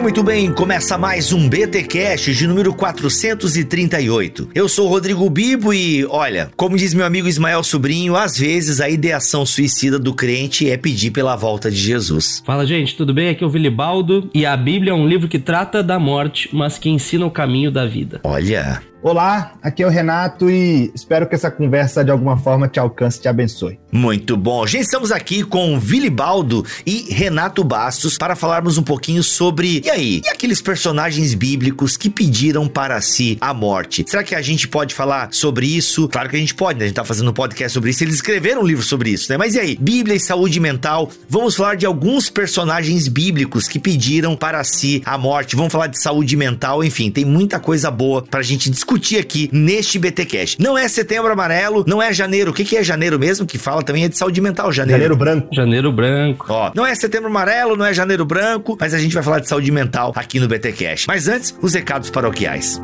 Bem, 0.00 0.02
muito 0.02 0.22
bem, 0.22 0.22
muito 0.22 0.22
bem. 0.22 0.52
Começa 0.52 0.96
mais 0.96 1.32
um 1.32 1.48
BT 1.48 1.84
Cash 1.84 2.36
de 2.36 2.46
número 2.46 2.72
438. 2.74 4.50
Eu 4.54 4.68
sou 4.68 4.86
o 4.86 4.88
Rodrigo 4.88 5.28
Bibo 5.28 5.74
e, 5.74 6.04
olha, 6.06 6.50
como 6.56 6.76
diz 6.76 6.94
meu 6.94 7.04
amigo 7.04 7.28
Ismael 7.28 7.62
Sobrinho, 7.62 8.16
às 8.16 8.38
vezes 8.38 8.80
a 8.80 8.88
ideação 8.88 9.44
suicida 9.44 9.98
do 9.98 10.14
crente 10.14 10.68
é 10.68 10.76
pedir 10.76 11.10
pela 11.10 11.36
volta 11.36 11.70
de 11.70 11.76
Jesus. 11.76 12.42
Fala, 12.44 12.66
gente, 12.66 12.96
tudo 12.96 13.12
bem? 13.12 13.28
Aqui 13.28 13.44
é 13.44 13.46
o 13.46 13.50
Vilibaldo 13.50 14.30
e 14.34 14.46
a 14.46 14.56
Bíblia 14.56 14.92
é 14.92 14.94
um 14.94 15.06
livro 15.06 15.28
que 15.28 15.38
trata 15.38 15.82
da 15.82 15.98
morte, 15.98 16.48
mas 16.52 16.78
que 16.78 16.88
ensina 16.88 17.26
o 17.26 17.30
caminho 17.30 17.70
da 17.70 17.86
vida. 17.86 18.20
Olha, 18.24 18.82
Olá, 19.02 19.54
aqui 19.62 19.82
é 19.82 19.86
o 19.86 19.88
Renato 19.88 20.50
e 20.50 20.92
espero 20.94 21.26
que 21.26 21.34
essa 21.34 21.50
conversa 21.50 22.04
de 22.04 22.10
alguma 22.10 22.36
forma 22.36 22.68
te 22.68 22.78
alcance 22.78 23.18
e 23.18 23.22
te 23.22 23.28
abençoe. 23.28 23.80
muito 23.90 24.36
bom. 24.36 24.66
Gente, 24.66 24.82
estamos 24.82 25.10
aqui 25.10 25.42
com 25.42 25.80
Vilibaldo 25.80 26.66
e 26.84 27.06
Renato 27.10 27.64
Bastos 27.64 28.18
para 28.18 28.36
falarmos 28.36 28.76
um 28.76 28.82
pouquinho 28.82 29.22
sobre. 29.22 29.80
E 29.82 29.88
aí? 29.88 30.20
E 30.22 30.28
aqueles 30.28 30.60
personagens 30.60 31.32
bíblicos 31.32 31.96
que 31.96 32.10
pediram 32.10 32.68
para 32.68 33.00
si 33.00 33.38
a 33.40 33.54
morte? 33.54 34.04
Será 34.06 34.22
que 34.22 34.34
a 34.34 34.42
gente 34.42 34.68
pode 34.68 34.94
falar 34.94 35.30
sobre 35.32 35.66
isso? 35.66 36.06
Claro 36.06 36.28
que 36.28 36.36
a 36.36 36.38
gente 36.38 36.54
pode, 36.54 36.78
né? 36.78 36.84
A 36.84 36.88
gente 36.88 36.96
tá 36.96 37.04
fazendo 37.04 37.30
um 37.30 37.34
podcast 37.34 37.72
sobre 37.72 37.88
isso. 37.88 38.04
Eles 38.04 38.16
escreveram 38.16 38.60
um 38.60 38.66
livro 38.66 38.84
sobre 38.84 39.08
isso, 39.08 39.32
né? 39.32 39.38
Mas 39.38 39.54
e 39.54 39.60
aí? 39.60 39.78
Bíblia 39.80 40.14
e 40.14 40.20
saúde 40.20 40.60
mental. 40.60 41.10
Vamos 41.26 41.56
falar 41.56 41.74
de 41.74 41.86
alguns 41.86 42.28
personagens 42.28 43.08
bíblicos 43.08 43.66
que 43.66 43.78
pediram 43.78 44.36
para 44.36 44.62
si 44.62 45.02
a 45.06 45.16
morte. 45.16 45.56
Vamos 45.56 45.72
falar 45.72 45.86
de 45.86 45.98
saúde 45.98 46.36
mental. 46.36 46.84
Enfim, 46.84 47.10
tem 47.10 47.24
muita 47.24 47.58
coisa 47.58 47.90
boa 47.90 48.20
pra 48.22 48.42
gente 48.42 48.68
discutir 48.68 48.89
aqui 49.18 49.48
neste 49.52 49.98
BTcast. 49.98 50.60
Não 50.60 50.76
é 50.76 50.88
setembro 50.88 51.32
amarelo, 51.32 51.84
não 51.86 52.02
é 52.02 52.12
janeiro. 52.12 52.50
O 52.50 52.54
que, 52.54 52.64
que 52.64 52.76
é 52.76 52.82
janeiro 52.82 53.18
mesmo? 53.18 53.46
Que 53.46 53.58
fala 53.58 53.82
também 53.82 54.04
é 54.04 54.08
de 54.08 54.16
saúde 54.16 54.40
mental, 54.40 54.72
janeiro. 54.72 55.00
Janeiro 55.02 55.16
branco. 55.16 55.48
Janeiro 55.54 55.92
branco. 55.92 56.46
Ó, 56.48 56.72
não 56.74 56.84
é 56.84 56.94
setembro 56.94 57.28
amarelo, 57.28 57.76
não 57.76 57.84
é 57.84 57.94
janeiro 57.94 58.24
branco, 58.24 58.76
mas 58.80 58.92
a 58.92 58.98
gente 58.98 59.14
vai 59.14 59.22
falar 59.22 59.40
de 59.40 59.48
saúde 59.48 59.70
mental 59.70 60.12
aqui 60.16 60.40
no 60.40 60.48
BTcast. 60.48 61.06
Mas 61.06 61.28
antes, 61.28 61.54
os 61.62 61.74
recados 61.74 62.10
paroquiais. 62.10 62.80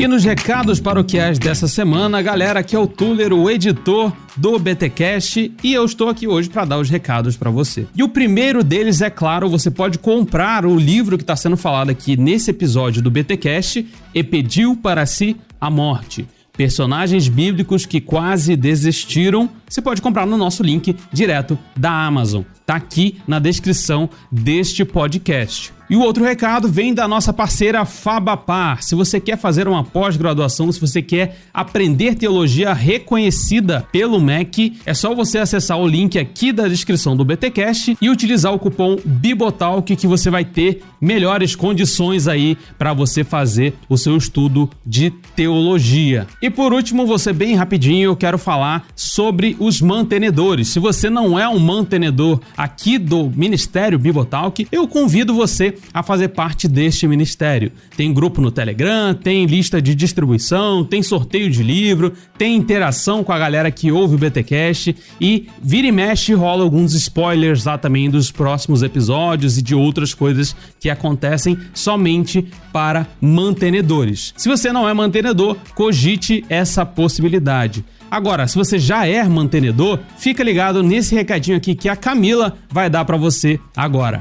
E 0.00 0.08
nos 0.08 0.24
recados 0.24 0.80
paroquiais 0.80 1.38
dessa 1.38 1.68
semana, 1.68 2.22
galera, 2.22 2.60
aqui 2.60 2.74
é 2.74 2.78
o 2.78 2.86
Tuller, 2.86 3.34
o 3.34 3.50
editor 3.50 4.10
do 4.34 4.58
BTcast, 4.58 5.52
e 5.62 5.74
eu 5.74 5.84
estou 5.84 6.08
aqui 6.08 6.26
hoje 6.26 6.48
para 6.48 6.64
dar 6.64 6.78
os 6.78 6.88
recados 6.88 7.36
para 7.36 7.50
você. 7.50 7.86
E 7.94 8.02
o 8.02 8.08
primeiro 8.08 8.64
deles 8.64 9.02
é 9.02 9.10
claro, 9.10 9.50
você 9.50 9.70
pode 9.70 9.98
comprar 9.98 10.64
o 10.64 10.74
livro 10.74 11.18
que 11.18 11.22
está 11.22 11.36
sendo 11.36 11.54
falado 11.54 11.90
aqui 11.90 12.16
nesse 12.16 12.50
episódio 12.50 13.02
do 13.02 13.10
BTcast, 13.10 13.86
E 14.14 14.24
pediu 14.24 14.74
para 14.74 15.04
si 15.04 15.36
a 15.60 15.68
morte. 15.68 16.26
Personagens 16.56 17.28
bíblicos 17.28 17.84
que 17.84 18.00
quase 18.00 18.56
desistiram, 18.56 19.50
você 19.70 19.80
pode 19.80 20.02
comprar 20.02 20.26
no 20.26 20.36
nosso 20.36 20.64
link 20.64 20.96
direto 21.12 21.56
da 21.76 21.92
Amazon. 22.04 22.42
Tá 22.66 22.74
aqui 22.74 23.20
na 23.26 23.38
descrição 23.38 24.10
deste 24.30 24.84
podcast. 24.84 25.72
E 25.90 25.96
o 25.96 26.02
outro 26.02 26.22
recado 26.22 26.68
vem 26.68 26.94
da 26.94 27.08
nossa 27.08 27.32
parceira 27.32 27.84
Fabapar. 27.84 28.80
Se 28.80 28.94
você 28.94 29.18
quer 29.18 29.36
fazer 29.36 29.66
uma 29.66 29.82
pós-graduação, 29.82 30.70
se 30.70 30.80
você 30.80 31.02
quer 31.02 31.38
aprender 31.52 32.14
teologia 32.14 32.72
reconhecida 32.72 33.84
pelo 33.90 34.20
MEC, 34.20 34.78
é 34.86 34.94
só 34.94 35.12
você 35.16 35.38
acessar 35.38 35.76
o 35.80 35.88
link 35.88 36.16
aqui 36.16 36.52
da 36.52 36.68
descrição 36.68 37.16
do 37.16 37.24
BTcast 37.24 37.98
e 38.00 38.08
utilizar 38.08 38.54
o 38.54 38.58
cupom 38.60 38.98
Bibotalk 39.04 39.96
que 39.96 40.06
você 40.06 40.30
vai 40.30 40.44
ter 40.44 40.80
melhores 41.00 41.56
condições 41.56 42.28
aí 42.28 42.56
para 42.78 42.92
você 42.92 43.24
fazer 43.24 43.74
o 43.88 43.98
seu 43.98 44.16
estudo 44.16 44.70
de 44.86 45.10
teologia. 45.34 46.24
E 46.40 46.48
por 46.48 46.72
último, 46.72 47.04
você 47.04 47.32
bem 47.32 47.56
rapidinho, 47.56 48.10
eu 48.10 48.16
quero 48.16 48.38
falar 48.38 48.86
sobre 48.94 49.56
os 49.60 49.80
mantenedores. 49.80 50.68
Se 50.68 50.80
você 50.80 51.10
não 51.10 51.38
é 51.38 51.48
um 51.48 51.58
mantenedor 51.58 52.40
aqui 52.56 52.98
do 52.98 53.30
Ministério 53.30 53.98
Bibotalk, 53.98 54.66
eu 54.72 54.88
convido 54.88 55.34
você 55.34 55.74
a 55.92 56.02
fazer 56.02 56.28
parte 56.28 56.66
deste 56.66 57.06
ministério. 57.06 57.70
Tem 57.96 58.12
grupo 58.12 58.40
no 58.40 58.50
Telegram, 58.50 59.14
tem 59.14 59.44
lista 59.44 59.80
de 59.80 59.94
distribuição, 59.94 60.82
tem 60.82 61.02
sorteio 61.02 61.50
de 61.50 61.62
livro, 61.62 62.12
tem 62.38 62.56
interação 62.56 63.22
com 63.22 63.32
a 63.32 63.38
galera 63.38 63.70
que 63.70 63.92
ouve 63.92 64.14
o 64.14 64.18
BTcast 64.18 64.96
e 65.20 65.46
vira 65.62 65.86
e 65.86 65.92
mexe 65.92 66.32
rola 66.32 66.64
alguns 66.64 66.94
spoilers 66.94 67.66
lá 67.66 67.76
também 67.76 68.08
dos 68.08 68.32
próximos 68.32 68.82
episódios 68.82 69.58
e 69.58 69.62
de 69.62 69.74
outras 69.74 70.14
coisas 70.14 70.56
que 70.80 70.88
acontecem 70.88 71.58
somente 71.74 72.46
para 72.72 73.06
mantenedores. 73.20 74.32
Se 74.36 74.48
você 74.48 74.72
não 74.72 74.88
é 74.88 74.94
mantenedor, 74.94 75.56
cogite 75.74 76.42
essa 76.48 76.86
possibilidade. 76.86 77.84
Agora, 78.10 78.48
se 78.48 78.56
você 78.56 78.78
já 78.78 79.06
é 79.06 79.22
mantenedor, 79.24 80.00
fica 80.18 80.42
ligado 80.42 80.82
nesse 80.82 81.14
recadinho 81.14 81.56
aqui 81.56 81.74
que 81.74 81.88
a 81.88 81.94
Camila 81.94 82.56
vai 82.68 82.90
dar 82.90 83.04
para 83.04 83.16
você 83.16 83.60
agora. 83.76 84.20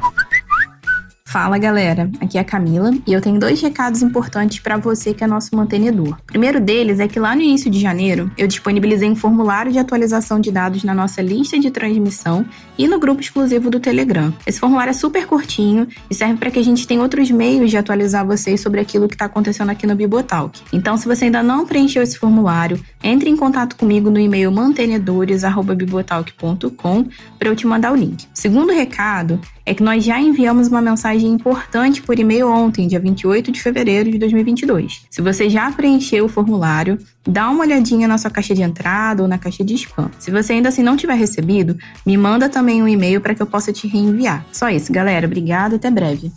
Fala 1.30 1.60
galera, 1.60 2.10
aqui 2.20 2.40
é 2.40 2.42
a 2.42 2.44
Camila 2.44 2.92
e 3.06 3.14
eu 3.14 3.22
tenho 3.22 3.40
dois 3.40 3.62
recados 3.62 4.02
importantes 4.02 4.58
para 4.62 4.78
você 4.78 5.14
que 5.14 5.24
é 5.24 5.28
nosso 5.28 5.56
mantenedor. 5.56 6.14
O 6.14 6.24
primeiro 6.24 6.60
deles 6.60 7.00
é 7.00 7.08
que 7.08 7.20
lá 7.20 7.36
no 7.36 7.44
início 7.44 7.70
de 7.70 7.80
janeiro 7.80 8.32
eu 8.36 8.48
disponibilizei 8.48 9.08
um 9.08 9.16
formulário 9.16 9.72
de 9.72 9.78
atualização 9.78 10.40
de 10.40 10.52
dados 10.52 10.84
na 10.84 10.96
nossa 10.96 11.22
lista 11.22 11.60
de 11.60 11.70
transmissão 11.70 12.44
e 12.76 12.88
no 12.88 13.00
grupo 13.00 13.22
exclusivo 13.22 13.70
do 13.70 13.80
Telegram. 13.80 14.34
Esse 14.44 14.60
formulário 14.60 14.90
é 14.90 14.94
super 14.94 15.28
curtinho 15.28 15.88
e 16.10 16.16
serve 16.16 16.38
para 16.38 16.50
que 16.50 16.58
a 16.58 16.64
gente 16.64 16.88
tenha 16.88 17.00
outros 17.00 17.30
meios 17.30 17.70
de 17.70 17.78
atualizar 17.78 18.26
vocês 18.26 18.60
sobre 18.60 18.80
aquilo 18.80 19.08
que 19.08 19.14
está 19.14 19.26
acontecendo 19.26 19.70
aqui 19.70 19.86
no 19.86 19.96
Bibotalk. 19.96 20.60
Então, 20.74 20.98
se 20.98 21.06
você 21.06 21.26
ainda 21.26 21.44
não 21.44 21.64
preencheu 21.64 22.02
esse 22.02 22.18
formulário, 22.18 22.84
entre 23.04 23.30
em 23.30 23.38
contato 23.38 23.76
comigo 23.76 24.10
no 24.10 24.20
e-mail 24.20 24.52
mantenedores@bibotalk.com 24.52 27.06
para 27.38 27.50
eu 27.50 27.56
te 27.56 27.68
mandar 27.68 27.92
o 27.92 27.96
link. 27.96 28.24
O 28.24 28.28
segundo 28.34 28.74
recado 28.74 29.40
é 29.70 29.74
que 29.76 29.84
nós 29.84 30.04
já 30.04 30.20
enviamos 30.20 30.68
uma 30.68 30.82
mensagem 30.82 31.30
importante 31.30 32.02
por 32.02 32.18
e-mail 32.18 32.50
ontem, 32.50 32.88
dia 32.88 33.00
28 33.00 33.52
de 33.52 33.62
fevereiro 33.62 34.10
de 34.10 34.18
2022. 34.18 35.06
Se 35.12 35.22
você 35.22 35.48
já 35.48 35.72
preencheu 35.72 36.26
o 36.26 36.28
formulário, 36.28 36.98
dá 37.24 37.48
uma 37.52 37.64
olhadinha 37.64 38.08
na 38.08 38.18
sua 38.18 38.32
caixa 38.32 38.56
de 38.56 38.64
entrada 38.64 39.22
ou 39.22 39.28
na 39.28 39.38
caixa 39.38 39.64
de 39.64 39.76
spam. 39.76 40.10
Se 40.18 40.32
você 40.32 40.54
ainda 40.54 40.70
assim 40.70 40.82
não 40.82 40.98
tiver 40.98 41.14
recebido, 41.14 41.78
me 42.04 42.18
manda 42.18 42.50
também 42.50 42.82
um 42.82 42.88
e-mail 42.88 43.22
para 43.22 43.36
que 43.36 43.44
eu 43.44 43.46
possa 43.46 43.72
te 43.72 43.88
reenviar. 43.88 44.44
Só 44.52 44.72
isso, 44.72 44.92
galera. 44.92 45.28
Obrigada, 45.28 45.76
até 45.76 45.92
breve. 45.92 46.32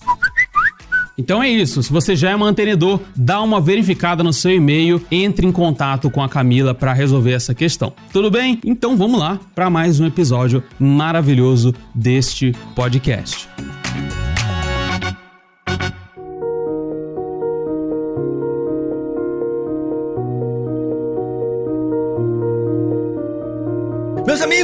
Então 1.16 1.42
é 1.42 1.48
isso. 1.48 1.82
Se 1.82 1.92
você 1.92 2.16
já 2.16 2.30
é 2.30 2.36
mantenedor, 2.36 3.00
dá 3.14 3.40
uma 3.40 3.60
verificada 3.60 4.22
no 4.22 4.32
seu 4.32 4.52
e-mail, 4.52 5.04
entre 5.10 5.46
em 5.46 5.52
contato 5.52 6.10
com 6.10 6.22
a 6.22 6.28
Camila 6.28 6.74
para 6.74 6.92
resolver 6.92 7.32
essa 7.32 7.54
questão. 7.54 7.92
Tudo 8.12 8.30
bem? 8.30 8.58
Então 8.64 8.96
vamos 8.96 9.20
lá 9.20 9.38
para 9.54 9.68
mais 9.68 10.00
um 10.00 10.06
episódio 10.06 10.62
maravilhoso 10.78 11.74
deste 11.94 12.54
podcast. 12.74 13.48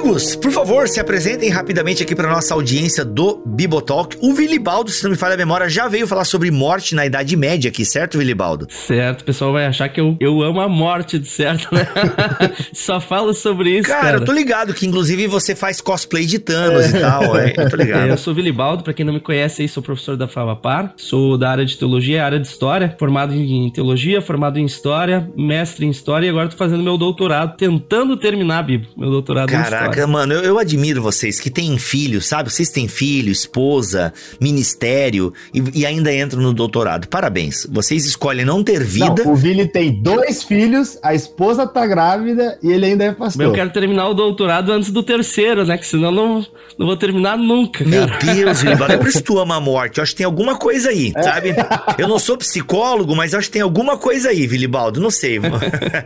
Amigos, 0.09 0.37
por 0.37 0.51
favor, 0.51 0.89
se 0.89 0.99
apresentem 0.99 1.51
rapidamente 1.51 2.03
aqui 2.03 2.15
para 2.15 2.31
nossa 2.31 2.55
audiência 2.55 3.05
do 3.05 3.43
Bibotalk. 3.45 4.17
O 4.21 4.33
Vilibaldo, 4.33 4.91
se 4.91 5.03
não 5.05 5.11
me 5.11 5.17
falha 5.17 5.35
a 5.35 5.37
memória, 5.37 5.69
já 5.69 5.87
veio 5.87 6.07
falar 6.07 6.25
sobre 6.25 6.51
morte 6.51 6.95
na 6.95 7.05
Idade 7.05 7.37
Média 7.37 7.69
aqui, 7.69 7.85
certo, 7.85 8.17
Vilibaldo? 8.17 8.67
Certo, 8.71 9.21
o 9.21 9.25
pessoal 9.25 9.53
vai 9.53 9.67
achar 9.67 9.89
que 9.89 10.01
eu, 10.01 10.17
eu 10.19 10.43
amo 10.43 10.61
a 10.61 10.69
morte, 10.69 11.23
certo, 11.25 11.69
né? 11.75 11.87
Só 12.73 13.01
falo 13.01 13.35
sobre 13.35 13.79
isso, 13.79 13.89
Cara, 13.89 14.03
cara. 14.03 14.17
eu 14.19 14.25
tô 14.25 14.33
ligado 14.33 14.73
que 14.73 14.87
inclusive 14.87 15.27
você 15.27 15.55
faz 15.55 15.81
cosplay 15.81 16.25
de 16.25 16.39
Thanos 16.39 16.87
e 16.87 17.01
tal, 17.01 17.37
é, 17.37 17.53
eu 17.57 17.69
tô 17.69 17.77
ligado. 17.77 18.09
Eu 18.09 18.17
sou 18.17 18.33
o 18.33 18.37
Vilibaldo, 18.37 18.83
pra 18.83 18.95
quem 18.95 19.05
não 19.05 19.13
me 19.13 19.21
conhece 19.21 19.63
aí, 19.63 19.69
sou 19.69 19.83
professor 19.83 20.17
da 20.17 20.27
Favapar, 20.27 20.95
sou 20.97 21.37
da 21.37 21.51
área 21.51 21.67
de 21.67 21.77
teologia, 21.77 22.25
área 22.25 22.41
de 22.41 22.47
história, 22.47 22.95
formado 22.99 23.35
em 23.35 23.71
teologia, 23.71 24.23
formado 24.23 24.59
em 24.59 24.65
história, 24.65 25.31
mestre 25.37 25.85
em 25.85 25.91
história 25.91 26.27
e 26.27 26.31
agora 26.31 26.49
tô 26.49 26.57
fazendo 26.57 26.83
meu 26.83 26.97
doutorado, 26.97 27.57
tentando 27.57 28.17
terminar, 28.17 28.63
Bibo, 28.63 28.87
meu 28.97 29.11
doutorado 29.11 29.53
em 29.53 29.57
Caraca, 29.99 30.07
mano, 30.07 30.35
eu, 30.35 30.43
eu 30.43 30.59
admiro 30.59 31.03
vocês 31.03 31.41
que 31.41 31.51
têm 31.51 31.77
filhos, 31.79 32.27
sabe? 32.27 32.53
Vocês 32.53 32.71
têm 32.71 32.87
filho, 32.87 33.33
esposa, 33.33 34.13
ministério 34.41 35.33
e, 35.53 35.81
e 35.81 35.87
ainda 35.87 36.15
entram 36.15 36.41
no 36.41 36.53
doutorado. 36.53 37.09
Parabéns. 37.09 37.67
Vocês 37.71 38.07
escolhem 38.07 38.45
não 38.45 38.63
ter 38.63 38.85
vida. 38.85 39.25
Não, 39.25 39.33
o 39.33 39.37
Vili 39.37 39.67
tem 39.67 40.01
dois 40.03 40.43
filhos, 40.43 40.99
a 41.03 41.15
esposa 41.15 41.67
tá 41.67 41.87
grávida 41.87 42.59
e 42.63 42.71
ele 42.71 42.87
ainda 42.87 43.05
é 43.05 43.13
pastor. 43.13 43.47
Eu 43.47 43.53
quero 43.53 43.71
terminar 43.71 44.09
o 44.09 44.15
doutorado 44.15 44.73
antes 44.73 44.91
do 44.91 45.03
terceiro, 45.03 45.65
né? 45.65 45.77
Que 45.77 45.87
senão 45.87 46.11
não, 46.11 46.47
não 46.79 46.87
vou 46.87 46.97
terminar 46.97 47.37
nunca, 47.37 47.85
Meu 47.85 48.07
cara. 48.07 48.25
Deus, 48.25 48.63
Vilibaldo, 48.63 48.95
é 48.95 48.99
por 48.99 49.09
isso 49.09 49.19
que 49.23 49.25
tu 49.25 49.39
ama 49.39 49.57
a 49.57 49.61
morte. 49.61 49.99
Eu 49.99 50.03
acho 50.03 50.13
que 50.13 50.19
tem 50.19 50.27
alguma 50.27 50.57
coisa 50.57 50.91
aí, 50.91 51.13
sabe? 51.23 51.55
Eu 51.97 52.09
não 52.09 52.19
sou 52.19 52.37
psicólogo, 52.37 53.15
mas 53.17 53.33
eu 53.33 53.39
acho 53.39 53.49
que 53.49 53.55
tem 53.55 53.63
alguma 53.63 53.97
coisa 53.97 54.31
aí, 54.31 54.47
Vilibaldo. 54.47 55.01
Não 55.01 55.11
sei. 55.11 55.39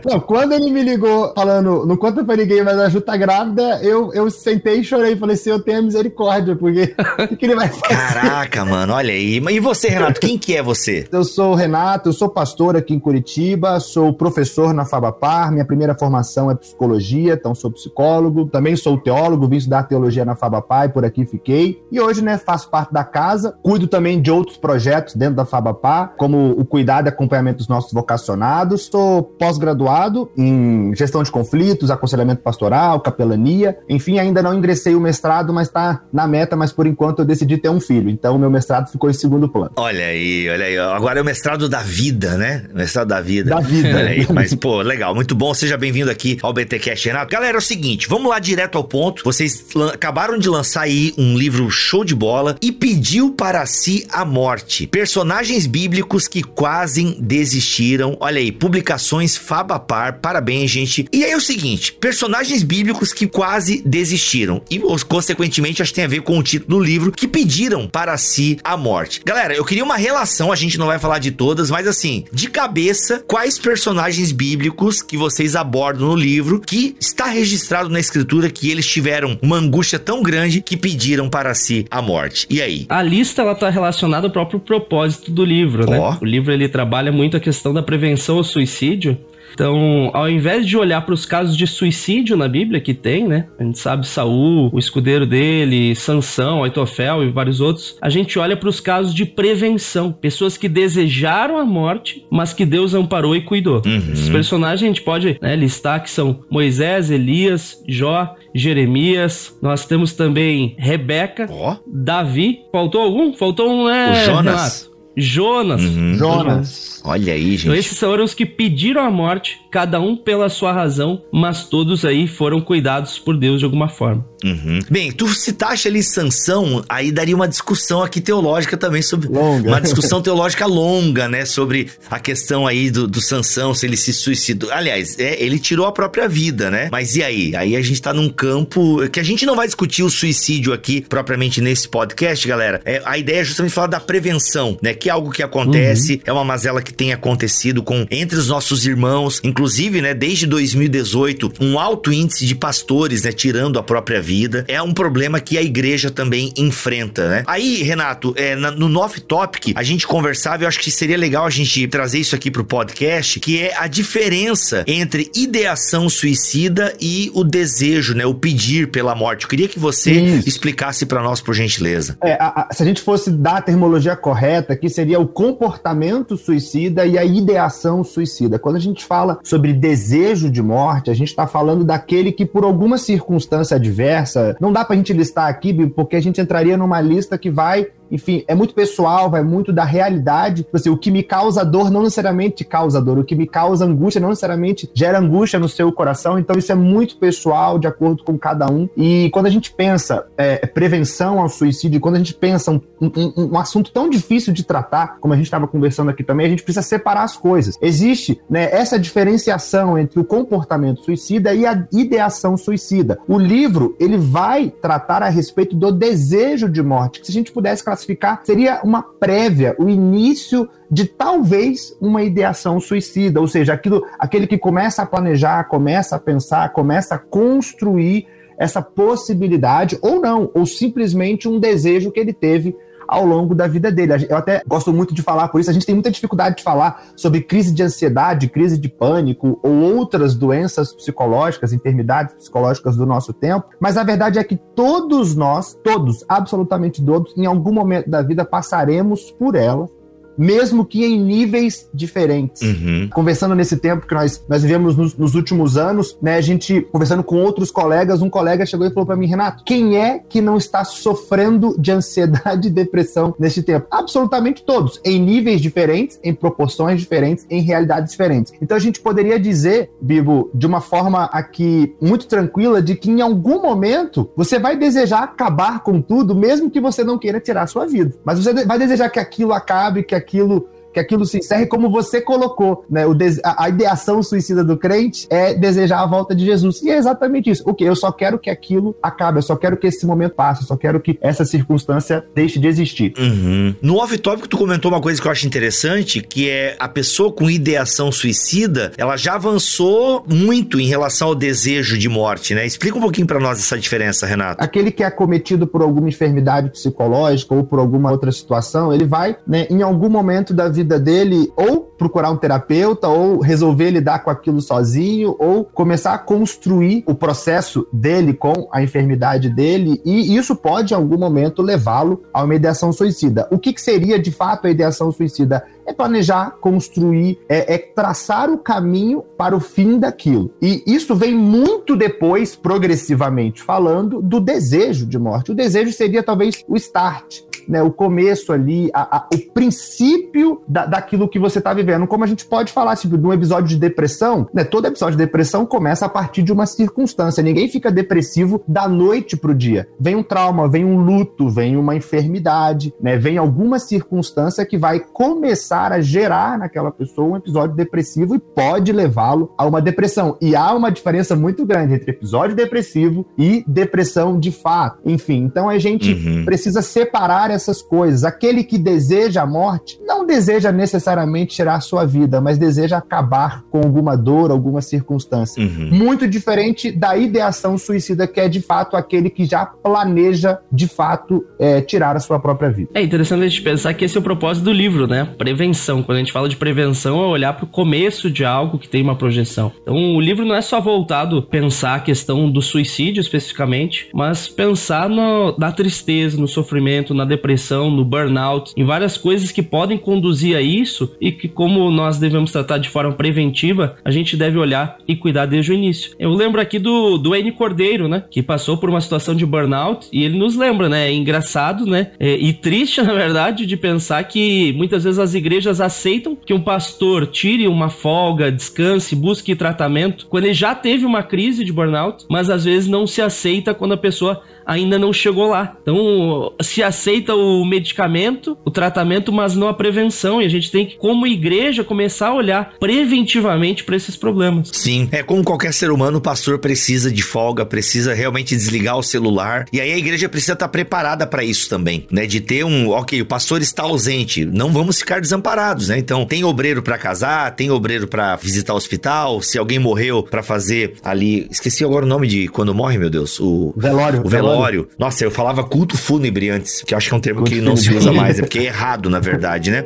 Não, 0.05 0.19
quando 0.19 0.53
ele 0.53 0.71
me 0.71 0.81
ligou 0.83 1.33
falando, 1.35 1.85
não 1.85 1.97
conta 1.97 2.23
pra 2.23 2.35
ninguém, 2.35 2.63
mas 2.63 2.77
a 2.79 2.89
Ju 2.89 3.01
tá 3.01 3.17
grávida 3.17 3.72
eu, 3.81 4.13
eu 4.13 4.29
sentei 4.29 4.79
e 4.79 4.83
chorei. 4.83 5.15
Falei, 5.15 5.35
Senhor, 5.35 5.59
tenha 5.61 5.81
misericórdia, 5.81 6.55
porque 6.55 6.93
o 7.31 7.37
que 7.37 7.45
ele 7.45 7.55
vai 7.55 7.67
fazer? 7.67 7.95
Caraca, 7.95 8.65
mano, 8.65 8.93
olha 8.93 9.13
aí. 9.13 9.37
E 9.37 9.59
você, 9.59 9.87
Renato, 9.87 10.19
quem 10.19 10.37
que 10.37 10.55
é 10.55 10.63
você? 10.63 11.07
Eu 11.11 11.23
sou 11.23 11.51
o 11.51 11.55
Renato, 11.55 12.09
eu 12.09 12.13
sou 12.13 12.27
pastor 12.27 12.75
aqui 12.75 12.93
em 12.93 12.99
Curitiba, 12.99 13.79
sou 13.79 14.11
professor 14.13 14.73
na 14.73 14.83
Fabapar, 14.83 15.51
minha 15.51 15.63
primeira 15.63 15.95
formação 15.95 16.49
é 16.49 16.55
psicologia, 16.55 17.33
então 17.33 17.53
sou 17.53 17.71
psicólogo, 17.71 18.45
também 18.45 18.75
sou 18.75 18.97
teólogo, 18.97 19.47
vim 19.47 19.57
estudar 19.57 19.83
teologia 19.83 20.25
na 20.25 20.35
Fabapar 20.35 20.87
e 20.87 20.89
por 20.89 21.05
aqui 21.05 21.25
fiquei. 21.25 21.81
E 21.91 22.01
hoje, 22.01 22.23
né, 22.23 22.37
faço 22.37 22.69
parte 22.69 22.91
da 22.91 23.03
casa, 23.03 23.55
cuido 23.61 23.87
também 23.87 24.21
de 24.21 24.31
outros 24.31 24.57
projetos 24.57 25.15
dentro 25.15 25.35
da 25.35 25.45
Fabapar, 25.45 26.13
como 26.17 26.51
o 26.51 26.65
cuidado 26.65 27.07
e 27.07 27.09
acompanhamento 27.09 27.59
dos 27.59 27.67
nossos 27.67 27.93
vocacionados. 27.93 28.85
Sou 28.85 29.23
pós-graduado 29.23 30.29
em 30.35 30.93
gestão 30.95 31.21
de 31.21 31.31
conflitos, 31.31 31.91
aconselhamento 31.91 32.41
pastoral, 32.41 32.99
capelania. 32.99 33.62
Enfim, 33.89 34.19
ainda 34.19 34.41
não 34.41 34.53
ingressei 34.53 34.95
o 34.95 34.99
mestrado, 34.99 35.53
mas 35.53 35.67
está 35.67 36.01
na 36.11 36.27
meta, 36.27 36.55
mas 36.55 36.71
por 36.71 36.87
enquanto 36.87 37.19
eu 37.19 37.25
decidi 37.25 37.57
ter 37.57 37.69
um 37.69 37.79
filho. 37.79 38.09
Então, 38.09 38.37
meu 38.37 38.49
mestrado 38.49 38.91
ficou 38.91 39.09
em 39.09 39.13
segundo 39.13 39.47
plano. 39.47 39.71
Olha 39.75 40.05
aí, 40.05 40.49
olha 40.49 40.65
aí. 40.65 40.77
Agora 40.77 41.19
é 41.19 41.21
o 41.21 41.25
mestrado 41.25 41.69
da 41.69 41.79
vida, 41.79 42.37
né? 42.37 42.65
Mestrado 42.73 43.07
da 43.09 43.21
vida. 43.21 43.49
Da 43.49 43.59
vida. 43.59 43.89
Olha 43.89 44.09
aí. 44.09 44.27
Mas, 44.33 44.53
pô, 44.55 44.81
legal, 44.81 45.13
muito 45.13 45.35
bom. 45.35 45.53
Seja 45.53 45.77
bem-vindo 45.77 46.09
aqui 46.09 46.37
ao 46.41 46.53
BTcast, 46.53 47.07
Renato. 47.07 47.31
Galera, 47.31 47.57
é 47.57 47.59
o 47.59 47.61
seguinte, 47.61 48.07
vamos 48.07 48.29
lá 48.29 48.39
direto 48.39 48.77
ao 48.77 48.83
ponto. 48.83 49.23
Vocês 49.23 49.65
acabaram 49.93 50.37
de 50.37 50.49
lançar 50.49 50.81
aí 50.81 51.13
um 51.17 51.37
livro 51.37 51.69
show 51.69 52.03
de 52.03 52.15
bola 52.15 52.55
e 52.61 52.71
pediu 52.71 53.31
para 53.31 53.65
si 53.65 54.05
a 54.11 54.25
morte. 54.25 54.87
Personagens 54.87 55.65
bíblicos 55.67 56.27
que 56.27 56.43
quase 56.43 57.15
desistiram. 57.19 58.17
Olha 58.19 58.39
aí, 58.39 58.51
publicações 58.51 59.37
Fabapar. 59.37 60.19
Parabéns, 60.19 60.71
gente. 60.71 61.05
E 61.11 61.23
aí 61.23 61.31
é 61.31 61.37
o 61.37 61.41
seguinte, 61.41 61.93
personagens 61.93 62.63
bíblicos 62.63 63.13
que 63.13 63.27
quase 63.27 63.52
desistiram. 63.59 64.61
E, 64.69 64.79
consequentemente, 65.07 65.81
acho 65.81 65.91
que 65.91 65.95
tem 65.95 66.05
a 66.05 66.07
ver 66.07 66.21
com 66.21 66.37
o 66.37 66.43
título 66.43 66.77
do 66.77 66.83
livro, 66.83 67.11
que 67.11 67.27
pediram 67.27 67.87
para 67.87 68.17
si 68.17 68.57
a 68.63 68.75
morte. 68.77 69.21
Galera, 69.25 69.53
eu 69.53 69.65
queria 69.65 69.83
uma 69.83 69.97
relação, 69.97 70.51
a 70.51 70.55
gente 70.55 70.77
não 70.77 70.87
vai 70.87 70.99
falar 70.99 71.19
de 71.19 71.31
todas, 71.31 71.69
mas 71.69 71.87
assim, 71.87 72.25
de 72.31 72.49
cabeça, 72.49 73.23
quais 73.27 73.57
personagens 73.57 74.31
bíblicos 74.31 75.01
que 75.01 75.17
vocês 75.17 75.55
abordam 75.55 76.07
no 76.07 76.15
livro 76.15 76.59
que 76.59 76.95
está 76.99 77.25
registrado 77.25 77.89
na 77.89 77.99
escritura 77.99 78.49
que 78.49 78.69
eles 78.69 78.87
tiveram 78.87 79.37
uma 79.41 79.57
angústia 79.57 79.99
tão 79.99 80.21
grande 80.21 80.61
que 80.61 80.77
pediram 80.77 81.29
para 81.29 81.53
si 81.53 81.85
a 81.89 82.01
morte. 82.01 82.47
E 82.49 82.61
aí? 82.61 82.85
A 82.89 83.01
lista 83.01 83.41
ela 83.41 83.55
tá 83.55 83.69
relacionada 83.69 84.27
ao 84.27 84.31
próprio 84.31 84.59
propósito 84.59 85.31
do 85.31 85.43
livro, 85.43 85.89
né? 85.89 85.99
O 86.21 86.25
livro 86.25 86.51
ele 86.51 86.67
trabalha 86.67 87.11
muito 87.11 87.37
a 87.37 87.39
questão 87.39 87.73
da 87.73 87.83
prevenção 87.83 88.37
ao 88.37 88.43
suicídio 88.43 89.17
então, 89.53 90.09
ao 90.13 90.29
invés 90.29 90.65
de 90.65 90.75
olhar 90.75 91.01
para 91.01 91.13
os 91.13 91.25
casos 91.25 91.55
de 91.55 91.67
suicídio 91.67 92.35
na 92.35 92.47
Bíblia 92.47 92.81
que 92.81 92.93
tem, 92.93 93.27
né? 93.27 93.47
A 93.59 93.63
gente 93.63 93.77
sabe 93.77 94.07
Saul, 94.07 94.69
o 94.73 94.79
escudeiro 94.79 95.25
dele, 95.25 95.95
Sansão, 95.95 96.63
Aitofel 96.63 97.23
e 97.23 97.29
vários 97.29 97.61
outros. 97.61 97.95
A 98.01 98.09
gente 98.09 98.37
olha 98.39 98.57
para 98.57 98.69
os 98.69 98.79
casos 98.79 99.13
de 99.13 99.25
prevenção, 99.25 100.11
pessoas 100.11 100.57
que 100.57 100.67
desejaram 100.67 101.57
a 101.57 101.65
morte, 101.65 102.25
mas 102.31 102.51
que 102.53 102.65
Deus 102.65 102.93
amparou 102.93 103.35
e 103.35 103.41
cuidou. 103.41 103.81
Uhum. 103.85 104.13
Esses 104.13 104.29
personagens 104.29 104.83
a 104.83 104.87
gente 104.87 105.01
pode 105.01 105.37
né, 105.39 105.55
listar 105.55 106.01
que 106.01 106.09
são 106.09 106.39
Moisés, 106.49 107.11
Elias, 107.11 107.81
Jó, 107.87 108.35
Jeremias. 108.55 109.55
Nós 109.61 109.85
temos 109.85 110.13
também 110.13 110.75
Rebeca, 110.77 111.47
oh. 111.51 111.75
Davi. 111.87 112.61
Faltou 112.71 113.01
algum? 113.01 113.33
Faltou 113.33 113.71
um, 113.71 113.85
né? 113.85 114.11
O 114.11 114.25
Jonas. 114.25 114.83
Renato? 114.83 114.92
Jonas. 115.15 115.81
Uhum. 115.81 116.15
Jonas. 116.15 117.01
Olha 117.03 117.33
aí, 117.33 117.51
gente. 117.51 117.63
Então 117.63 117.75
esses 117.75 117.99
foram 117.99 118.23
os 118.23 118.33
que 118.33 118.45
pediram 118.45 119.03
a 119.03 119.11
morte, 119.11 119.59
cada 119.73 119.99
um 119.99 120.15
pela 120.15 120.49
sua 120.49 120.71
razão, 120.71 121.23
mas 121.31 121.63
todos 121.63 122.05
aí 122.05 122.27
foram 122.27 122.61
cuidados 122.61 123.17
por 123.17 123.35
Deus 123.35 123.57
de 123.57 123.65
alguma 123.65 123.89
forma. 123.89 124.23
Uhum. 124.43 124.79
Bem, 124.87 125.11
tu 125.11 125.27
citaste 125.29 125.87
ali 125.87 126.03
Sansão, 126.03 126.83
aí 126.87 127.11
daria 127.11 127.35
uma 127.35 127.47
discussão 127.47 128.03
aqui 128.03 128.21
teológica 128.21 128.77
também 128.77 129.01
sobre. 129.01 129.29
Longa. 129.29 129.69
Uma 129.69 129.81
discussão 129.81 130.21
teológica 130.21 130.67
longa, 130.67 131.27
né? 131.27 131.45
Sobre 131.45 131.89
a 132.11 132.19
questão 132.19 132.67
aí 132.67 132.91
do, 132.91 133.07
do 133.07 133.19
Sansão, 133.19 133.73
se 133.73 133.85
ele 133.85 133.97
se 133.97 134.13
suicidou. 134.13 134.71
Aliás, 134.71 135.17
é, 135.17 135.41
ele 135.41 135.57
tirou 135.57 135.87
a 135.87 135.91
própria 135.91 136.27
vida, 136.27 136.69
né? 136.69 136.89
Mas 136.91 137.15
e 137.15 137.23
aí? 137.23 137.55
Aí 137.55 137.75
a 137.75 137.81
gente 137.81 138.01
tá 138.01 138.13
num 138.13 138.29
campo 138.29 139.09
que 139.09 139.19
a 139.19 139.23
gente 139.23 139.43
não 139.45 139.55
vai 139.55 139.65
discutir 139.65 140.03
o 140.03 140.09
suicídio 140.09 140.71
aqui 140.71 141.01
propriamente 141.01 141.61
nesse 141.61 141.87
podcast, 141.87 142.47
galera. 142.47 142.79
É, 142.85 143.01
a 143.05 143.17
ideia 143.17 143.39
é 143.39 143.43
justamente 143.43 143.73
falar 143.73 143.87
da 143.87 143.99
prevenção, 143.99 144.77
né? 144.83 144.93
Que 144.93 145.09
é 145.09 145.11
algo 145.11 145.31
que 145.31 145.41
acontece, 145.41 146.15
uhum. 146.15 146.21
é 146.25 146.33
uma 146.33 146.43
mazela 146.43 146.81
que 146.81 146.93
tem 146.93 147.11
acontecido 147.11 147.81
com 147.81 148.05
entre 148.11 148.37
os 148.37 148.49
nossos 148.49 148.85
irmãos, 148.85 149.39
inclusive, 149.43 149.62
né? 150.01 150.13
Desde 150.13 150.45
2018, 150.45 151.53
um 151.61 151.79
alto 151.79 152.11
índice 152.11 152.45
de 152.45 152.55
pastores, 152.55 153.23
né? 153.23 153.31
Tirando 153.31 153.79
a 153.79 153.83
própria 153.83 154.21
vida. 154.21 154.65
É 154.67 154.81
um 154.81 154.93
problema 154.93 155.39
que 155.39 155.57
a 155.57 155.61
igreja 155.61 156.09
também 156.09 156.53
enfrenta, 156.57 157.27
né? 157.29 157.43
Aí, 157.47 157.83
Renato, 157.83 158.33
é, 158.37 158.55
na, 158.55 158.71
no 158.71 158.87
Nove 158.89 159.21
Topic, 159.21 159.73
a 159.75 159.83
gente 159.83 160.07
conversava, 160.07 160.63
eu 160.63 160.67
acho 160.67 160.79
que 160.79 160.91
seria 160.91 161.17
legal 161.17 161.45
a 161.45 161.49
gente 161.49 161.87
trazer 161.87 162.19
isso 162.19 162.35
aqui 162.35 162.49
pro 162.49 162.63
podcast, 162.63 163.39
que 163.39 163.59
é 163.59 163.75
a 163.77 163.87
diferença 163.87 164.83
entre 164.87 165.31
ideação 165.35 166.09
suicida 166.09 166.93
e 166.99 167.31
o 167.33 167.43
desejo, 167.43 168.13
né? 168.13 168.25
O 168.25 168.33
pedir 168.33 168.89
pela 168.89 169.15
morte. 169.15 169.43
Eu 169.43 169.49
queria 169.49 169.67
que 169.67 169.79
você 169.79 170.11
isso. 170.11 170.47
explicasse 170.47 171.05
para 171.05 171.21
nós, 171.21 171.41
por 171.41 171.53
gentileza. 171.53 172.17
É, 172.23 172.33
a, 172.33 172.67
a, 172.69 172.73
se 172.73 172.83
a 172.83 172.85
gente 172.85 173.01
fosse 173.01 173.31
dar 173.31 173.57
a 173.57 173.61
terminologia 173.61 174.15
correta, 174.15 174.75
que 174.75 174.89
seria 174.89 175.19
o 175.19 175.27
comportamento 175.27 176.37
suicida 176.37 177.05
e 177.05 177.17
a 177.17 177.25
ideação 177.25 178.03
suicida. 178.03 178.59
Quando 178.59 178.75
a 178.75 178.79
gente 178.79 179.03
fala 179.03 179.39
sobre 179.53 179.71
desejo 179.71 180.49
de 180.49 180.63
morte, 180.63 181.11
a 181.11 181.13
gente 181.13 181.27
está 181.27 181.45
falando 181.45 181.83
daquele 181.83 182.31
que, 182.31 182.43
por 182.43 182.63
alguma 182.63 182.97
circunstância 182.97 183.77
adversa. 183.77 184.57
Não 184.59 184.73
dá 184.73 184.83
pra 184.83 184.95
gente 184.95 185.13
listar 185.13 185.47
aqui, 185.47 185.87
porque 185.89 186.15
a 186.15 186.19
gente 186.19 186.41
entraria 186.41 186.75
numa 186.75 186.99
lista 186.99 187.37
que 187.37 187.51
vai 187.51 187.85
enfim, 188.11 188.43
é 188.47 188.55
muito 188.55 188.73
pessoal, 188.73 189.29
vai 189.29 189.43
muito 189.43 189.71
da 189.71 189.83
realidade. 189.83 190.63
Tipo 190.63 190.77
assim, 190.77 190.89
o 190.89 190.97
que 190.97 191.11
me 191.11 191.23
causa 191.23 191.63
dor 191.63 191.89
não 191.91 192.03
necessariamente 192.03 192.63
causa 192.63 193.01
dor, 193.01 193.19
o 193.19 193.23
que 193.23 193.35
me 193.35 193.47
causa 193.47 193.85
angústia 193.85 194.21
não 194.21 194.29
necessariamente 194.29 194.89
gera 194.93 195.19
angústia 195.19 195.59
no 195.59 195.69
seu 195.69 195.91
coração. 195.91 196.37
Então, 196.37 196.57
isso 196.57 196.71
é 196.71 196.75
muito 196.75 197.17
pessoal, 197.17 197.79
de 197.79 197.87
acordo 197.87 198.23
com 198.23 198.37
cada 198.37 198.71
um. 198.71 198.87
E 198.95 199.29
quando 199.31 199.47
a 199.47 199.49
gente 199.49 199.71
pensa 199.71 200.25
é, 200.37 200.65
prevenção 200.65 201.39
ao 201.39 201.49
suicídio, 201.49 201.99
quando 201.99 202.15
a 202.15 202.19
gente 202.19 202.33
pensa 202.33 202.71
um, 202.71 202.81
um, 203.01 203.51
um 203.51 203.57
assunto 203.57 203.91
tão 203.91 204.09
difícil 204.09 204.53
de 204.53 204.63
tratar, 204.63 205.17
como 205.19 205.33
a 205.33 205.37
gente 205.37 205.45
estava 205.45 205.67
conversando 205.67 206.09
aqui 206.09 206.23
também, 206.23 206.45
a 206.45 206.49
gente 206.49 206.63
precisa 206.63 206.81
separar 206.81 207.23
as 207.23 207.37
coisas. 207.37 207.77
Existe 207.81 208.41
né, 208.49 208.69
essa 208.71 208.99
diferenciação 208.99 209.97
entre 209.97 210.19
o 210.19 210.23
comportamento 210.23 211.03
suicida 211.03 211.53
e 211.53 211.65
a 211.65 211.87
ideação 211.91 212.57
suicida. 212.57 213.19
O 213.27 213.37
livro 213.37 213.95
ele 213.99 214.17
vai 214.17 214.71
tratar 214.81 215.23
a 215.23 215.29
respeito 215.29 215.75
do 215.75 215.91
desejo 215.91 216.69
de 216.69 216.81
morte. 216.81 217.19
Que 217.19 217.27
se 217.27 217.31
a 217.31 217.33
gente 217.33 217.51
pudesse 217.51 217.83
classificar 217.93 218.41
seria 218.43 218.81
uma 218.83 219.01
prévia, 219.01 219.75
o 219.77 219.87
início 219.87 220.67
de 220.89 221.05
talvez 221.05 221.95
uma 222.01 222.23
ideação 222.23 222.79
suicida, 222.79 223.39
ou 223.39 223.47
seja, 223.47 223.73
aquilo, 223.73 224.03
aquele 224.19 224.47
que 224.47 224.57
começa 224.57 225.03
a 225.03 225.05
planejar, 225.05 225.63
começa 225.65 226.15
a 226.15 226.19
pensar, 226.19 226.71
começa 226.73 227.15
a 227.15 227.19
construir 227.19 228.27
essa 228.57 228.81
possibilidade, 228.81 229.97
ou 230.01 230.19
não, 230.19 230.49
ou 230.53 230.65
simplesmente 230.65 231.47
um 231.47 231.59
desejo 231.59 232.11
que 232.11 232.19
ele 232.19 232.33
teve 232.33 232.75
ao 233.07 233.25
longo 233.25 233.55
da 233.55 233.67
vida 233.67 233.91
dele. 233.91 234.27
Eu 234.29 234.37
até 234.37 234.61
gosto 234.67 234.91
muito 234.91 235.13
de 235.13 235.21
falar 235.21 235.47
por 235.47 235.59
isso. 235.59 235.69
A 235.69 235.73
gente 235.73 235.85
tem 235.85 235.95
muita 235.95 236.11
dificuldade 236.11 236.57
de 236.57 236.63
falar 236.63 237.07
sobre 237.15 237.41
crise 237.41 237.73
de 237.73 237.83
ansiedade, 237.83 238.49
crise 238.49 238.77
de 238.77 238.89
pânico 238.89 239.59
ou 239.63 239.71
outras 239.95 240.35
doenças 240.35 240.93
psicológicas, 240.93 241.73
enfermidades 241.73 242.35
psicológicas 242.35 242.95
do 242.95 243.05
nosso 243.05 243.33
tempo, 243.33 243.67
mas 243.79 243.97
a 243.97 244.03
verdade 244.03 244.39
é 244.39 244.43
que 244.43 244.55
todos 244.75 245.35
nós, 245.35 245.73
todos, 245.83 246.23
absolutamente 246.27 247.03
todos, 247.03 247.35
em 247.37 247.45
algum 247.45 247.71
momento 247.71 248.09
da 248.09 248.21
vida 248.21 248.45
passaremos 248.45 249.31
por 249.31 249.55
ela 249.55 249.87
mesmo 250.37 250.85
que 250.85 251.03
em 251.05 251.19
níveis 251.19 251.89
diferentes. 251.93 252.61
Uhum. 252.61 253.09
Conversando 253.11 253.55
nesse 253.55 253.77
tempo 253.77 254.07
que 254.07 254.13
nós, 254.13 254.43
nós 254.47 254.61
vivemos 254.61 254.95
nos, 254.95 255.15
nos, 255.15 255.35
últimos 255.35 255.77
anos, 255.77 256.17
né, 256.21 256.35
a 256.35 256.41
gente 256.41 256.81
conversando 256.91 257.23
com 257.23 257.37
outros 257.37 257.71
colegas, 257.71 258.21
um 258.21 258.29
colega 258.29 258.65
chegou 258.65 258.85
e 258.85 258.89
falou 258.89 259.05
para 259.05 259.15
mim, 259.15 259.27
Renato, 259.27 259.63
quem 259.63 259.97
é 259.97 260.19
que 260.19 260.41
não 260.41 260.57
está 260.57 260.83
sofrendo 260.83 261.75
de 261.79 261.91
ansiedade 261.91 262.67
e 262.67 262.71
depressão 262.71 263.33
neste 263.39 263.61
tempo? 263.61 263.87
Absolutamente 263.89 264.63
todos, 264.63 264.99
em 265.03 265.19
níveis 265.19 265.61
diferentes, 265.61 266.19
em 266.23 266.33
proporções 266.33 266.99
diferentes, 266.99 267.45
em 267.49 267.61
realidades 267.61 268.11
diferentes. 268.11 268.53
Então 268.61 268.77
a 268.77 268.79
gente 268.79 268.99
poderia 268.99 269.39
dizer, 269.39 269.91
Bibo, 270.01 270.49
de 270.53 270.65
uma 270.65 270.81
forma 270.81 271.25
aqui 271.25 271.95
muito 272.01 272.27
tranquila, 272.27 272.81
de 272.81 272.95
que 272.95 273.09
em 273.09 273.21
algum 273.21 273.61
momento 273.61 274.29
você 274.35 274.59
vai 274.59 274.77
desejar 274.77 275.23
acabar 275.23 275.81
com 275.81 276.01
tudo, 276.01 276.35
mesmo 276.35 276.69
que 276.69 276.79
você 276.79 277.03
não 277.03 277.17
queira 277.17 277.39
tirar 277.39 277.63
a 277.63 277.67
sua 277.67 277.85
vida. 277.85 278.15
Mas 278.23 278.39
você 278.39 278.65
vai 278.65 278.77
desejar 278.77 279.09
que 279.09 279.19
aquilo 279.19 279.53
acabe, 279.53 280.03
que 280.03 280.15
aquilo 280.23 280.69
que 280.93 280.99
aquilo 280.99 281.25
se 281.25 281.39
encerre 281.39 281.65
como 281.65 281.89
você 281.89 282.21
colocou, 282.21 282.85
né? 282.89 283.05
O 283.05 283.13
a, 283.43 283.65
a, 283.65 283.69
ideação 283.69 284.21
suicida 284.21 284.63
do 284.63 284.77
crente 284.77 285.27
é 285.29 285.53
desejar 285.53 286.01
a 286.01 286.05
volta 286.05 286.35
de 286.35 286.45
Jesus. 286.45 286.81
E 286.81 286.89
é 286.89 286.97
exatamente 286.97 287.49
isso. 287.49 287.63
O 287.65 287.73
que? 287.73 287.83
Eu 287.83 287.95
só 287.95 288.11
quero 288.11 288.37
que 288.37 288.49
aquilo 288.49 288.95
acabe, 289.01 289.39
eu 289.39 289.41
só 289.41 289.55
quero 289.55 289.75
que 289.77 289.87
esse 289.87 290.05
momento 290.05 290.33
passe, 290.35 290.61
eu 290.61 290.67
só 290.67 290.77
quero 290.77 290.99
que 290.99 291.17
essa 291.21 291.43
circunstância 291.43 292.23
deixe 292.35 292.59
de 292.59 292.67
existir. 292.67 293.13
Uhum. 293.17 293.75
No 293.81 293.97
off-topic, 293.97 294.47
tu 294.47 294.57
comentou 294.57 294.91
uma 294.91 295.01
coisa 295.01 295.21
que 295.21 295.27
eu 295.27 295.31
acho 295.31 295.47
interessante, 295.47 296.21
que 296.21 296.49
é 296.49 296.75
a 296.79 296.87
pessoa 296.87 297.31
com 297.31 297.49
ideação 297.49 298.11
suicida, 298.11 298.91
ela 298.97 299.17
já 299.17 299.35
avançou 299.35 300.23
muito 300.27 300.79
em 300.79 300.85
relação 300.85 301.29
ao 301.29 301.35
desejo 301.35 301.97
de 301.97 302.07
morte, 302.07 302.53
né? 302.53 302.65
Explica 302.65 302.97
um 302.97 303.01
pouquinho 303.01 303.25
para 303.25 303.39
nós 303.39 303.59
essa 303.59 303.77
diferença, 303.77 304.25
Renato. 304.25 304.63
Aquele 304.63 304.91
que 304.91 305.03
é 305.03 305.09
cometido 305.09 305.65
por 305.65 305.81
alguma 305.81 306.09
enfermidade 306.09 306.69
psicológica 306.69 307.55
ou 307.55 307.63
por 307.63 307.79
alguma 307.79 308.11
outra 308.11 308.31
situação, 308.31 308.93
ele 308.93 309.05
vai, 309.05 309.35
né, 309.47 309.65
em 309.69 309.81
algum 309.81 310.09
momento 310.09 310.53
da 310.53 310.67
vida 310.67 310.82
dele, 310.83 311.51
ou 311.55 311.81
procurar 311.81 312.31
um 312.31 312.37
terapeuta, 312.37 313.07
ou 313.07 313.39
resolver 313.39 313.91
lidar 313.91 314.19
com 314.19 314.29
aquilo 314.29 314.61
sozinho, 314.61 315.35
ou 315.39 315.63
começar 315.63 316.13
a 316.13 316.17
construir 316.17 317.03
o 317.07 317.15
processo 317.15 317.87
dele 317.91 318.33
com 318.33 318.67
a 318.71 318.81
enfermidade 318.81 319.49
dele, 319.49 320.01
e 320.03 320.35
isso 320.35 320.55
pode, 320.55 320.93
em 320.93 320.97
algum 320.97 321.17
momento, 321.17 321.61
levá-lo 321.61 322.23
a 322.33 322.43
uma 322.43 322.55
ideação 322.55 322.91
suicida. 322.91 323.47
O 323.51 323.57
que, 323.57 323.73
que 323.73 323.81
seria, 323.81 324.19
de 324.19 324.31
fato, 324.31 324.67
a 324.67 324.71
ideação 324.71 325.11
suicida? 325.11 325.63
é 325.85 325.93
planejar, 325.93 326.51
construir, 326.61 327.39
é, 327.47 327.75
é, 327.75 327.77
traçar 327.77 328.49
o 328.49 328.57
caminho 328.57 329.23
para 329.37 329.55
o 329.55 329.59
fim 329.59 329.99
daquilo. 329.99 330.51
E 330.61 330.83
isso 330.87 331.15
vem 331.15 331.35
muito 331.35 331.95
depois, 331.95 332.55
progressivamente 332.55 333.61
falando, 333.61 334.21
do 334.21 334.39
desejo 334.39 335.05
de 335.05 335.19
morte. 335.19 335.51
O 335.51 335.55
desejo 335.55 335.91
seria 335.91 336.23
talvez 336.23 336.63
o 336.67 336.75
start, 336.77 337.41
né, 337.67 337.81
o 337.81 337.91
começo 337.91 338.51
ali, 338.51 338.89
a, 338.93 339.17
a, 339.17 339.27
o 339.33 339.37
princípio 339.53 340.61
da, 340.67 340.85
daquilo 340.85 341.27
que 341.27 341.39
você 341.39 341.59
está 341.59 341.73
vivendo. 341.73 342.07
Como 342.07 342.23
a 342.23 342.27
gente 342.27 342.45
pode 342.45 342.71
falar 342.71 342.95
tipo, 342.95 343.17
de 343.17 343.25
um 343.25 343.33
episódio 343.33 343.69
de 343.69 343.77
depressão, 343.77 344.47
né, 344.53 344.63
todo 344.63 344.87
episódio 344.87 345.17
de 345.17 345.23
depressão 345.23 345.65
começa 345.65 346.05
a 346.05 346.09
partir 346.09 346.43
de 346.43 346.51
uma 346.51 346.65
circunstância. 346.65 347.43
Ninguém 347.43 347.67
fica 347.67 347.91
depressivo 347.91 348.61
da 348.67 348.87
noite 348.87 349.37
para 349.37 349.51
o 349.51 349.55
dia. 349.55 349.87
Vem 349.99 350.15
um 350.15 350.23
trauma, 350.23 350.67
vem 350.67 350.85
um 350.85 350.97
luto, 350.97 351.49
vem 351.49 351.77
uma 351.77 351.95
enfermidade, 351.95 352.93
né, 353.01 353.17
vem 353.17 353.37
alguma 353.37 353.79
circunstância 353.79 354.65
que 354.65 354.77
vai 354.77 354.99
começar 354.99 355.43
começar 355.43 355.91
a 355.91 356.01
gerar 356.01 356.57
naquela 356.57 356.91
pessoa 356.91 357.27
um 357.27 357.35
episódio 357.35 357.75
depressivo 357.75 358.35
e 358.35 358.39
pode 358.39 358.91
levá-lo 358.91 359.53
a 359.57 359.65
uma 359.65 359.81
depressão. 359.81 360.37
E 360.41 360.55
há 360.55 360.73
uma 360.73 360.91
diferença 360.91 361.35
muito 361.35 361.65
grande 361.65 361.95
entre 361.95 362.11
episódio 362.11 362.55
depressivo 362.55 363.25
e 363.37 363.63
depressão 363.67 364.39
de 364.39 364.51
fato. 364.51 364.99
Enfim, 365.05 365.43
então 365.43 365.69
a 365.69 365.77
gente 365.77 366.13
uhum. 366.13 366.45
precisa 366.45 366.81
separar 366.81 367.51
essas 367.53 367.81
coisas. 367.81 368.23
Aquele 368.23 368.63
que 368.63 368.77
deseja 368.77 369.43
a 369.43 369.45
morte 369.45 369.99
não 370.05 370.25
deseja 370.25 370.71
necessariamente 370.71 371.55
tirar 371.55 371.75
a 371.75 371.79
sua 371.79 372.05
vida, 372.05 372.41
mas 372.41 372.57
deseja 372.57 372.97
acabar 372.97 373.63
com 373.69 373.79
alguma 373.79 374.15
dor, 374.15 374.51
alguma 374.51 374.81
circunstância. 374.81 375.63
Uhum. 375.63 375.89
Muito 375.91 376.27
diferente 376.27 376.91
da 376.91 377.15
ideação 377.15 377.77
suicida, 377.77 378.27
que 378.27 378.39
é 378.39 378.49
de 378.49 378.61
fato 378.61 378.95
aquele 378.95 379.29
que 379.29 379.45
já 379.45 379.65
planeja 379.65 380.59
de 380.71 380.87
fato 380.87 381.45
é, 381.59 381.81
tirar 381.81 382.15
a 382.15 382.19
sua 382.19 382.39
própria 382.39 382.69
vida. 382.69 382.89
É 382.93 383.01
interessante 383.01 383.43
a 383.43 383.47
gente 383.47 383.61
pensar 383.61 383.93
que 383.93 384.05
esse 384.05 384.17
é 384.17 384.19
o 384.19 384.23
propósito 384.23 384.63
do 384.63 384.71
livro, 384.71 385.07
né? 385.07 385.27
Prevenção. 385.37 386.03
Quando 386.03 386.17
a 386.17 386.19
gente 386.19 386.31
fala 386.31 386.49
de 386.49 386.55
prevenção, 386.55 387.21
é 387.23 387.27
olhar 387.27 387.53
para 387.53 387.65
o 387.65 387.67
começo 387.67 388.29
de 388.29 388.43
algo 388.43 388.77
que 388.77 388.87
tem 388.87 389.01
uma 389.01 389.15
projeção. 389.15 389.71
Então, 389.81 390.15
o 390.15 390.19
livro 390.19 390.45
não 390.45 390.55
é 390.55 390.61
só 390.61 390.79
voltado 390.79 391.37
a 391.37 391.41
pensar 391.41 391.95
a 391.95 391.99
questão 391.99 392.49
do 392.49 392.61
suicídio 392.61 393.21
especificamente, 393.21 394.09
mas 394.13 394.47
pensar 394.47 395.09
no, 395.09 395.55
na 395.57 395.71
tristeza, 395.71 396.39
no 396.39 396.47
sofrimento, 396.47 397.13
na 397.13 397.25
depressão, 397.25 397.42
no 397.91 398.05
burnout, 398.05 398.71
em 398.77 398.85
várias 398.85 399.17
coisas 399.17 399.51
que 399.51 399.61
podem 399.61 399.97
conduzir 399.97 400.55
a 400.55 400.61
isso 400.61 401.13
e 401.19 401.31
que, 401.31 401.47
como 401.47 401.91
nós 401.91 402.17
devemos 402.17 402.51
tratar 402.51 402.77
de 402.77 402.87
forma 402.89 403.11
preventiva, 403.11 403.97
a 404.03 404.11
gente 404.11 404.37
deve 404.37 404.57
olhar 404.57 404.97
e 405.07 405.15
cuidar 405.15 405.45
desde 405.45 405.71
o 405.71 405.75
início. 405.75 406.15
Eu 406.17 406.31
lembro 406.31 406.61
aqui 406.61 406.79
do, 406.79 407.17
do 407.17 407.35
N 407.35 407.51
Cordeiro, 407.51 408.07
né? 408.07 408.23
Que 408.31 408.41
passou 408.41 408.77
por 408.77 408.89
uma 408.89 409.01
situação 409.01 409.35
de 409.35 409.45
burnout 409.45 410.07
e 410.11 410.23
ele 410.23 410.37
nos 410.37 410.55
lembra, 410.55 410.87
né? 410.87 411.09
É 411.09 411.13
engraçado, 411.13 411.85
né? 411.85 412.11
É, 412.19 412.35
e 412.35 412.53
triste, 412.53 413.01
na 413.03 413.13
verdade, 413.13 413.65
de 413.65 413.75
pensar 413.75 414.23
que 414.23 414.71
muitas 414.73 415.03
vezes 415.03 415.19
as 415.19 415.33
igrejas 415.33 415.81
aceitam 415.81 416.35
que 416.35 416.53
um 416.53 416.61
pastor 416.61 417.27
tire 417.27 417.67
uma 417.67 417.89
folga, 417.89 418.51
descanse, 418.51 419.15
busque 419.15 419.55
tratamento 419.55 420.27
quando 420.27 420.45
ele 420.45 420.53
já 420.53 420.73
teve 420.73 421.05
uma 421.05 421.23
crise 421.23 421.65
de 421.65 421.73
burnout, 421.73 422.25
mas 422.29 422.49
às 422.49 422.63
vezes 422.63 422.87
não 422.87 423.05
se 423.05 423.21
aceita 423.21 423.73
quando 423.73 423.93
a 423.93 423.97
pessoa 423.97 424.41
ainda 424.65 424.97
não 424.97 425.13
chegou 425.13 425.49
lá. 425.49 425.75
Então, 425.81 426.53
se 426.61 426.83
aceita 426.83 427.33
o 427.35 427.65
medicamento, 427.65 428.57
o 428.65 428.71
tratamento, 428.71 429.31
mas 429.31 429.55
não 429.55 429.67
a 429.67 429.73
prevenção. 429.73 430.41
E 430.41 430.45
a 430.45 430.49
gente 430.49 430.71
tem 430.71 430.85
que, 430.85 430.97
como 430.97 431.27
igreja, 431.27 431.83
começar 431.83 432.29
a 432.29 432.33
olhar 432.33 432.73
preventivamente 432.79 433.83
para 433.83 433.95
esses 433.95 434.15
problemas. 434.15 434.69
Sim, 434.71 435.07
é 435.11 435.23
como 435.23 435.43
qualquer 435.43 435.73
ser 435.73 435.91
humano, 435.91 436.17
o 436.17 436.21
pastor 436.21 436.59
precisa 436.59 437.11
de 437.11 437.21
folga, 437.21 437.65
precisa 437.65 438.13
realmente 438.13 438.55
desligar 438.55 438.97
o 438.97 439.03
celular. 439.03 439.65
E 439.71 439.79
aí 439.79 439.91
a 439.91 439.97
igreja 439.97 440.29
precisa 440.29 440.53
estar 440.53 440.67
preparada 440.67 441.25
para 441.27 441.43
isso 441.43 441.69
também, 441.69 442.07
né? 442.11 442.25
De 442.25 442.39
ter 442.39 442.63
um, 442.63 442.89
ok, 442.89 443.21
o 443.21 443.25
pastor 443.25 443.61
está 443.61 443.83
ausente, 443.83 444.45
não 444.45 444.71
vamos 444.71 444.99
ficar 444.99 445.19
desamparados, 445.21 445.89
né? 445.89 445.97
Então, 445.97 446.25
tem 446.25 446.43
obreiro 446.43 446.81
para 446.81 446.97
casar, 446.97 447.55
tem 447.55 447.71
obreiro 447.71 448.07
para 448.07 448.35
visitar 448.35 448.73
o 448.73 448.77
hospital, 448.77 449.41
se 449.41 449.57
alguém 449.57 449.79
morreu 449.79 450.23
para 450.23 450.43
fazer 450.43 450.95
ali, 451.03 451.47
esqueci 451.49 451.83
agora 451.83 452.05
o 452.05 452.07
nome 452.07 452.27
de 452.27 452.47
quando 452.47 452.73
morre, 452.73 452.97
meu 452.97 453.09
Deus, 453.09 453.39
o 453.39 453.73
velório. 453.75 454.21
O 454.23 454.29
velório 454.29 454.52
velório. 454.53 454.87
Nossa, 454.97 455.23
eu 455.23 455.31
falava 455.31 455.63
culto 455.63 455.97
fúnebre 455.97 456.49
antes, 456.49 456.81
que 456.81 456.93
eu 456.93 456.97
acho 456.97 457.09
que 457.09 457.13
é 457.13 457.17
um 457.17 457.21
termo 457.21 457.39
culto 457.41 457.53
que 457.53 457.61
não 457.61 457.75
se 457.75 457.93
usa 457.93 458.11
mais, 458.11 458.39
é 458.39 458.41
porque 458.41 458.59
é 458.59 458.63
errado, 458.63 459.09
na 459.09 459.19
verdade, 459.19 459.71
né? 459.71 459.83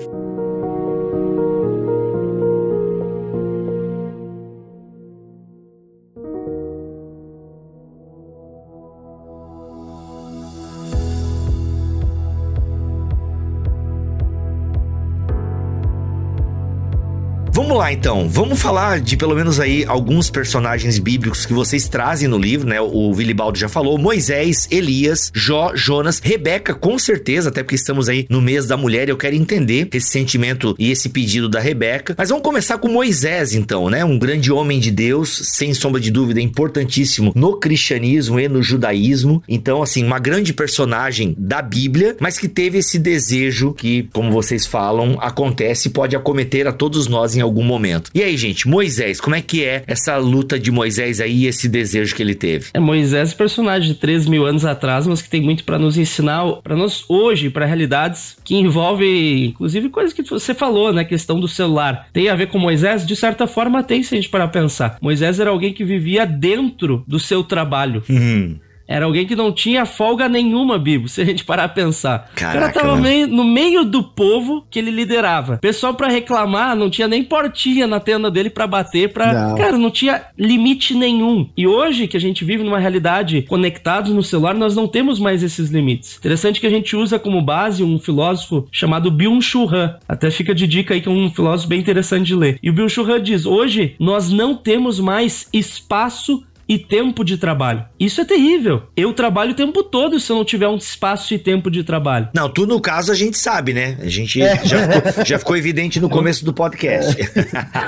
Vamos 17.68 17.84
lá 17.84 17.92
então, 17.92 18.30
vamos 18.30 18.62
falar 18.62 19.02
de 19.02 19.18
pelo 19.18 19.36
menos 19.36 19.60
aí 19.60 19.84
alguns 19.86 20.30
personagens 20.30 20.98
bíblicos 21.00 21.46
que 21.46 21.52
vocês 21.52 21.90
trazem 21.90 22.26
no 22.26 22.38
livro, 22.38 22.66
né? 22.66 22.80
O 22.80 23.14
Vilibaldo 23.14 23.60
já 23.60 23.68
falou: 23.68 23.98
Moisés, 23.98 24.70
Elias, 24.72 25.30
Jó, 25.36 25.76
Jonas, 25.76 26.22
Rebeca, 26.24 26.74
com 26.74 26.98
certeza, 26.98 27.50
até 27.50 27.64
porque 27.64 27.76
estamos 27.76 28.08
aí 28.08 28.26
no 28.30 28.42
mês 28.42 28.66
da 28.68 28.78
mulher, 28.78 29.10
eu 29.10 29.18
quero 29.18 29.36
entender 29.36 29.90
esse 29.94 30.08
sentimento 30.08 30.78
e 30.80 30.90
esse 30.90 31.10
pedido 31.10 31.50
da 31.50 31.60
Rebeca. 31.60 32.16
Mas 32.18 32.30
vamos 32.30 32.42
começar 32.42 32.78
com 32.78 32.88
Moisés 32.88 33.54
então, 33.54 33.90
né? 33.90 34.06
Um 34.06 34.18
grande 34.18 34.50
homem 34.50 34.80
de 34.80 34.90
Deus, 34.90 35.42
sem 35.54 35.74
sombra 35.74 36.00
de 36.00 36.10
dúvida, 36.10 36.40
importantíssimo 36.40 37.34
no 37.36 37.58
cristianismo 37.58 38.40
e 38.40 38.48
no 38.48 38.64
judaísmo. 38.64 39.44
Então, 39.46 39.84
assim, 39.84 40.06
uma 40.06 40.20
grande 40.20 40.54
personagem 40.54 41.36
da 41.38 41.62
Bíblia, 41.62 42.16
mas 42.18 42.40
que 42.40 42.48
teve 42.48 42.78
esse 42.78 42.98
desejo 42.98 43.74
que, 43.74 44.08
como 44.14 44.32
vocês 44.32 44.66
falam, 44.66 45.18
acontece 45.20 45.90
e 45.90 45.92
pode 45.92 46.16
acometer 46.16 46.66
a 46.66 46.72
todos 46.72 47.08
nós 47.08 47.36
em 47.36 47.42
algum 47.42 47.58
momento. 47.68 48.10
E 48.14 48.24
aí, 48.24 48.36
gente, 48.38 48.68
Moisés, 48.68 49.22
como 49.22 49.36
é 49.36 49.42
que 49.42 49.64
é 49.64 49.84
essa 49.86 50.18
luta 50.18 50.58
de 50.60 50.72
Moisés 50.72 51.22
aí 51.22 51.44
e 51.44 51.48
esse 51.48 51.68
desejo 51.68 52.16
que 52.16 52.24
ele 52.24 52.34
teve? 52.34 52.68
É, 52.74 52.80
Moisés 52.80 53.34
personagem 53.34 53.94
de 53.94 54.00
3 54.00 54.28
mil 54.28 54.46
anos 54.46 54.66
atrás, 54.66 55.06
mas 55.06 55.22
que 55.22 55.30
tem 55.30 55.42
muito 55.42 55.64
para 55.64 55.78
nos 55.78 55.98
ensinar, 55.98 56.44
para 56.64 56.76
nós 56.76 57.04
hoje, 57.08 57.50
para 57.50 57.66
realidades 57.66 58.38
que 58.44 58.56
envolvem, 58.56 59.46
inclusive, 59.46 59.90
coisas 59.90 60.14
que 60.14 60.24
você 60.24 60.54
falou, 60.54 60.92
né? 60.92 61.04
Questão 61.04 61.40
do 61.40 61.48
celular. 61.48 62.08
Tem 62.12 62.30
a 62.30 62.36
ver 62.36 62.48
com 62.48 62.58
Moisés? 62.58 63.06
De 63.06 63.16
certa 63.16 63.46
forma, 63.46 63.84
tem, 63.84 64.02
se 64.02 64.16
a 64.16 64.18
gente 64.18 64.30
parar 64.30 64.48
pensar. 64.48 64.98
Moisés 65.02 65.40
era 65.40 65.50
alguém 65.50 65.74
que 65.74 65.84
vivia 65.84 66.26
dentro 66.26 67.04
do 67.08 67.20
seu 67.20 67.44
trabalho. 67.44 68.04
Uhum. 68.10 68.58
Era 68.88 69.06
alguém 69.06 69.26
que 69.26 69.36
não 69.36 69.52
tinha 69.52 69.86
folga 69.86 70.30
nenhuma, 70.30 70.80
Bibo, 70.80 71.08
se 71.08 71.22
a 71.22 71.26
gente 71.26 71.44
parar 71.44 71.66
a 71.66 71.70
pensar. 71.70 72.32
Caraca, 72.36 72.58
o 72.58 72.62
cara 72.62 72.74
tava 72.74 72.96
meio, 72.96 73.28
no 73.28 73.44
meio 73.44 73.84
do 73.84 74.04
povo 74.04 74.66
que 74.70 74.80
ele 74.80 74.92
liderava. 74.92 75.58
Pessoal 75.58 75.94
para 75.94 76.08
reclamar, 76.08 76.76
não 76.76 76.90
tinha 76.90 77.08
nem 77.08 77.24
portinha 77.24 77.86
na 77.86 78.00
tenda 78.00 78.32
dele 78.32 78.50
para 78.50 78.66
bater, 78.66 79.12
pra... 79.12 79.34
Não. 79.34 79.56
Cara, 79.56 79.78
não 79.78 79.92
tinha 79.92 80.24
limite 80.38 80.94
nenhum. 80.96 81.50
E 81.58 81.68
hoje, 81.68 82.08
que 82.08 82.16
a 82.16 82.20
gente 82.20 82.46
vive 82.46 82.64
numa 82.64 82.80
realidade 82.80 83.42
conectados 83.44 84.12
no 84.12 84.24
celular, 84.24 84.54
nós 84.56 84.76
não 84.76 84.88
temos 84.88 85.20
mais 85.20 85.44
esses 85.44 85.70
limites. 85.70 86.18
Interessante 86.18 86.60
que 86.60 86.68
a 86.68 86.72
gente 86.72 86.96
usa 86.96 87.20
como 87.20 87.42
base 87.42 87.84
um 87.84 88.00
filósofo 88.00 88.68
chamado 88.72 89.12
Byung-Chul 89.12 89.70
Han. 89.74 89.96
Até 90.08 90.32
fica 90.32 90.56
de 90.56 90.66
dica 90.66 90.94
aí 90.94 91.02
que 91.02 91.10
é 91.10 91.12
um 91.12 91.30
filósofo 91.30 91.70
bem 91.70 91.80
interessante 91.80 92.28
de 92.28 92.36
ler. 92.36 92.60
E 92.64 92.70
o 92.70 92.74
Byung-Chul 92.74 93.12
Han 93.12 93.22
diz, 93.22 93.46
hoje 93.46 93.96
nós 94.00 94.30
não 94.32 94.56
temos 94.56 95.00
mais 95.00 95.48
espaço 95.52 96.44
e 96.68 96.78
tempo 96.78 97.24
de 97.24 97.38
trabalho. 97.38 97.86
Isso 98.00 98.22
é 98.22 98.26
terrível. 98.26 98.84
Eu 98.96 99.14
trabalho 99.14 99.52
o 99.52 99.56
tempo 99.56 99.84
todo 99.84 100.20
se 100.20 100.32
eu 100.32 100.36
não 100.36 100.46
tiver 100.46 100.68
um 100.68 100.76
espaço 100.76 101.34
e 101.34 101.40
tempo 101.40 101.72
de 101.72 101.84
trabalho. 101.84 102.30
Não, 102.34 102.50
tu 102.50 102.66
no 102.66 102.82
caso 102.82 103.12
a 103.12 103.16
gente 103.16 103.38
sabe, 103.38 103.74
né? 103.74 103.98
A 104.02 104.08
gente 104.08 104.42
é. 104.42 104.66
já, 104.66 104.88
ficou, 104.88 105.26
já 105.26 105.40
ficou 105.40 105.58
evidente 105.58 106.00
no 106.00 106.10
começo 106.10 106.44
do 106.44 106.54
podcast. 106.54 107.16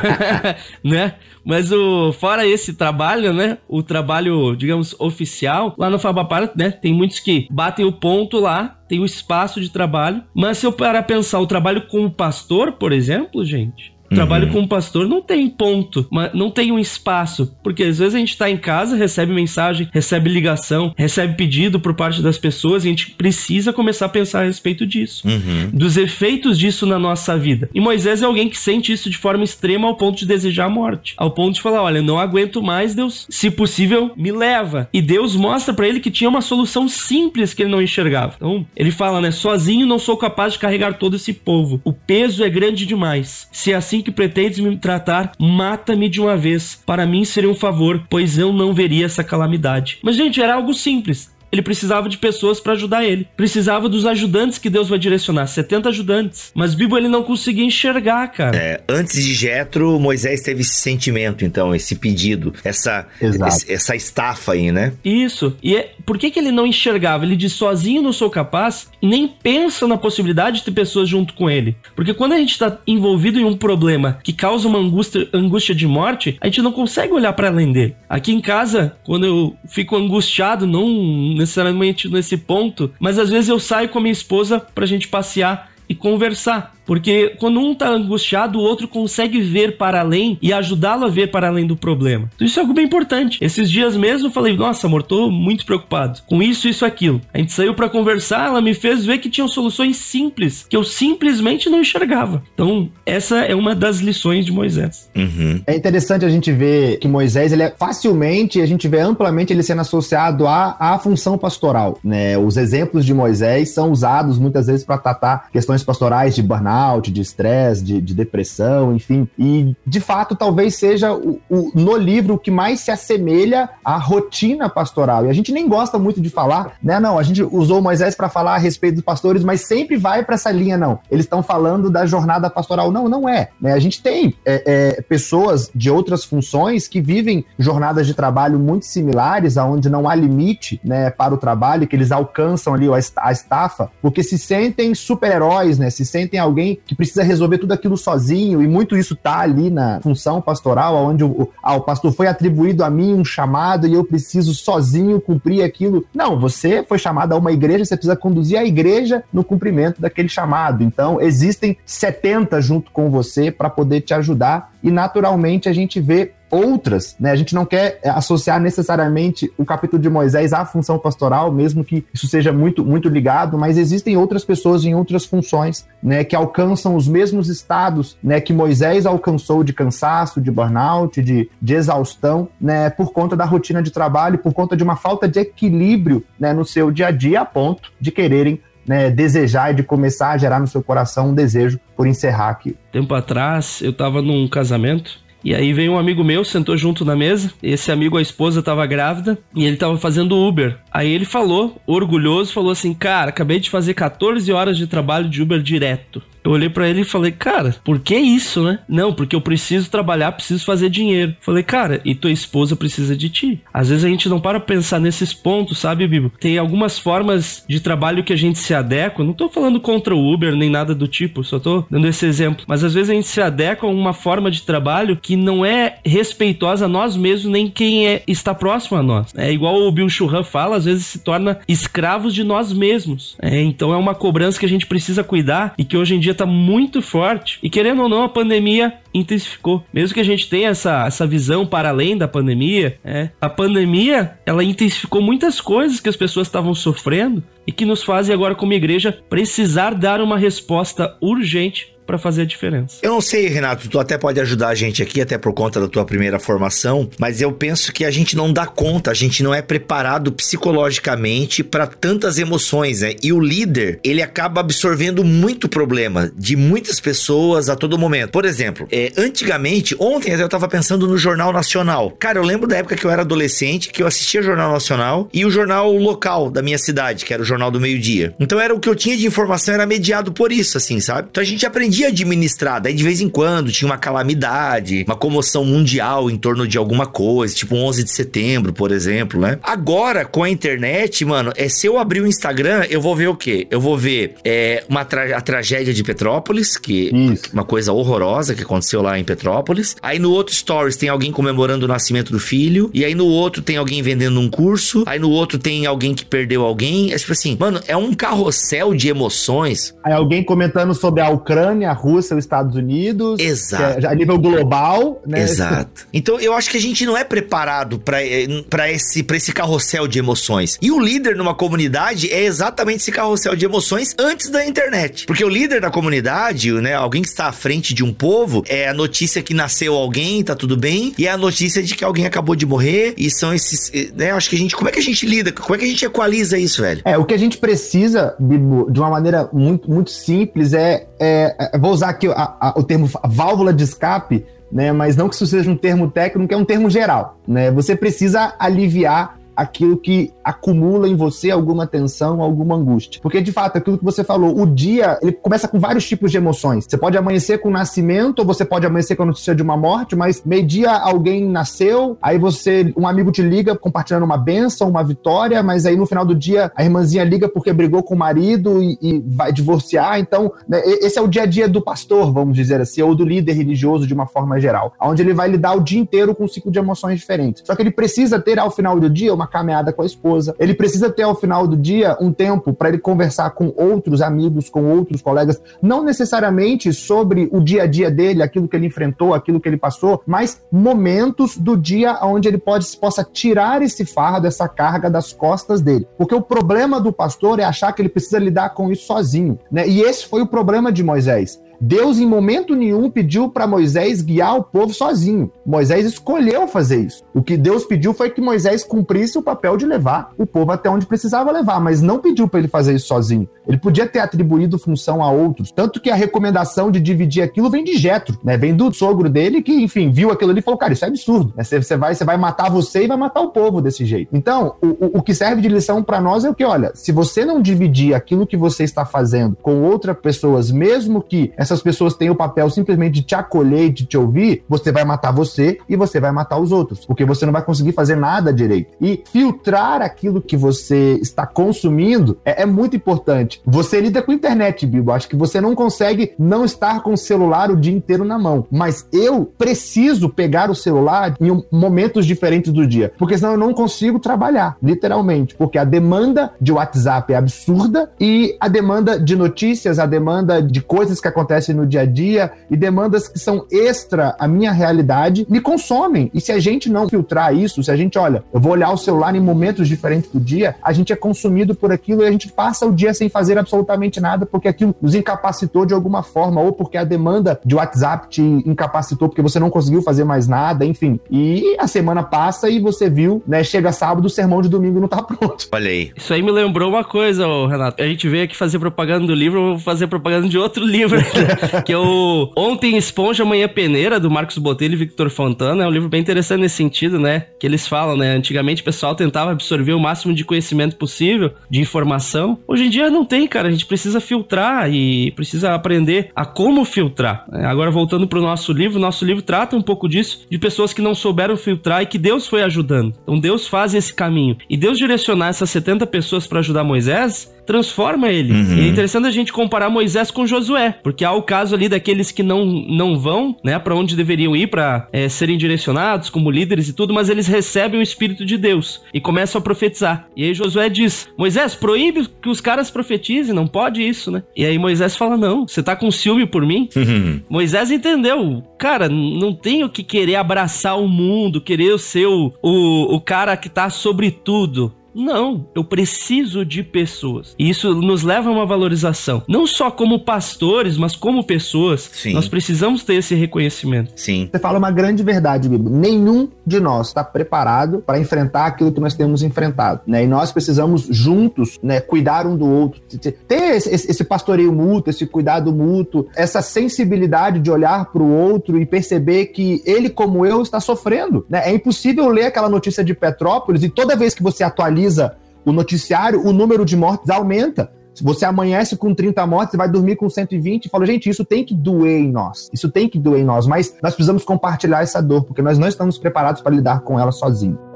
né? 0.83 1.15
Mas 1.43 1.71
o 1.71 2.13
fora 2.13 2.45
esse 2.45 2.74
trabalho, 2.74 3.33
né? 3.33 3.57
O 3.67 3.81
trabalho, 3.81 4.55
digamos, 4.55 4.95
oficial, 5.00 5.74
lá 5.77 5.89
no 5.89 6.00
Fabapara, 6.00 6.51
né? 6.55 6.71
Tem 6.71 6.93
muitos 6.93 7.19
que 7.19 7.48
batem 7.50 7.86
o 7.86 7.91
ponto 7.91 8.39
lá, 8.39 8.77
tem 8.88 9.00
o 9.00 9.05
espaço 9.05 9.59
de 9.59 9.69
trabalho. 9.69 10.24
Mas 10.33 10.57
se 10.57 10.65
eu 10.65 10.71
parar 10.71 11.00
a 11.00 11.03
pensar 11.03 11.39
o 11.39 11.48
trabalho 11.48 11.88
como 11.88 12.12
pastor, 12.12 12.74
por 12.74 12.91
exemplo, 12.91 13.43
gente, 13.43 13.93
Trabalho 14.09 14.47
uhum. 14.47 14.53
com 14.53 14.67
pastor 14.67 15.07
não 15.07 15.21
tem 15.21 15.49
ponto, 15.49 16.07
não 16.33 16.49
tem 16.49 16.71
um 16.71 16.79
espaço, 16.79 17.55
porque 17.63 17.83
às 17.83 17.99
vezes 17.99 18.15
a 18.15 18.19
gente 18.19 18.37
tá 18.37 18.49
em 18.49 18.57
casa, 18.57 18.95
recebe 18.95 19.33
mensagem, 19.33 19.87
recebe 19.91 20.29
ligação, 20.29 20.93
recebe 20.97 21.35
pedido 21.35 21.79
por 21.79 21.93
parte 21.93 22.21
das 22.21 22.37
pessoas, 22.37 22.83
e 22.83 22.87
a 22.87 22.91
gente 22.91 23.11
precisa 23.11 23.73
começar 23.73 24.05
a 24.05 24.09
pensar 24.09 24.41
a 24.41 24.45
respeito 24.45 24.85
disso, 24.85 25.27
uhum. 25.27 25.69
dos 25.71 25.97
efeitos 25.97 26.57
disso 26.57 26.85
na 26.85 26.99
nossa 26.99 27.37
vida. 27.37 27.69
E 27.73 27.79
Moisés 27.79 28.21
é 28.21 28.25
alguém 28.25 28.49
que 28.49 28.57
sente 28.57 28.91
isso 28.91 29.09
de 29.09 29.17
forma 29.17 29.43
extrema 29.43 29.87
ao 29.87 29.95
ponto 29.95 30.19
de 30.19 30.25
desejar 30.25 30.65
a 30.65 30.69
morte, 30.69 31.13
ao 31.17 31.31
ponto 31.31 31.55
de 31.55 31.61
falar: 31.61 31.83
olha, 31.83 32.01
não 32.01 32.19
aguento 32.19 32.61
mais, 32.61 32.95
Deus, 32.95 33.25
se 33.29 33.51
possível, 33.51 34.11
me 34.15 34.31
leva. 34.31 34.89
E 34.93 35.01
Deus 35.01 35.35
mostra 35.35 35.73
para 35.73 35.87
ele 35.87 35.99
que 35.99 36.11
tinha 36.11 36.29
uma 36.29 36.41
solução 36.41 36.87
simples 36.87 37.53
que 37.53 37.63
ele 37.63 37.71
não 37.71 37.81
enxergava. 37.81 38.33
Então, 38.35 38.65
ele 38.75 38.91
fala, 38.91 39.21
né? 39.21 39.31
Sozinho 39.31 39.85
não 39.85 39.99
sou 39.99 40.17
capaz 40.17 40.53
de 40.53 40.59
carregar 40.59 40.97
todo 40.97 41.15
esse 41.15 41.33
povo. 41.33 41.81
O 41.83 41.93
peso 41.93 42.43
é 42.43 42.49
grande 42.49 42.85
demais. 42.85 43.47
Se 43.51 43.73
assim 43.73 43.98
assim 43.99 44.01
que 44.01 44.11
pretendes 44.11 44.59
me 44.59 44.77
tratar, 44.77 45.33
mata-me 45.37 46.09
de 46.09 46.21
uma 46.21 46.35
vez. 46.35 46.81
Para 46.85 47.05
mim 47.05 47.23
seria 47.25 47.49
um 47.49 47.55
favor, 47.55 48.05
pois 48.09 48.37
eu 48.37 48.51
não 48.51 48.73
veria 48.73 49.05
essa 49.05 49.23
calamidade. 49.23 49.99
Mas, 50.01 50.15
gente, 50.15 50.41
era 50.41 50.55
algo 50.55 50.73
simples 50.73 51.37
ele 51.51 51.61
precisava 51.61 52.07
de 52.09 52.17
pessoas 52.17 52.59
para 52.59 52.73
ajudar 52.73 53.03
ele. 53.03 53.27
Precisava 53.35 53.89
dos 53.89 54.05
ajudantes 54.05 54.57
que 54.57 54.69
Deus 54.69 54.89
vai 54.89 54.99
direcionar, 54.99 55.47
70 55.47 55.89
ajudantes. 55.89 56.51
Mas 56.53 56.73
Bibo 56.73 56.97
ele 56.97 57.07
não 57.07 57.23
conseguia 57.23 57.63
enxergar, 57.63 58.27
cara. 58.27 58.55
É, 58.55 58.81
antes 58.87 59.23
de 59.23 59.33
Jetro, 59.33 59.99
Moisés 59.99 60.41
teve 60.41 60.61
esse 60.61 60.75
sentimento, 60.75 61.43
então, 61.45 61.73
esse 61.73 61.95
pedido, 61.95 62.53
essa 62.63 63.07
esse, 63.21 63.71
essa 63.71 63.95
estafa 63.95 64.53
aí, 64.53 64.71
né? 64.71 64.93
Isso. 65.03 65.55
E 65.61 65.75
é, 65.75 65.91
por 66.05 66.17
que 66.17 66.31
que 66.31 66.39
ele 66.39 66.51
não 66.51 66.65
enxergava? 66.65 67.25
Ele 67.25 67.35
diz 67.35 67.53
sozinho 67.53 68.01
não 68.01 68.13
sou 68.13 68.29
capaz 68.29 68.89
e 69.01 69.07
nem 69.07 69.27
pensa 69.27 69.87
na 69.87 69.97
possibilidade 69.97 70.59
de 70.59 70.65
ter 70.65 70.71
pessoas 70.71 71.09
junto 71.09 71.33
com 71.33 71.49
ele. 71.49 71.75
Porque 71.95 72.13
quando 72.13 72.33
a 72.33 72.37
gente 72.37 72.51
está 72.51 72.77
envolvido 72.85 73.39
em 73.39 73.45
um 73.45 73.55
problema 73.55 74.19
que 74.23 74.33
causa 74.33 74.67
uma 74.67 74.79
angústia, 74.79 75.27
angústia 75.33 75.75
de 75.75 75.87
morte, 75.87 76.37
a 76.39 76.47
gente 76.47 76.61
não 76.61 76.71
consegue 76.71 77.13
olhar 77.13 77.33
para 77.33 77.47
além 77.47 77.71
dele. 77.71 77.95
Aqui 78.07 78.31
em 78.31 78.41
casa, 78.41 78.95
quando 79.03 79.25
eu 79.25 79.55
fico 79.67 79.95
angustiado, 79.95 80.65
não 80.67 81.38
necessariamente 81.39 82.10
nesse 82.10 82.38
ponto, 82.38 82.93
mas 83.00 83.17
às 83.17 83.29
vezes 83.29 83.50
eu 83.50 83.60
saio 83.60 83.89
com 83.89 83.98
a 83.98 84.01
minha 84.01 84.12
esposa 84.12 84.60
pra 84.60 84.86
gente 84.86 85.08
passear 85.08 85.72
e 85.88 85.96
conversar. 85.96 86.75
Porque 86.89 87.36
quando 87.38 87.60
um 87.60 87.75
tá 87.75 87.88
angustiado, 87.88 88.58
o 88.58 88.63
outro 88.63 88.88
consegue 88.88 89.39
ver 89.41 89.77
para 89.77 90.00
além 90.00 90.39
e 90.41 90.51
ajudá-lo 90.51 91.05
a 91.05 91.08
ver 91.08 91.29
para 91.29 91.48
além 91.48 91.67
do 91.67 91.77
problema. 91.77 92.27
Então 92.34 92.48
isso 92.48 92.60
é 92.60 92.63
algo 92.63 92.74
bem 92.74 92.86
importante. 92.86 93.38
Esses 93.41 93.69
dias 93.69 93.96
mesmo 93.96 94.29
eu 94.29 94.31
falei, 94.31 94.58
nossa, 94.58 94.88
amor, 94.88 95.03
tô 95.03 95.29
muito 95.29 95.67
preocupado 95.67 96.22
com 96.25 96.41
isso, 96.41 96.67
isso, 96.67 96.84
aquilo. 96.84 97.22
A 97.31 97.38
gente 97.38 97.53
saiu 97.53 97.75
para 97.75 97.88
conversar, 97.89 98.48
ela 98.48 98.60
me 98.60 98.74
fez 98.74 99.05
ver 99.05 99.19
que 99.19 99.29
tinham 99.29 99.48
soluções 99.48 99.98
simples 99.98 100.65
que 100.67 100.75
eu 100.75 100.84
simplesmente 100.84 101.69
não 101.69 101.81
enxergava. 101.81 102.41
Então 102.55 102.89
essa 103.05 103.38
é 103.41 103.53
uma 103.53 103.75
das 103.75 104.00
lições 104.00 104.43
de 104.43 104.51
Moisés. 104.51 105.12
Uhum. 105.15 105.62
É 105.67 105.75
interessante 105.75 106.25
a 106.25 106.29
gente 106.29 106.51
ver 106.51 106.98
que 106.98 107.08
Moisés, 107.08 107.53
ele 107.53 107.62
é 107.62 107.69
facilmente, 107.69 108.62
a 108.62 108.65
gente 108.65 108.88
vê 108.88 109.00
amplamente 109.00 109.53
ele 109.53 109.62
sendo 109.62 109.81
associado 109.81 110.48
à, 110.48 110.75
à 110.79 110.98
função 110.98 111.38
pastoral. 111.38 112.00
Né? 112.03 112.36
Os 112.36 112.58
exemplos 112.58 113.05
de 113.05 113.13
Moisés 113.13 113.75
são 113.75 113.91
usados 113.91 114.39
muitas 114.39 114.65
vezes 114.65 114.84
para 114.84 114.98
tratar 114.98 115.51
questões 115.51 115.84
pastorais 115.84 116.34
de 116.34 116.41
burnout, 116.41 116.78
burnout, 116.79 117.12
de 117.12 117.21
estresse, 117.21 117.83
de, 117.83 118.01
de, 118.01 118.13
depressão, 118.13 118.95
enfim. 118.95 119.27
E, 119.38 119.75
de 119.86 120.00
fato, 120.00 120.36
talvez 120.36 120.75
seja 120.75 121.13
o, 121.13 121.39
o, 121.50 121.71
no 121.75 121.98
livro 121.98 122.36
o 122.36 122.38
que 122.38 122.51
mais 122.51 122.79
se 122.81 122.91
assemelha 122.91 123.69
à 123.83 123.98
rotina 123.98 124.69
pastoral. 124.69 125.25
E 125.25 125.29
a 125.29 125.33
gente 125.33 125.51
nem 125.51 125.67
gosta 125.67 126.00
muito 126.00 126.21
de 126.21 126.29
falar, 126.29 126.74
né? 126.81 127.00
Não, 127.00 127.17
a 127.17 127.24
gente 127.24 127.43
usou 127.43 127.81
Moisés 127.81 128.15
para 128.15 128.29
falar 128.29 128.55
a 128.55 128.57
respeito 128.57 128.95
dos 128.95 129.03
pastores, 129.03 129.43
mas 129.43 129.62
sempre 129.62 129.98
vai 129.98 130.24
para 130.24 130.36
essa 130.36 130.51
linha, 130.51 130.77
não. 130.77 131.00
Eles 131.12 131.25
estão 131.25 131.43
falando 131.43 131.89
da 131.89 132.05
jornada 132.05 132.50
pastoral. 132.50 132.91
Não, 132.91 133.09
não 133.09 133.27
é. 133.27 133.50
Né? 133.59 133.74
A 133.74 133.79
gente 133.79 134.01
tem 134.01 134.36
é, 134.45 134.63
é, 134.98 135.01
pessoas 135.01 135.69
de 135.74 135.89
outras 135.89 136.24
funções 136.24 136.88
que 136.88 137.01
vivem 137.01 137.45
jornadas 137.57 138.07
de 138.07 138.13
trabalho 138.13 138.59
muito 138.59 138.86
similares, 138.86 139.57
aonde 139.57 139.89
não 139.89 140.07
há 140.07 140.15
limite 140.15 140.79
né, 140.83 141.09
para 141.09 141.33
o 141.33 141.38
trabalho, 141.38 141.88
que 141.88 141.95
eles 141.95 142.12
alcançam 142.12 142.74
ali 142.74 142.88
a 143.17 143.31
estafa, 143.31 143.91
porque 144.01 144.24
se 144.24 144.38
sentem 144.38 144.93
super-heróis, 144.93 145.77
né? 145.77 145.89
Se 145.89 146.05
sentem 146.05 146.39
alguém 146.39 146.68
que 146.75 146.95
precisa 146.95 147.23
resolver 147.23 147.57
tudo 147.57 147.73
aquilo 147.73 147.97
sozinho, 147.97 148.61
e 148.61 148.67
muito 148.67 148.97
isso 148.97 149.15
tá 149.15 149.39
ali 149.39 149.69
na 149.69 149.99
função 150.01 150.41
pastoral, 150.41 150.95
onde 150.95 151.23
o, 151.23 151.49
ah, 151.63 151.75
o 151.75 151.81
pastor 151.81 152.11
foi 152.11 152.27
atribuído 152.27 152.83
a 152.83 152.89
mim 152.89 153.13
um 153.13 153.25
chamado 153.25 153.88
e 153.88 153.93
eu 153.93 154.03
preciso 154.03 154.53
sozinho 154.53 155.21
cumprir 155.21 155.63
aquilo. 155.63 156.05
Não, 156.13 156.39
você 156.39 156.83
foi 156.83 156.97
chamado 156.97 157.33
a 157.33 157.38
uma 157.38 157.51
igreja, 157.51 157.85
você 157.85 157.95
precisa 157.95 158.15
conduzir 158.15 158.58
a 158.58 158.65
igreja 158.65 159.23
no 159.32 159.43
cumprimento 159.43 160.01
daquele 160.01 160.29
chamado. 160.29 160.84
Então, 160.84 161.21
existem 161.21 161.77
70 161.86 162.62
junto 162.62 162.91
com 162.91 163.10
você 163.10 163.51
para 163.51 163.69
poder 163.69 164.01
te 164.01 164.13
ajudar, 164.13 164.73
e 164.82 164.91
naturalmente 164.91 165.67
a 165.67 165.73
gente 165.73 165.99
vê 165.99 166.34
outras, 166.49 167.15
né? 167.19 167.31
A 167.31 167.35
gente 167.35 167.53
não 167.53 167.65
quer 167.65 167.99
é, 168.03 168.09
associar 168.09 168.59
necessariamente 168.59 169.51
o 169.57 169.65
capítulo 169.65 170.01
de 170.01 170.09
Moisés 170.09 170.53
à 170.53 170.65
função 170.65 170.97
pastoral, 170.97 171.51
mesmo 171.51 171.83
que 171.83 172.05
isso 172.13 172.27
seja 172.27 172.51
muito, 172.51 172.83
muito 172.83 173.09
ligado, 173.09 173.57
mas 173.57 173.77
existem 173.77 174.17
outras 174.17 174.43
pessoas 174.43 174.83
em 174.83 174.95
outras 174.95 175.25
funções, 175.25 175.88
né, 176.01 176.23
que 176.23 176.35
alcançam 176.35 176.95
os 176.95 177.07
mesmos 177.07 177.49
estados, 177.49 178.17
né, 178.23 178.39
que 178.39 178.53
Moisés 178.53 179.05
alcançou 179.05 179.63
de 179.63 179.73
cansaço, 179.73 180.41
de 180.41 180.51
burnout, 180.51 181.21
de, 181.21 181.49
de 181.62 181.73
exaustão, 181.73 182.49
né, 182.59 182.89
por 182.89 183.12
conta 183.12 183.35
da 183.35 183.45
rotina 183.45 183.81
de 183.81 183.91
trabalho, 183.91 184.39
por 184.39 184.53
conta 184.53 184.75
de 184.75 184.83
uma 184.83 184.95
falta 184.95 185.27
de 185.27 185.39
equilíbrio, 185.39 186.23
né, 186.39 186.53
no 186.53 186.65
seu 186.65 186.91
dia 186.91 187.07
a 187.07 187.12
dia, 187.12 187.41
a 187.41 187.45
ponto 187.45 187.91
de 187.99 188.12
quererem 188.12 188.62
né, 188.88 189.12
desejar 189.12 189.71
e 189.71 189.75
de 189.75 189.83
começar 189.83 190.31
a 190.31 190.38
gerar 190.38 190.59
no 190.59 190.67
seu 190.67 190.81
coração 190.81 191.29
um 191.29 191.33
desejo 191.35 191.79
por 191.95 192.07
encerrar 192.07 192.49
aqui. 192.49 192.75
Tempo 192.91 193.13
atrás, 193.13 193.81
eu 193.83 193.91
estava 193.91 194.19
num 194.21 194.47
casamento 194.47 195.19
e 195.43 195.56
aí 195.56 195.71
veio 195.71 195.93
um 195.93 195.97
amigo 195.97 196.23
meu, 196.23 196.43
sentou 196.43 196.75
junto 196.75 197.06
na 197.06 197.15
mesa. 197.15 197.52
Esse 197.63 197.91
amigo, 197.91 198.17
a 198.17 198.21
esposa, 198.21 198.62
tava 198.62 198.86
grávida 198.86 199.38
e 199.56 199.65
ele 199.65 199.78
tava 199.78 199.97
fazendo 199.97 200.38
Uber. 200.38 200.78
Aí 200.91 201.10
ele 201.10 201.25
falou, 201.25 201.82
orgulhoso, 201.88 202.54
falou 202.54 202.71
assim: 202.71 202.93
Cara, 202.93 203.30
acabei 203.30 203.60
de 203.60 203.69
fazer 203.69 203.93
14 203.93 204.52
horas 204.52 204.78
de 204.78 204.88
trabalho 204.88 205.30
de 205.30 205.41
Uber 205.41 205.62
direto. 205.62 206.21
Eu 206.49 206.55
olhei 206.55 206.69
para 206.69 206.89
ele 206.89 207.01
e 207.01 207.05
falei, 207.05 207.31
cara, 207.31 207.75
por 207.83 207.99
que 207.99 208.17
isso, 208.17 208.63
né? 208.63 208.79
Não, 208.89 209.13
porque 209.13 209.35
eu 209.35 209.41
preciso 209.41 209.88
trabalhar, 209.88 210.31
preciso 210.31 210.65
fazer 210.65 210.89
dinheiro. 210.89 211.35
Falei, 211.39 211.62
cara, 211.62 212.01
e 212.03 212.15
tua 212.15 212.31
esposa 212.31 212.75
precisa 212.75 213.15
de 213.15 213.29
ti. 213.29 213.62
Às 213.71 213.89
vezes 213.89 214.03
a 214.03 214.09
gente 214.09 214.27
não 214.27 214.39
para 214.39 214.59
pensar 214.59 214.99
nesses 214.99 215.31
pontos, 215.31 215.77
sabe, 215.77 216.07
Bibo? 216.07 216.31
Tem 216.39 216.57
algumas 216.57 216.97
formas 216.97 217.63
de 217.69 217.79
trabalho 217.79 218.23
que 218.23 218.33
a 218.33 218.35
gente 218.35 218.57
se 218.57 218.73
adequa. 218.73 219.23
Não 219.23 219.33
tô 219.33 219.47
falando 219.47 219.79
contra 219.79 220.15
o 220.15 220.33
Uber 220.33 220.55
nem 220.55 220.71
nada 220.71 220.95
do 220.95 221.07
tipo, 221.07 221.43
só 221.43 221.59
tô 221.59 221.85
dando 221.88 222.07
esse 222.07 222.25
exemplo. 222.25 222.65
Mas 222.67 222.83
às 222.83 222.95
vezes 222.95 223.12
a 223.12 223.13
gente 223.13 223.27
se 223.27 223.39
adequa 223.39 223.85
a 223.85 223.89
uma 223.91 224.13
forma 224.13 224.49
de 224.49 224.63
trabalho 224.63 225.19
que 225.21 225.35
não 225.35 225.63
é 225.63 225.97
respeitosa 226.03 226.85
a 226.85 226.89
nós 226.89 227.15
mesmos, 227.15 227.51
nem 227.51 227.69
quem 227.69 228.07
é, 228.07 228.23
está 228.25 228.55
próximo 228.55 228.97
a 228.97 229.03
nós. 229.03 229.31
É 229.38 229.51
igual 229.51 229.75
o 229.75 229.91
Bill 229.91 230.09
Churran 230.09 230.43
fala, 230.43 230.77
às 230.77 230.85
vezes 230.85 231.05
se 231.05 231.19
torna 231.19 231.59
escravos 231.67 232.33
de 232.33 232.43
nós 232.43 232.73
mesmos. 232.73 233.38
É, 233.39 233.62
então 233.62 233.93
é 233.93 233.97
uma 233.97 234.15
cobrança 234.15 234.59
que 234.59 234.65
a 234.65 234.69
gente 234.69 234.88
precisa 234.88 235.23
cuidar 235.23 235.75
e 235.77 235.85
que 235.85 235.95
hoje 235.95 236.15
em 236.15 236.19
dia 236.19 236.38
está 236.39 236.45
muito 236.45 237.02
forte. 237.02 237.60
E 237.62 237.69
querendo 237.69 238.02
ou 238.02 238.10
não, 238.10 238.23
a 238.23 238.30
pandemia 238.30 238.93
intensificou. 239.13 239.84
Mesmo 239.93 240.13
que 240.13 240.19
a 240.21 240.25
gente 240.25 240.49
tenha 240.49 240.69
essa, 240.69 241.06
essa 241.06 241.28
visão 241.28 241.65
para 241.65 241.89
além 241.89 242.17
da 242.17 242.28
pandemia, 242.28 242.97
é, 243.04 243.30
a 243.41 243.49
pandemia 243.49 244.39
ela 244.45 244.63
intensificou 244.63 245.21
muitas 245.21 245.60
coisas 245.60 245.99
que 245.99 246.10
as 246.10 246.15
pessoas 246.15 246.47
estavam 246.47 246.73
sofrendo 246.73 247.43
e 247.67 247.71
que 247.71 247.86
nos 247.86 248.04
fazem 248.04 248.34
agora, 248.34 248.56
como 248.56 248.73
igreja, 248.73 249.17
precisar 249.30 249.93
dar 249.93 250.21
uma 250.21 250.38
resposta 250.38 251.17
urgente 251.21 251.93
para 252.10 252.17
fazer 252.17 252.41
a 252.41 252.45
diferença. 252.45 252.98
Eu 253.04 253.12
não 253.12 253.22
sei, 253.22 253.45
Renato, 253.50 253.88
tu 253.88 254.00
até 254.00 254.17
pode 254.17 254.41
ajudar 254.41 254.69
a 254.69 254.76
gente 254.76 255.04
aqui, 255.04 255.22
até 255.22 255.38
por 255.38 255.54
conta 255.54 255.80
da 255.80 255.88
tua 255.88 256.04
primeira 256.04 256.39
formação, 256.39 257.08
mas 257.19 257.39
eu 257.39 257.52
penso 257.52 257.93
que 257.93 258.04
a 258.04 258.10
gente 258.10 258.36
não 258.36 258.52
dá 258.52 258.65
conta, 258.65 259.12
a 259.12 259.13
gente 259.13 259.43
não 259.43 259.54
é 259.54 259.62
preparado 259.62 260.32
psicologicamente 260.32 261.63
para 261.63 261.86
tantas 261.86 262.39
emoções, 262.39 263.02
né? 263.02 263.13
E 263.22 263.32
o 263.32 263.39
líder, 263.39 264.00
ele 264.04 264.24
acaba 264.24 264.60
absorvendo 264.60 265.24
muito 265.24 265.69
problema 265.69 266.32
de 266.36 266.56
muitas 266.56 267.00
pessoas 267.00 267.69
a 267.69 267.76
todo 267.76 267.95
momento. 267.95 268.32
Por 268.32 268.43
exemplo, 268.43 268.88
é, 268.91 269.12
antigamente, 269.15 269.95
ontem 270.00 270.32
eu 270.32 270.50
tava 270.50 270.67
pensando 270.67 271.06
no 271.08 271.15
Jornal 271.15 271.54
Nacional. 271.54 272.10
Cara, 272.19 272.39
eu 272.39 272.43
lembro 272.43 272.67
da 272.67 272.78
época 272.78 272.95
que 272.95 273.06
eu 273.06 273.12
era 273.12 273.22
adolescente, 273.22 273.91
que 273.91 274.02
eu 274.02 274.08
assistia 274.08 274.41
Jornal 274.41 274.72
Nacional 274.72 275.30
e 275.32 275.45
o 275.45 275.52
jornal 275.52 275.93
local 275.93 276.50
da 276.50 276.63
minha 276.63 276.80
cidade, 276.80 277.24
que 277.24 277.36
era 277.36 277.43
o 277.43 277.45
Jornal 277.45 277.69
do 277.69 277.80
Meio 277.80 278.00
Dia. 278.00 278.34
Então 278.39 278.60
era 278.60 278.74
o 278.74 278.80
que 278.80 278.89
eu 278.89 278.95
tinha 278.95 279.15
de 279.15 279.28
informação, 279.28 279.76
era 279.76 279.86
mediado 279.86 280.34
por 280.34 280.52
isso, 280.52 280.76
assim, 280.76 281.00
sabe? 281.00 281.28
Então 281.30 281.43
a 281.43 281.45
gente 281.45 281.67
aprendia 281.67 281.98
podia 281.99 282.07
administrar. 282.07 282.81
Daí 282.81 282.93
de 282.93 283.03
vez 283.03 283.19
em 283.19 283.27
quando 283.27 283.71
tinha 283.71 283.89
uma 283.89 283.97
calamidade, 283.97 285.03
uma 285.05 285.15
comoção 285.15 285.65
mundial 285.65 286.29
em 286.29 286.38
torno 286.38 286.65
de 286.67 286.77
alguma 286.77 287.05
coisa, 287.05 287.53
tipo 287.53 287.75
11 287.75 288.03
de 288.05 288.12
setembro, 288.12 288.71
por 288.71 288.91
exemplo, 288.91 289.39
né? 289.39 289.59
Agora, 289.62 290.23
com 290.23 290.43
a 290.43 290.49
internet, 290.49 291.25
mano, 291.25 291.51
é 291.57 291.67
se 291.67 291.88
eu 291.88 291.97
abrir 291.97 292.21
o 292.21 292.27
Instagram, 292.27 292.85
eu 292.89 293.01
vou 293.01 293.15
ver 293.15 293.27
o 293.27 293.35
quê? 293.35 293.67
Eu 293.69 293.81
vou 293.81 293.97
ver 293.97 294.35
é, 294.45 294.83
uma 294.88 295.03
tra 295.03 295.38
a 295.38 295.41
tragédia 295.41 295.93
de 295.93 296.03
Petrópolis, 296.03 296.77
que 296.77 297.12
Isso. 297.13 297.51
uma 297.51 297.65
coisa 297.65 297.91
horrorosa 297.91 298.55
que 298.55 298.63
aconteceu 298.63 299.01
lá 299.01 299.19
em 299.19 299.23
Petrópolis. 299.23 299.95
Aí 300.01 300.19
no 300.19 300.31
outro 300.31 300.55
stories 300.55 300.95
tem 300.95 301.09
alguém 301.09 301.31
comemorando 301.31 301.85
o 301.85 301.88
nascimento 301.88 302.31
do 302.31 302.39
filho, 302.39 302.89
e 302.93 303.03
aí 303.03 303.13
no 303.13 303.25
outro 303.25 303.62
tem 303.62 303.77
alguém 303.77 304.01
vendendo 304.01 304.39
um 304.39 304.49
curso, 304.49 305.03
aí 305.05 305.19
no 305.19 305.29
outro 305.29 305.57
tem 305.57 305.85
alguém 305.85 306.15
que 306.15 306.25
perdeu 306.25 306.63
alguém. 306.63 307.12
É 307.12 307.17
tipo 307.17 307.33
assim, 307.33 307.57
mano, 307.59 307.81
é 307.88 307.97
um 307.97 308.13
carrossel 308.13 308.93
de 308.93 309.09
emoções. 309.09 309.93
Aí 310.03 310.13
alguém 310.13 310.43
comentando 310.43 310.93
sobre 310.93 311.21
a 311.21 311.29
Ucrânia, 311.29 311.88
a 311.89 311.93
Rússia, 311.93 312.36
os 312.36 312.43
Estados 312.43 312.75
Unidos. 312.75 313.39
Exato. 313.39 314.06
É 314.06 314.10
a 314.10 314.15
nível 314.15 314.38
global, 314.38 315.21
né? 315.25 315.41
Exato. 315.41 316.08
Então 316.12 316.39
eu 316.39 316.54
acho 316.54 316.69
que 316.69 316.78
a 316.78 316.82
gente 316.82 317.06
não 317.06 317.15
é 317.15 317.23
preparado 317.23 317.99
para 317.99 318.91
esse, 318.91 319.23
pra 319.23 319.38
esse 319.38 319.52
carrossel 319.54 320.08
de 320.08 320.19
emoções. 320.19 320.78
E 320.82 320.91
o 320.91 320.99
líder 320.99 321.36
numa 321.36 321.54
comunidade 321.54 322.32
é 322.32 322.43
exatamente 322.43 322.97
esse 322.97 323.12
carrossel 323.12 323.56
de 323.56 323.65
emoções 323.65 324.13
antes 324.19 324.49
da 324.49 324.65
internet. 324.65 325.25
Porque 325.25 325.43
o 325.43 325.49
líder 325.49 325.82
da 325.82 325.89
comunidade, 325.89 326.71
né, 326.73 326.93
alguém 326.93 327.21
que 327.21 327.30
está 327.30 327.47
à 327.47 327.52
frente 327.52 327.93
de 327.93 328.04
um 328.04 328.13
povo, 328.13 328.63
é 328.67 328.89
a 328.89 328.93
notícia 328.93 329.41
que 329.41 329.54
nasceu 329.54 329.95
alguém, 329.95 330.43
tá 330.43 330.56
tudo 330.56 330.75
bem, 330.75 331.13
e 331.17 331.28
é 331.28 331.32
a 331.32 331.38
notícia 331.38 331.82
de 331.82 331.95
que 331.95 332.04
alguém 332.04 332.25
acabou 332.25 332.56
de 332.56 332.65
morrer, 332.65 333.13
e 333.17 333.30
são 333.30 333.54
esses, 333.54 333.91
né, 334.15 334.32
acho 334.32 334.49
que 334.49 334.56
a 334.56 334.60
gente, 334.60 334.75
como 334.75 334.89
é 334.89 334.91
que 334.91 334.99
a 334.99 335.04
gente 335.04 335.25
lida, 335.25 335.52
como 335.52 335.75
é 335.75 335.78
que 335.78 335.86
a 335.86 335.88
gente 335.88 336.06
equaliza 336.06 336.58
isso, 336.58 336.82
velho? 336.82 337.02
É, 337.06 337.17
o 337.17 337.25
que 337.25 337.34
a 337.34 337.38
gente 337.38 337.58
precisa, 337.58 338.36
Bibo, 338.39 338.91
de 338.91 338.99
uma 338.99 339.10
maneira 339.10 339.49
muito, 339.52 339.89
muito 339.89 340.12
simples, 340.12 340.73
é, 340.73 341.08
é, 341.19 341.69
é 341.73 341.78
vou 341.79 341.91
usar 341.91 342.09
aqui 342.09 342.27
a, 342.27 342.55
a, 342.59 342.73
o 342.77 342.83
termo 342.83 343.09
válvula 343.25 343.73
de 343.73 343.83
escape, 343.83 344.45
né, 344.71 344.91
mas 344.91 345.15
não 345.15 345.27
que 345.29 345.35
isso 345.35 345.47
seja 345.47 345.69
um 345.69 345.77
termo 345.77 346.09
técnico, 346.09 346.53
é 346.53 346.57
um 346.57 346.65
termo 346.65 346.89
geral, 346.89 347.39
né, 347.47 347.71
você 347.71 347.95
precisa 347.95 348.53
aliviar 348.59 349.38
aquilo 349.60 349.98
que 349.98 350.34
acumula 350.41 351.08
em 351.08 351.15
você 351.15 351.52
alguma 351.52 351.86
tensão, 351.86 352.41
alguma 352.41 352.76
angústia. 352.76 353.19
Porque, 353.22 353.41
de 353.41 353.52
fato, 353.52 353.78
aquilo 353.78 353.98
que 353.98 354.06
você 354.06 354.24
falou, 354.24 354.58
o 354.58 354.65
dia, 354.65 355.19
ele 355.22 355.34
começa 355.34 355.67
com 355.67 355.78
vários 355.78 356.08
tipos 356.08 356.32
de 356.32 356.38
emoções. 356.38 356.86
Você 356.88 356.98
pode 356.98 357.17
amanhecer 357.17 357.60
com 357.60 357.67
o 357.67 357.72
nascimento, 357.72 358.39
ou 358.39 358.45
você 358.45 358.63
pode 358.63 358.86
amanhecer 358.86 359.17
com 359.17 359.24
a 359.24 359.26
notícia 359.26 359.54
de 359.54 359.62
uma 359.62 359.76
morte, 359.76 360.15
mas 360.15 360.41
meio-dia 360.45 360.91
alguém 360.91 361.45
nasceu, 361.45 362.17
aí 362.22 362.39
você, 362.39 362.93
um 362.95 363.06
amigo 363.06 363.32
te 363.32 363.41
liga 363.41 363.76
compartilhando 363.76 364.24
uma 364.24 364.38
benção, 364.38 364.89
uma 364.89 365.04
vitória, 365.04 365.62
mas 365.62 365.86
aí 365.86 365.98
no 365.98 366.06
final 366.06 366.24
do 366.24 366.34
dia 366.34 366.72
a 366.74 366.84
irmãzinha 366.84 367.24
liga 367.26 367.50
porque 367.50 367.74
brigou 367.74 368.02
com 368.02 368.15
o 368.15 368.17
marido 368.17 368.82
e, 368.82 368.98
e 369.02 369.24
vai 369.28 369.52
divorciar. 369.52 370.19
Então, 370.19 370.54
né, 370.67 370.82
esse 370.86 371.19
é 371.19 371.22
o 371.22 371.28
dia 371.28 371.43
a 371.43 371.45
dia 371.45 371.67
do 371.67 371.82
pastor, 371.82 372.32
vamos 372.32 372.56
dizer 372.56 372.80
assim, 372.80 373.02
ou 373.02 373.13
do 373.13 373.26
líder 373.26 373.54
religioso 373.54 374.08
de 374.08 374.13
uma 374.13 374.26
forma 374.26 374.58
geral, 374.60 374.93
onde 375.02 375.22
ele 375.22 375.34
vai 375.34 375.50
lidar 375.50 375.74
o 375.76 375.82
dia 375.82 376.00
inteiro 376.00 376.34
com 376.34 376.45
um 376.45 376.48
ciclo 376.48 376.72
de 376.72 376.80
emoções 376.80 377.19
diferentes. 377.19 377.63
Só 377.65 377.76
que 377.76 377.82
ele 377.82 377.91
precisa 377.91 378.39
ter 378.39 378.58
ao 378.58 378.72
final 378.72 378.98
do 378.98 379.10
dia 379.10 379.34
uma 379.34 379.48
caminhada 379.49 379.91
com 379.91 380.01
a 380.01 380.05
esposa. 380.05 380.55
Ele 380.59 380.73
precisa 380.73 381.09
ter 381.09 381.23
ao 381.23 381.35
final 381.35 381.67
do 381.67 381.75
dia 381.75 382.17
um 382.21 382.31
tempo 382.31 382.73
para 382.73 382.89
ele 382.89 382.99
conversar 382.99 383.49
com 383.51 383.73
outros 383.75 384.21
amigos, 384.21 384.69
com 384.69 384.85
outros 384.91 385.21
colegas, 385.21 385.62
não 385.81 386.03
necessariamente 386.03 386.93
sobre 386.93 387.49
o 387.51 387.59
dia 387.59 387.83
a 387.83 387.88
dia 387.88 388.09
dele, 388.09 388.43
aquilo 388.43 388.67
que 388.67 388.75
ele 388.75 388.88
enfrentou, 388.88 389.33
aquilo 389.33 389.59
que 389.59 389.67
ele 389.67 389.77
passou, 389.77 390.21
mas 390.25 390.62
momentos 390.71 391.57
do 391.57 391.75
dia 391.75 392.17
onde 392.23 392.47
ele 392.47 392.57
pode 392.57 392.85
possa 392.97 393.23
tirar 393.23 393.81
esse 393.81 394.05
fardo, 394.05 394.47
essa 394.47 394.67
carga 394.67 395.09
das 395.09 395.33
costas 395.33 395.81
dele. 395.81 396.07
Porque 396.17 396.35
o 396.35 396.41
problema 396.41 396.99
do 396.99 397.12
pastor 397.12 397.59
é 397.59 397.63
achar 397.63 397.91
que 397.93 398.01
ele 398.01 398.09
precisa 398.09 398.39
lidar 398.39 398.73
com 398.73 398.91
isso 398.91 399.05
sozinho, 399.05 399.59
né? 399.71 399.88
E 399.88 400.01
esse 400.01 400.27
foi 400.27 400.41
o 400.41 400.47
problema 400.47 400.91
de 400.91 401.03
Moisés. 401.03 401.59
Deus, 401.81 402.19
em 402.19 402.25
momento 402.25 402.75
nenhum, 402.75 403.09
pediu 403.09 403.49
para 403.49 403.67
Moisés 403.67 404.21
guiar 404.21 404.57
o 404.57 404.63
povo 404.63 404.93
sozinho. 404.93 405.51
Moisés 405.65 406.05
escolheu 406.05 406.67
fazer 406.67 407.05
isso. 407.05 407.23
O 407.33 407.41
que 407.41 407.55
Deus 407.55 407.85
pediu 407.85 408.13
foi 408.13 408.29
que 408.29 408.41
Moisés 408.41 408.83
cumprisse 408.83 409.37
o 409.37 409.41
papel 409.41 409.77
de 409.77 409.85
levar 409.85 410.31
o 410.37 410.45
povo 410.45 410.71
até 410.71 410.89
onde 410.89 411.05
precisava 411.05 411.51
levar, 411.51 411.79
mas 411.79 412.01
não 412.01 412.19
pediu 412.19 412.47
para 412.47 412.59
ele 412.59 412.67
fazer 412.67 412.95
isso 412.95 413.07
sozinho. 413.07 413.47
Ele 413.67 413.77
podia 413.77 414.07
ter 414.07 414.19
atribuído 414.19 414.79
função 414.79 415.23
a 415.23 415.31
outros. 415.31 415.71
Tanto 415.71 416.01
que 416.01 416.09
a 416.09 416.15
recomendação 416.15 416.89
de 416.89 416.99
dividir 416.99 417.43
aquilo 417.43 417.69
vem 417.69 417.83
de 417.83 417.97
Jetro, 417.97 418.37
né? 418.43 418.57
Vem 418.57 418.75
do 418.75 418.91
sogro 418.91 419.29
dele 419.29 419.61
que, 419.61 419.71
enfim, 419.71 420.09
viu 420.09 420.31
aquilo 420.31 420.51
ali 420.51 420.59
e 420.59 420.63
falou: 420.63 420.77
cara, 420.77 420.93
isso 420.93 421.05
é 421.05 421.07
absurdo. 421.07 421.53
Né? 421.55 421.63
Você, 421.63 421.95
vai, 421.95 422.15
você 422.15 422.25
vai 422.25 422.37
matar 422.37 422.69
você 422.69 423.03
e 423.03 423.07
vai 423.07 423.17
matar 423.17 423.41
o 423.41 423.49
povo 423.49 423.81
desse 423.81 424.05
jeito. 424.05 424.29
Então, 424.33 424.75
o, 424.81 425.19
o, 425.19 425.21
que 425.21 425.35
serve 425.35 425.61
de 425.61 425.69
lição 425.69 426.01
para 426.01 426.19
nós 426.19 426.43
é 426.43 426.49
o 426.49 426.55
que, 426.55 426.63
olha, 426.63 426.91
se 426.95 427.11
você 427.11 427.45
não 427.45 427.61
dividir 427.61 428.15
aquilo 428.15 428.47
que 428.47 428.57
você 428.57 428.83
está 428.83 429.05
fazendo 429.05 429.55
com 429.61 429.83
outras 429.83 430.17
pessoas, 430.17 430.71
mesmo 430.71 431.21
que 431.21 431.51
essas 431.69 431.84
pessoas 431.84 432.15
têm 432.15 432.29
o 432.29 432.36
papel 432.36 432.69
simplesmente 432.69 433.15
de 433.15 433.21
te 433.21 433.36
acolher 433.36 433.89
de 433.89 434.05
te 434.05 434.17
ouvir, 434.17 434.63
você 434.67 434.91
vai 434.91 435.03
matar 435.03 435.32
você 435.32 435.79
e 435.88 435.95
você 435.95 436.19
vai 436.19 436.32
matar 436.32 436.60
os 436.60 436.71
outros, 436.71 437.05
porque 437.05 437.25
você 437.25 437.45
não 437.45 437.53
vai 437.53 437.62
conseguir 437.62 437.91
fazer 437.91 438.15
nada 438.15 438.53
direito. 438.53 438.91
E 439.01 439.23
filtrar 439.32 440.01
aquilo 440.01 440.41
que 440.41 440.58
você 440.58 441.19
está 441.21 441.45
consumindo 441.45 442.38
é, 442.43 442.63
é 442.63 442.65
muito 442.65 442.95
importante. 442.95 443.62
Você 443.65 443.99
lida 443.99 444.21
com 444.21 444.32
internet, 444.32 444.86
Bibo. 444.86 445.12
Acho 445.12 445.27
que 445.27 445.36
você 445.36 445.60
não 445.62 445.75
consegue 445.75 446.34
não 446.38 446.65
estar 446.65 447.01
com 447.01 447.13
o 447.13 447.17
celular 447.17 447.71
o 447.71 447.75
dia 447.75 447.93
inteiro 447.93 448.23
na 448.23 448.38
mão. 448.38 448.65
Mas 448.71 449.08
eu 449.12 449.45
preciso 449.58 450.29
pegar 450.29 450.69
o 450.69 450.75
celular 450.75 451.36
em 451.39 451.63
momentos 451.71 452.25
diferentes 452.25 452.71
do 452.71 452.86
dia, 452.86 453.12
porque 453.17 453.38
senão 453.38 453.53
eu 453.53 453.58
não 453.58 453.73
consigo 453.73 454.19
trabalhar, 454.19 454.77
literalmente, 454.82 455.55
porque 455.55 455.77
a 455.77 455.84
demanda 455.84 456.51
de 456.60 456.71
WhatsApp 456.71 457.34
é 457.34 457.36
absurda 457.36 458.12
e 458.19 458.55
a 458.60 458.67
demanda 458.67 459.19
de 459.19 459.36
notícias, 459.36 459.99
a 459.99 460.05
demanda 460.05 460.62
de 460.62 460.82
coisas 460.82 461.19
que 461.19 461.27
acontecem 461.27 461.59
no 461.67 461.86
dia 461.86 462.02
a 462.02 462.06
dia 462.06 462.52
e 462.69 462.78
demandas 462.78 463.28
que 463.28 463.39
são 463.39 463.65
extra 463.72 464.36
à 464.39 464.48
minha 464.48 464.72
realidade 464.72 465.45
me 465.50 465.60
consomem. 465.60 466.32
E 466.34 466.41
se 466.41 466.52
a 466.52 466.60
gente 466.60 466.89
não 466.89 467.08
filtrar 467.08 467.56
isso, 467.56 467.84
se 467.84 467.91
a 467.91 467.95
gente, 467.95 468.17
olha, 468.17 468.43
eu 468.54 468.60
vou 468.60 468.72
olhar 468.72 468.91
o 468.91 468.98
celular 468.98 469.36
em 469.36 469.39
momentos 469.39 469.88
diferentes 469.88 470.32
do 470.32 470.39
dia, 470.39 470.76
a 470.82 470.93
gente 470.93 471.12
é 471.12 471.15
consumido 471.15 471.76
por 471.76 471.91
aquilo 471.91 472.24
e 472.24 472.28
a 472.28 472.32
gente 472.32 472.50
passa 472.50 472.86
o 472.86 472.93
dia 472.93 473.13
sem 473.13 473.30
fazer 473.30 473.58
absolutamente 473.58 474.19
nada 474.19 474.45
porque 474.45 474.67
aquilo 474.67 474.95
nos 475.02 475.15
incapacitou 475.15 475.86
de 475.86 475.93
alguma 475.93 476.24
forma 476.24 476.62
ou 476.62 476.72
porque 476.72 476.98
a 476.98 477.04
demanda 477.04 477.60
de 477.65 477.76
WhatsApp 477.76 478.30
te 478.30 478.41
incapacitou 478.41 479.30
porque 479.30 479.41
você 479.41 479.60
não 479.60 479.69
conseguiu 479.69 480.02
fazer 480.02 480.24
mais 480.24 480.48
nada, 480.48 480.86
enfim. 480.86 481.19
E 481.30 481.76
a 481.80 481.88
semana 481.88 482.24
passa 482.24 482.69
e 482.69 482.80
você 482.80 483.10
viu, 483.10 483.43
né, 483.48 483.63
chega 483.63 483.91
sábado, 483.91 484.26
o 484.26 484.30
sermão 484.30 484.62
de 484.62 484.69
domingo 484.69 485.00
não 485.00 485.08
tá 485.08 485.22
pronto. 485.22 485.67
Olha 485.72 485.89
aí. 485.89 486.12
Isso 486.15 486.34
aí 486.34 486.41
me 486.41 486.52
lembrou 486.52 486.89
uma 486.89 487.04
coisa, 487.04 487.45
Renato. 487.67 488.02
A 488.02 488.06
gente 488.06 488.28
veio 488.28 488.45
aqui 488.45 488.56
fazer 488.56 488.80
propaganda 488.80 489.28
do 489.28 489.34
livro, 489.34 489.60
eu 489.60 489.63
vou 489.72 489.80
fazer 489.80 490.08
propaganda 490.08 490.48
de 490.48 490.58
outro 490.58 490.86
livro. 490.86 491.19
que 491.85 491.93
é 491.93 491.97
o 491.97 492.51
Ontem 492.55 492.97
Esponja, 492.97 493.43
Amanhã 493.43 493.67
Peneira, 493.67 494.19
do 494.19 494.29
Marcos 494.29 494.57
Botelho 494.57 494.93
e 494.93 494.97
Victor 494.97 495.29
Fontana. 495.29 495.83
É 495.83 495.88
um 495.88 495.91
livro 495.91 496.09
bem 496.09 496.21
interessante 496.21 496.62
nesse 496.62 496.75
sentido, 496.75 497.19
né? 497.19 497.45
Que 497.59 497.67
eles 497.67 497.88
falam, 497.88 498.17
né? 498.17 498.35
Antigamente 498.35 498.81
o 498.81 498.85
pessoal 498.85 499.15
tentava 499.15 499.51
absorver 499.51 499.93
o 499.93 499.99
máximo 499.99 500.33
de 500.33 500.43
conhecimento 500.43 500.95
possível, 500.95 501.51
de 501.69 501.81
informação. 501.81 502.59
Hoje 502.67 502.85
em 502.85 502.89
dia 502.89 503.09
não 503.09 503.25
tem, 503.25 503.47
cara. 503.47 503.67
A 503.67 503.71
gente 503.71 503.85
precisa 503.85 504.19
filtrar 504.19 504.91
e 504.91 505.31
precisa 505.31 505.73
aprender 505.73 506.31
a 506.35 506.45
como 506.45 506.85
filtrar. 506.85 507.45
É, 507.53 507.65
agora, 507.65 507.91
voltando 507.91 508.27
pro 508.27 508.41
nosso 508.41 508.71
livro, 508.73 508.99
nosso 508.99 509.25
livro 509.25 509.41
trata 509.41 509.75
um 509.75 509.81
pouco 509.81 510.07
disso, 510.07 510.45
de 510.49 510.57
pessoas 510.57 510.93
que 510.93 511.01
não 511.01 511.15
souberam 511.15 511.55
filtrar 511.57 512.01
e 512.01 512.05
que 512.05 512.17
Deus 512.17 512.47
foi 512.47 512.63
ajudando. 512.63 513.13
Então 513.23 513.39
Deus 513.39 513.67
faz 513.67 513.93
esse 513.93 514.13
caminho. 514.13 514.57
E 514.69 514.77
Deus 514.77 514.97
direcionar 514.97 515.49
essas 515.49 515.69
70 515.69 516.05
pessoas 516.07 516.47
para 516.47 516.59
ajudar 516.59 516.83
Moisés, 516.83 517.53
transforma 517.65 518.29
ele. 518.29 518.51
Uhum. 518.51 518.77
E 518.77 518.81
é 518.81 518.88
interessante 518.88 519.27
a 519.27 519.31
gente 519.31 519.53
comparar 519.53 519.91
Moisés 519.91 520.31
com 520.31 520.47
Josué, 520.47 520.95
porque 521.03 521.23
há 521.23 521.31
o 521.39 521.43
caso 521.43 521.75
ali 521.75 521.89
daqueles 521.89 522.32
que 522.32 522.43
não, 522.43 522.65
não 522.65 523.17
vão, 523.17 523.56
né, 523.63 523.80
para 523.80 523.95
onde 523.95 524.15
deveriam 524.15 524.56
ir 524.56 524.67
para 524.67 525.08
é, 525.12 525.28
serem 525.28 525.58
direcionados 525.58 526.30
como 526.30 526.52
líderes 526.52 526.88
e 526.88 526.93
tudo, 526.93 527.13
mas 527.13 527.30
eles 527.30 527.47
recebem 527.47 527.99
o 527.99 528.04
Espírito 528.04 528.45
de 528.45 528.58
Deus 528.58 529.02
e 529.13 529.19
começam 529.19 529.60
a 529.60 529.63
profetizar. 529.63 530.28
E 530.36 530.43
aí 530.43 530.54
Josué 530.54 530.89
diz: 530.89 531.28
Moisés, 531.38 531.75
proíbe 531.75 532.28
que 532.41 532.49
os 532.49 532.62
caras 532.62 532.91
profetizem, 532.91 533.56
não 533.56 533.67
pode 533.67 534.08
isso, 534.08 534.30
né? 534.30 534.43
E 534.56 534.65
aí 534.65 534.78
Moisés 534.78 535.15
fala: 535.15 535.38
Não, 535.38 535.67
você 535.67 535.82
tá 535.82 535.95
com 535.95 536.12
ciúme 536.12 536.45
por 536.45 536.65
mim? 536.65 536.89
Uhum. 536.95 537.41
Moisés 537.49 537.91
entendeu, 537.91 538.63
cara, 538.78 539.10
não 539.10 539.54
tenho 539.54 539.89
que 539.89 540.04
querer 540.04 540.36
abraçar 540.36 540.99
o 540.99 541.08
mundo, 541.08 541.62
querer 541.62 541.97
ser 541.99 542.28
o, 542.28 542.54
o, 542.62 543.15
o 543.15 543.21
cara 543.21 543.56
que 543.58 543.69
tá 543.69 543.89
sobre 543.89 544.32
tudo. 544.32 544.93
Não, 545.13 545.67
eu 545.76 545.84
preciso 545.84 546.65
de 546.65 546.84
pessoas. 546.84 547.56
E 547.58 547.69
isso 547.69 547.93
nos 547.93 548.24
leva 548.24 548.50
a 548.50 548.52
uma 548.52 548.65
valorização. 548.65 549.43
Não 549.48 549.65
só 549.65 549.89
como 549.91 550.24
pastores, 550.24 550.98
mas 550.98 551.15
como 551.15 551.43
pessoas. 551.43 552.10
Sim. 552.13 552.34
Nós 552.34 552.48
precisamos 552.48 553.04
ter 553.04 553.15
esse 553.15 553.36
reconhecimento. 553.36 554.13
Sim. 554.15 554.50
Você 554.52 554.60
fala 554.60 554.78
uma 554.78 554.91
grande 554.91 555.24
verdade, 555.24 555.67
Bibo. 555.67 555.89
Nenhum 555.89 556.48
de 556.65 556.80
nós 556.80 557.08
está 557.08 557.24
preparado 557.24 558.04
para 558.06 558.19
enfrentar 558.19 558.67
aquilo 558.67 558.91
que 558.91 559.00
nós 559.00 559.13
temos 559.13 559.43
enfrentado. 559.43 560.02
Né? 560.06 560.24
E 560.24 560.28
nós 560.28 560.52
precisamos 560.52 561.08
juntos 561.10 561.80
né, 561.82 562.00
cuidar 562.00 562.45
um 562.45 562.56
do 562.56 562.67
outro. 562.67 563.02
Ter 563.48 563.76
esse, 563.76 563.89
esse 563.89 564.24
pastoreio 564.24 564.72
mútuo, 564.72 565.10
esse 565.10 565.26
cuidado 565.26 565.72
mútuo, 565.74 566.28
essa 566.36 566.62
sensibilidade 566.62 567.60
de 567.60 567.72
olhar 567.72 568.06
para 568.12 568.22
o 568.22 568.32
outro 568.32 568.80
e 568.80 568.86
perceber 568.86 569.48
que 569.48 569.82
ele, 569.86 570.10
como 570.10 570.45
eu, 570.45 570.62
está 570.62 570.80
sofrendo. 570.80 571.45
Né? 571.50 571.69
É 571.69 571.74
impossível 571.74 572.28
ler 572.30 572.45
aquela 572.45 572.69
notícia 572.69 573.04
de 573.04 573.13
Petrópolis 573.13 573.84
e 573.84 573.89
toda 573.89 574.15
vez 574.15 574.34
que 574.34 574.43
você 574.43 574.63
atualiza 574.63 574.98
atualiza 574.99 575.35
o 575.65 575.71
noticiário, 575.71 576.45
o 576.45 576.51
número 576.51 576.83
de 576.85 576.95
mortes 576.95 577.29
aumenta. 577.29 577.91
Se 578.13 578.23
você 578.23 578.43
amanhece 578.43 578.97
com 578.97 579.13
30 579.13 579.45
mortes, 579.47 579.71
você 579.71 579.77
vai 579.77 579.89
dormir 579.89 580.15
com 580.15 580.29
120 580.29 580.85
e 580.85 580.89
fala, 580.89 581.05
gente, 581.05 581.29
isso 581.29 581.45
tem 581.45 581.63
que 581.63 581.73
doer 581.73 582.19
em 582.19 582.31
nós. 582.31 582.69
Isso 582.73 582.89
tem 582.89 583.07
que 583.07 583.17
doer 583.19 583.41
em 583.41 583.45
nós, 583.45 583.65
mas 583.65 583.95
nós 584.01 584.13
precisamos 584.13 584.43
compartilhar 584.43 585.01
essa 585.01 585.21
dor, 585.21 585.43
porque 585.43 585.62
nós 585.62 585.77
não 585.77 585.88
estamos 585.88 586.17
preparados 586.17 586.62
para 586.62 586.75
lidar 586.75 587.01
com 587.01 587.19
ela 587.19 587.31
sozinhos. 587.31 587.88